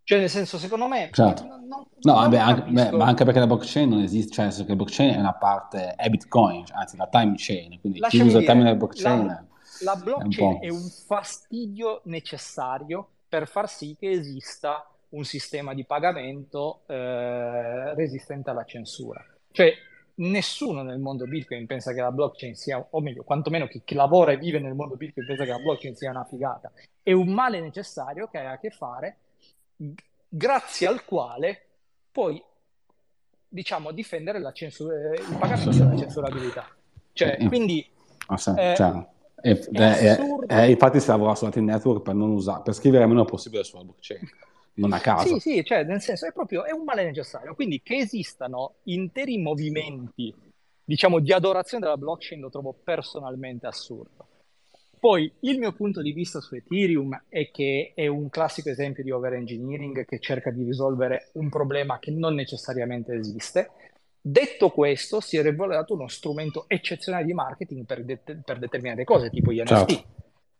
Cioè, 0.08 0.20
nel 0.20 0.30
senso, 0.30 0.56
secondo 0.56 0.88
me... 0.88 1.10
Certo. 1.12 1.42
Non, 1.44 1.66
non, 1.68 1.84
no, 2.00 2.12
non 2.12 2.14
vabbè, 2.14 2.36
anche, 2.38 2.70
beh, 2.70 2.92
ma 2.92 3.04
anche 3.04 3.24
perché 3.24 3.40
la 3.40 3.46
blockchain 3.46 3.90
non 3.90 4.00
esiste, 4.00 4.32
cioè, 4.32 4.44
nel 4.46 4.54
senso 4.54 4.66
che 4.66 4.74
la 4.74 4.82
blockchain 4.82 5.14
è 5.14 5.18
una 5.18 5.34
parte, 5.34 5.92
è 5.96 6.08
Bitcoin, 6.08 6.64
anzi 6.72 6.96
la 6.96 7.08
time 7.08 7.34
chain, 7.36 7.78
quindi 7.78 7.98
Lasciami 7.98 8.22
chi 8.22 8.28
usa 8.30 8.38
il 8.38 8.46
termine 8.46 8.74
blockchain... 8.74 9.26
La, 9.26 9.44
la 9.80 9.96
blockchain 9.96 10.62
è 10.62 10.68
un, 10.70 10.76
è 10.78 10.82
un 10.82 10.88
fastidio 10.88 12.00
necessario 12.04 13.06
per 13.28 13.46
far 13.46 13.68
sì 13.68 13.96
che 14.00 14.08
esista 14.08 14.88
un 15.10 15.24
sistema 15.24 15.74
di 15.74 15.84
pagamento 15.84 16.84
eh, 16.86 17.94
resistente 17.94 18.48
alla 18.48 18.64
censura. 18.64 19.22
Cioè, 19.50 19.74
nessuno 20.14 20.82
nel 20.82 21.00
mondo 21.00 21.26
Bitcoin 21.26 21.66
pensa 21.66 21.92
che 21.92 22.00
la 22.00 22.12
blockchain 22.12 22.54
sia, 22.54 22.82
o 22.82 23.00
meglio, 23.02 23.24
quantomeno 23.24 23.66
chi, 23.66 23.82
chi, 23.84 23.94
lavora 23.94 24.32
e 24.32 24.38
vive 24.38 24.58
nel 24.58 24.72
mondo 24.72 24.96
Bitcoin 24.96 25.26
pensa 25.26 25.44
che 25.44 25.50
la 25.50 25.58
blockchain 25.58 25.94
sia 25.94 26.08
una 26.08 26.24
figata. 26.24 26.72
È 27.02 27.12
un 27.12 27.28
male 27.28 27.60
necessario 27.60 28.26
che 28.28 28.38
ha 28.38 28.52
a 28.52 28.58
che 28.58 28.70
fare 28.70 29.18
grazie 30.28 30.86
al 30.86 31.04
quale 31.04 31.66
puoi, 32.10 32.42
diciamo, 33.48 33.92
difendere 33.92 34.40
la 34.40 34.52
censura, 34.52 35.14
il 35.14 35.36
pagamento 35.38 35.70
della 35.70 35.96
censurabilità. 35.96 36.68
Cioè, 37.12 37.36
quindi... 37.46 37.86
Ah, 38.26 38.36
sì, 38.36 38.50
eh, 38.56 38.74
cioè, 38.76 39.06
è, 39.40 39.56
è, 39.56 40.18
è, 40.46 40.62
infatti 40.62 41.00
si 41.00 41.08
lavora 41.08 41.34
su 41.34 41.44
altri 41.44 41.62
network 41.62 42.02
per, 42.02 42.14
non 42.14 42.30
usare, 42.30 42.62
per 42.62 42.74
scrivere 42.74 43.06
meno 43.06 43.24
possibile 43.24 43.64
sulla 43.64 43.84
blockchain. 43.84 44.28
Non 44.74 44.92
a 44.92 45.00
caso. 45.00 45.38
Sì, 45.38 45.40
sì, 45.40 45.64
cioè, 45.64 45.82
nel 45.82 46.00
senso, 46.00 46.26
è 46.26 46.32
proprio 46.32 46.64
è 46.64 46.70
un 46.70 46.84
male 46.84 47.04
necessario. 47.04 47.54
Quindi 47.54 47.82
che 47.82 47.96
esistano 47.96 48.74
interi 48.84 49.38
movimenti, 49.38 50.32
diciamo, 50.84 51.18
di 51.18 51.32
adorazione 51.32 51.82
della 51.82 51.96
blockchain 51.96 52.40
lo 52.40 52.50
trovo 52.50 52.72
personalmente 52.72 53.66
assurdo. 53.66 54.27
Poi 54.98 55.30
il 55.40 55.58
mio 55.58 55.72
punto 55.72 56.02
di 56.02 56.12
vista 56.12 56.40
su 56.40 56.54
Ethereum 56.54 57.24
è 57.28 57.50
che 57.50 57.92
è 57.94 58.06
un 58.06 58.28
classico 58.28 58.70
esempio 58.70 59.02
di 59.02 59.10
overengineering 59.10 60.04
che 60.04 60.18
cerca 60.18 60.50
di 60.50 60.64
risolvere 60.64 61.30
un 61.34 61.48
problema 61.48 61.98
che 61.98 62.10
non 62.10 62.34
necessariamente 62.34 63.14
esiste. 63.14 63.70
Detto 64.20 64.70
questo, 64.70 65.20
si 65.20 65.36
è 65.36 65.42
rivelato 65.42 65.94
uno 65.94 66.08
strumento 66.08 66.64
eccezionale 66.68 67.24
di 67.24 67.32
marketing 67.32 67.84
per, 67.84 68.04
de- 68.04 68.18
per 68.18 68.58
determinate 68.58 69.04
cose, 69.04 69.30
tipo 69.30 69.52
gli 69.52 69.60
NFT. 69.60 70.04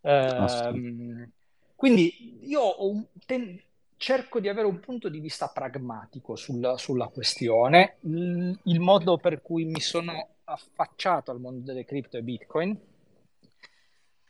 Certo. 0.01 0.77
Uh, 0.79 1.29
quindi 1.75 2.39
io 2.43 2.87
un, 2.87 3.05
ten- 3.27 3.61
cerco 3.97 4.41
di 4.41 4.49
avere 4.49 4.67
un 4.67 4.81
punto 4.81 5.09
di 5.09 5.19
vista 5.19 5.49
pragmatico 5.49 6.37
sul, 6.37 6.75
sulla 6.77 7.09
questione. 7.09 7.97
Il, 8.01 8.59
il 8.65 8.81
modo 8.81 9.19
per 9.19 9.43
cui 9.43 9.65
mi 9.65 9.81
sono 9.81 10.29
affacciato 10.45 11.31
al 11.31 11.41
mondo 11.41 11.65
delle 11.65 11.85
cripto 11.85 12.17
e 12.17 12.23
Bitcoin 12.23 12.79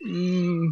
Mm, 0.07 0.71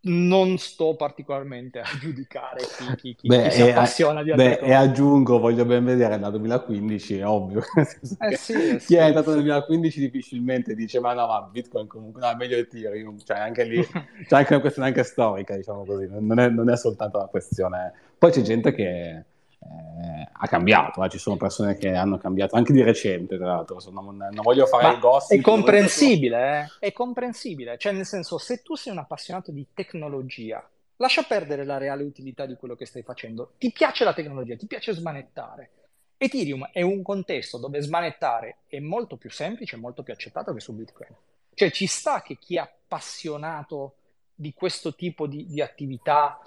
non 0.00 0.56
sto 0.58 0.94
particolarmente 0.94 1.80
a 1.80 1.86
giudicare 1.98 2.60
chi, 2.60 2.94
chi, 2.96 3.14
chi, 3.16 3.26
beh, 3.26 3.42
chi 3.44 3.50
si 3.50 3.62
appassiona 3.62 4.22
di 4.22 4.32
beh, 4.32 4.58
e 4.60 4.72
aggiungo, 4.72 5.40
voglio 5.40 5.64
ben 5.64 5.84
vedere 5.84 6.18
dal 6.18 6.30
2015, 6.30 7.18
è 7.18 7.26
ovvio. 7.26 7.62
Eh 8.20 8.36
sì, 8.36 8.52
eh 8.52 8.76
chi 8.76 8.94
è 8.94 9.04
entrato 9.04 9.30
nel 9.30 9.40
2015 9.40 10.00
difficilmente 10.00 10.74
dice 10.74 11.00
ma 11.00 11.12
no, 11.14 11.26
ma 11.26 11.42
Bitcoin 11.42 11.86
comunque 11.88 12.20
no, 12.20 12.30
è 12.30 12.34
meglio 12.36 12.56
Ethereum, 12.56 13.18
cioè 13.24 13.38
anche 13.38 13.64
lì 13.64 13.84
c'è 14.26 14.36
anche 14.36 14.52
una 14.52 14.60
questione 14.60 14.88
anche 14.88 15.02
storica, 15.02 15.56
diciamo 15.56 15.84
così, 15.84 16.06
non 16.08 16.38
è, 16.38 16.48
non 16.48 16.70
è 16.70 16.76
soltanto 16.76 17.18
una 17.18 17.26
questione... 17.26 17.92
Poi 18.18 18.30
c'è 18.30 18.42
gente 18.42 18.72
che 18.72 19.24
eh, 19.68 20.28
ha 20.32 20.46
cambiato, 20.46 21.04
eh. 21.04 21.08
ci 21.08 21.18
sono 21.18 21.36
persone 21.36 21.76
che 21.76 21.90
hanno 21.94 22.18
cambiato 22.18 22.56
anche 22.56 22.72
di 22.72 22.82
recente, 22.82 23.36
tra 23.36 23.46
l'altro, 23.46 23.78
non, 23.90 24.16
non 24.16 24.42
voglio 24.42 24.66
fare 24.66 24.84
Ma 24.84 24.92
il 24.92 24.98
gossip. 24.98 25.36
È 25.36 25.40
comprensibile, 25.40 26.60
eh? 26.80 26.86
è 26.86 26.92
comprensibile, 26.92 27.76
cioè 27.78 27.92
nel 27.92 28.06
senso 28.06 28.38
se 28.38 28.62
tu 28.62 28.74
sei 28.74 28.92
un 28.92 28.98
appassionato 28.98 29.50
di 29.50 29.66
tecnologia, 29.74 30.66
lascia 30.96 31.22
perdere 31.22 31.64
la 31.64 31.78
reale 31.78 32.02
utilità 32.02 32.46
di 32.46 32.56
quello 32.56 32.76
che 32.76 32.86
stai 32.86 33.02
facendo, 33.02 33.52
ti 33.58 33.70
piace 33.70 34.04
la 34.04 34.14
tecnologia, 34.14 34.56
ti 34.56 34.66
piace 34.66 34.92
smanettare. 34.92 35.70
Ethereum 36.16 36.70
è 36.72 36.82
un 36.82 37.02
contesto 37.02 37.58
dove 37.58 37.80
smanettare 37.80 38.58
è 38.66 38.80
molto 38.80 39.16
più 39.16 39.30
semplice, 39.30 39.76
molto 39.76 40.02
più 40.02 40.12
accettato 40.12 40.52
che 40.52 40.60
su 40.60 40.74
Bitcoin. 40.74 41.14
Cioè 41.54 41.70
ci 41.70 41.86
sta 41.86 42.22
che 42.22 42.36
chi 42.38 42.56
è 42.56 42.60
appassionato 42.60 43.94
di 44.34 44.52
questo 44.52 44.94
tipo 44.94 45.26
di, 45.26 45.46
di 45.46 45.60
attività 45.60 46.40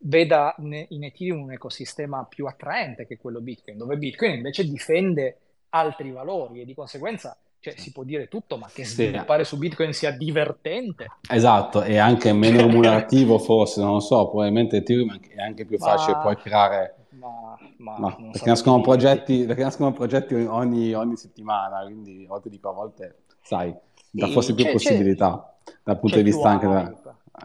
veda 0.00 0.54
in 0.58 1.04
Ethereum 1.04 1.42
un 1.42 1.52
ecosistema 1.52 2.24
più 2.24 2.46
attraente 2.46 3.06
che 3.06 3.16
quello 3.16 3.40
Bitcoin, 3.40 3.76
dove 3.76 3.96
Bitcoin 3.96 4.34
invece 4.34 4.64
difende 4.64 5.38
altri 5.70 6.10
valori 6.10 6.60
e 6.60 6.64
di 6.64 6.74
conseguenza 6.74 7.36
cioè, 7.60 7.74
si 7.76 7.90
può 7.90 8.04
dire 8.04 8.28
tutto, 8.28 8.56
ma 8.56 8.68
che 8.72 8.84
sviluppare 8.84 9.42
sì. 9.42 9.50
su 9.50 9.58
Bitcoin 9.58 9.92
sia 9.92 10.12
divertente. 10.12 11.08
Esatto, 11.28 11.82
e 11.82 11.98
anche 11.98 12.32
meno 12.32 12.58
remunerativo 12.58 13.38
forse, 13.38 13.80
non 13.80 13.94
lo 13.94 14.00
so, 14.00 14.28
probabilmente 14.28 14.76
Ethereum 14.76 15.18
è 15.20 15.40
anche 15.40 15.64
più 15.64 15.76
facile 15.78 16.16
ma... 16.16 16.22
poi 16.22 16.36
creare... 16.36 16.94
Ma, 17.18 17.58
ma, 17.78 17.98
ma 17.98 18.30
perché, 18.30 18.48
nascono 18.48 18.80
progetti, 18.80 19.44
perché, 19.44 19.62
nascono 19.62 19.92
progetti, 19.92 20.34
ogni, 20.34 20.94
ogni, 20.94 21.16
settimana, 21.16 21.82
quindi 21.82 22.22
a 22.24 22.28
volte 22.28 22.48
dico 22.48 22.68
a 22.68 22.72
volte, 22.72 23.22
sai, 23.42 23.74
dà 24.10 24.28
forse 24.28 24.54
più 24.54 24.70
possibilità 24.70 25.56
dal 25.82 25.98
punto 25.98 26.16
di 26.16 26.22
vista 26.22 26.48
anche 26.48 26.68
da... 26.68 26.94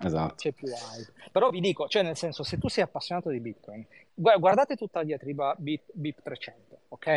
Esatto. 0.02 0.36
C'è 0.36 0.52
più 0.52 0.68
hype. 0.68 1.14
Però 1.32 1.50
vi 1.50 1.60
dico, 1.60 1.88
cioè 1.88 2.04
nel 2.04 2.18
senso, 2.18 2.44
se 2.44 2.58
tu 2.58 2.68
sei 2.68 2.84
appassionato 2.84 3.30
di 3.30 3.40
Bitcoin, 3.40 3.86
guardate 4.14 4.76
tutta 4.76 5.00
la 5.00 5.06
diatriba 5.06 5.56
BIP, 5.58 5.90
BIP 5.94 6.22
300, 6.22 6.78
ok? 6.90 7.08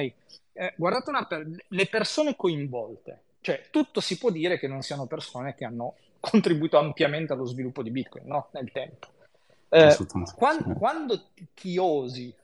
Eh, 0.52 0.74
guardate 0.76 1.12
per, 1.28 1.46
le 1.68 1.86
persone 1.86 2.36
coinvolte, 2.36 3.22
cioè 3.40 3.64
tutto 3.70 4.00
si 4.00 4.18
può 4.18 4.30
dire 4.30 4.58
che 4.58 4.68
non 4.68 4.82
siano 4.82 5.06
persone 5.06 5.54
che 5.54 5.64
hanno 5.64 5.94
contribuito 6.20 6.78
ampiamente 6.78 7.32
allo 7.32 7.44
sviluppo 7.44 7.82
di 7.82 7.90
Bitcoin, 7.90 8.26
no? 8.26 8.48
Nel 8.52 8.70
tempo. 8.72 9.08
Eh, 9.68 9.96
quando, 10.36 10.74
quando 10.74 11.22
ti 11.54 11.76
osi 11.76 12.34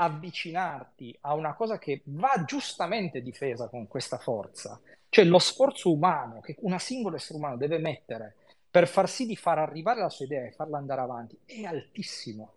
avvicinarti 0.00 1.16
a 1.22 1.34
una 1.34 1.54
cosa 1.54 1.78
che 1.78 2.02
va 2.04 2.44
giustamente 2.46 3.20
difesa 3.20 3.68
con 3.68 3.88
questa 3.88 4.18
forza, 4.18 4.80
cioè 5.08 5.24
lo 5.24 5.38
sforzo 5.38 5.90
umano 5.90 6.40
che 6.40 6.56
una 6.60 6.78
singola 6.78 7.16
essere 7.16 7.38
umano 7.38 7.56
deve 7.56 7.78
mettere 7.78 8.36
per 8.70 8.86
far 8.86 9.08
sì 9.08 9.26
di 9.26 9.36
far 9.36 9.58
arrivare 9.58 10.00
la 10.00 10.10
sua 10.10 10.24
idea 10.24 10.44
e 10.44 10.52
farla 10.52 10.78
andare 10.78 11.00
avanti 11.00 11.38
è 11.44 11.64
altissimo. 11.64 12.52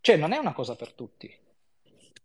Cioè, 0.00 0.16
non 0.16 0.32
è 0.32 0.38
una 0.38 0.52
cosa 0.52 0.76
per 0.76 0.92
tutti. 0.92 1.30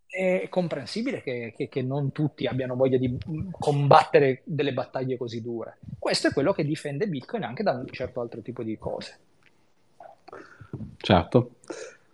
È 0.07 0.47
comprensibile 0.49 1.21
che, 1.21 1.53
che, 1.55 1.67
che 1.67 1.81
non 1.81 2.11
tutti 2.11 2.47
abbiano 2.47 2.75
voglia 2.75 2.97
di 2.97 3.17
combattere 3.51 4.41
delle 4.45 4.71
battaglie 4.71 5.17
così 5.17 5.41
dure. 5.41 5.79
Questo 5.99 6.27
è 6.27 6.31
quello 6.33 6.53
che 6.53 6.63
difende 6.63 7.07
Bitcoin 7.07 7.43
anche 7.43 7.63
da 7.63 7.71
un 7.71 7.87
certo 7.87 8.21
altro 8.21 8.41
tipo 8.41 8.63
di 8.63 8.77
cose. 8.77 9.19
Certo. 10.97 11.55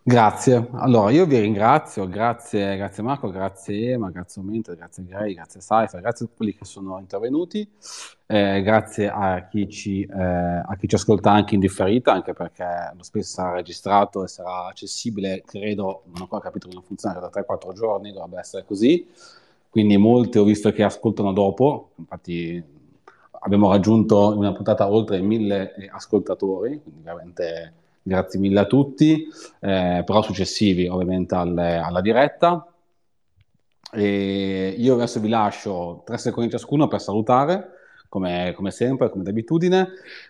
Grazie. 0.04 0.68
Allora, 0.74 1.12
io 1.12 1.28
vi 1.28 1.38
ringrazio, 1.38 2.08
grazie, 2.08 2.76
grazie 2.76 3.04
Marco, 3.04 3.30
grazie 3.30 3.92
Ema, 3.92 4.10
grazie 4.10 4.42
Omento, 4.42 4.74
grazie 4.74 5.06
Gray, 5.06 5.36
grazie 5.36 5.62
Saifa, 5.62 6.00
grazie 6.00 6.26
a 6.26 6.28
tutti 6.28 6.38
quelli 6.38 6.56
che 6.56 6.66
sono 6.66 6.98
intervenuti, 6.98 7.70
eh, 8.26 8.64
grazie 8.64 9.12
a 9.12 9.48
chi, 9.48 9.70
ci, 9.70 10.02
eh, 10.02 10.24
a 10.24 10.76
chi, 10.80 10.88
ci, 10.88 10.96
ascolta 10.96 11.32
anche 11.32 11.54
in 11.54 11.60
differita, 11.60 12.14
anche 12.14 12.34
perché 12.34 12.66
lo 12.98 13.04
spesso 13.04 13.36
sarà 13.36 13.54
registrato 13.54 14.24
e 14.24 14.28
sarà 14.28 14.66
accessibile, 14.70 15.44
credo, 15.46 16.02
non 16.06 16.16
ho 16.16 16.22
ancora 16.22 16.42
capito 16.42 16.68
come 16.68 16.82
funziona, 16.84 17.20
da 17.20 17.30
3-4 17.30 17.72
giorni 17.74 18.12
dovrebbe 18.12 18.40
essere 18.40 18.66
così, 18.66 19.08
quindi 19.70 19.98
molti 19.98 20.40
ho 20.40 20.44
visto 20.44 20.72
che 20.72 20.82
ascoltano 20.82 21.32
dopo, 21.32 21.92
infatti 21.98 22.64
abbiamo 23.42 23.70
raggiunto 23.70 24.32
in 24.32 24.40
una 24.40 24.52
puntata 24.52 24.90
oltre 24.90 25.22
1000 25.22 25.76
ascoltatori, 25.92 26.82
quindi 26.82 27.02
veramente 27.04 27.74
Grazie 28.04 28.40
mille 28.40 28.60
a 28.60 28.66
tutti, 28.66 29.28
eh, 29.60 30.02
però 30.04 30.24
successivi 30.24 30.88
ovviamente 30.88 31.36
alle, 31.36 31.78
alla 31.78 32.02
diretta. 32.02 32.66
E 33.94 34.74
io 34.76 34.94
adesso 34.96 35.20
vi 35.20 35.30
lascio 35.30 36.02
tre 36.04 36.18
secondi 36.18 36.50
ciascuno 36.50 36.88
per 36.88 37.00
salutare, 37.00 37.70
come, 38.10 38.54
come 38.56 38.72
sempre, 38.72 39.12
come 39.12 39.24
d'abitudine. 39.24 39.90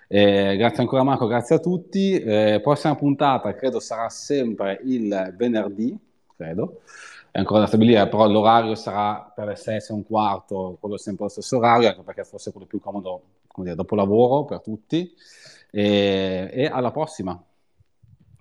Eh, 0.10 0.58
grazie 0.58 0.82
ancora 0.82 1.04
Marco, 1.04 1.28
grazie 1.28 1.56
a 1.56 1.60
tutti. 1.60 2.20
Eh, 2.20 2.60
prossima 2.62 2.96
puntata 2.96 3.54
credo 3.56 3.80
sarà 3.80 4.10
sempre 4.10 4.82
il 4.84 5.34
venerdì, 5.38 5.98
credo. 6.36 6.82
È 7.32 7.40
ancora 7.40 7.62
da 7.62 7.68
stabilire, 7.68 8.10
però 8.10 8.28
l'orario 8.28 8.76
sarà 8.76 9.32
per 9.34 9.46
le 9.46 9.56
6 9.56 9.78
e 9.78 9.94
un 9.94 10.06
quarto, 10.06 10.76
quello 10.82 10.98
sempre 10.98 11.24
lo 11.24 11.30
stesso 11.30 11.56
orario, 11.56 11.88
anche 11.88 12.02
perché 12.02 12.26
forse 12.26 12.50
è 12.50 12.52
quello 12.52 12.68
più 12.68 12.82
comodo 12.82 13.22
dire, 13.56 13.76
dopo 13.76 13.96
lavoro 13.96 14.44
per 14.44 14.60
tutti. 14.60 15.14
E, 15.72 16.50
e 16.52 16.66
alla 16.66 16.92
prossima 16.92 17.42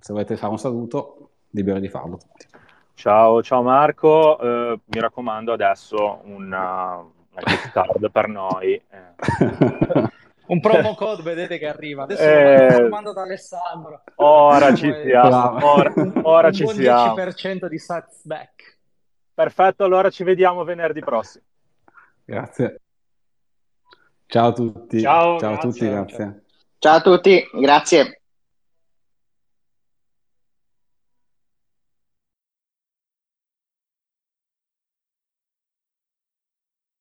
se 0.00 0.12
volete 0.12 0.36
fare 0.36 0.52
un 0.52 0.58
saluto, 0.58 1.30
liberi 1.50 1.80
di 1.80 1.88
farlo 1.88 2.16
tutti. 2.16 2.46
Ciao, 2.94 3.42
ciao 3.42 3.62
Marco, 3.62 4.36
uh, 4.40 4.80
mi 4.84 5.00
raccomando 5.00 5.52
adesso 5.52 6.20
una, 6.24 6.96
una 6.96 7.40
gift 7.44 7.70
card 7.72 8.10
per 8.10 8.28
noi. 8.28 8.74
Eh. 8.74 9.14
un 10.46 10.60
promo 10.60 10.94
code, 10.94 11.22
vedete 11.22 11.58
che 11.58 11.66
arriva. 11.66 12.02
Adesso 12.02 12.22
eh, 12.22 12.58
lo 12.58 12.68
raccomando 12.68 13.12
da 13.12 13.22
Alessandro. 13.22 14.02
Ora 14.16 14.74
ci 14.74 14.92
siamo, 15.02 15.72
ora, 15.72 15.92
ora 16.22 16.46
un 16.48 16.52
ci 16.52 16.62
buon 16.64 16.74
siamo. 16.74 17.14
10% 17.14 17.66
di 17.66 17.80
back. 18.24 18.78
Perfetto, 19.32 19.84
allora 19.84 20.10
ci 20.10 20.24
vediamo 20.24 20.64
venerdì 20.64 21.00
prossimo. 21.00 21.44
Grazie. 22.24 22.80
Ciao 24.26 24.48
a 24.48 24.52
tutti. 24.52 25.00
Ciao, 25.00 25.38
ciao 25.38 25.54
a 25.54 25.58
tutti, 25.58 25.88
grazie. 25.88 26.42
Ciao 26.78 26.96
a 26.96 27.00
tutti, 27.00 27.50
grazie. 27.54 28.19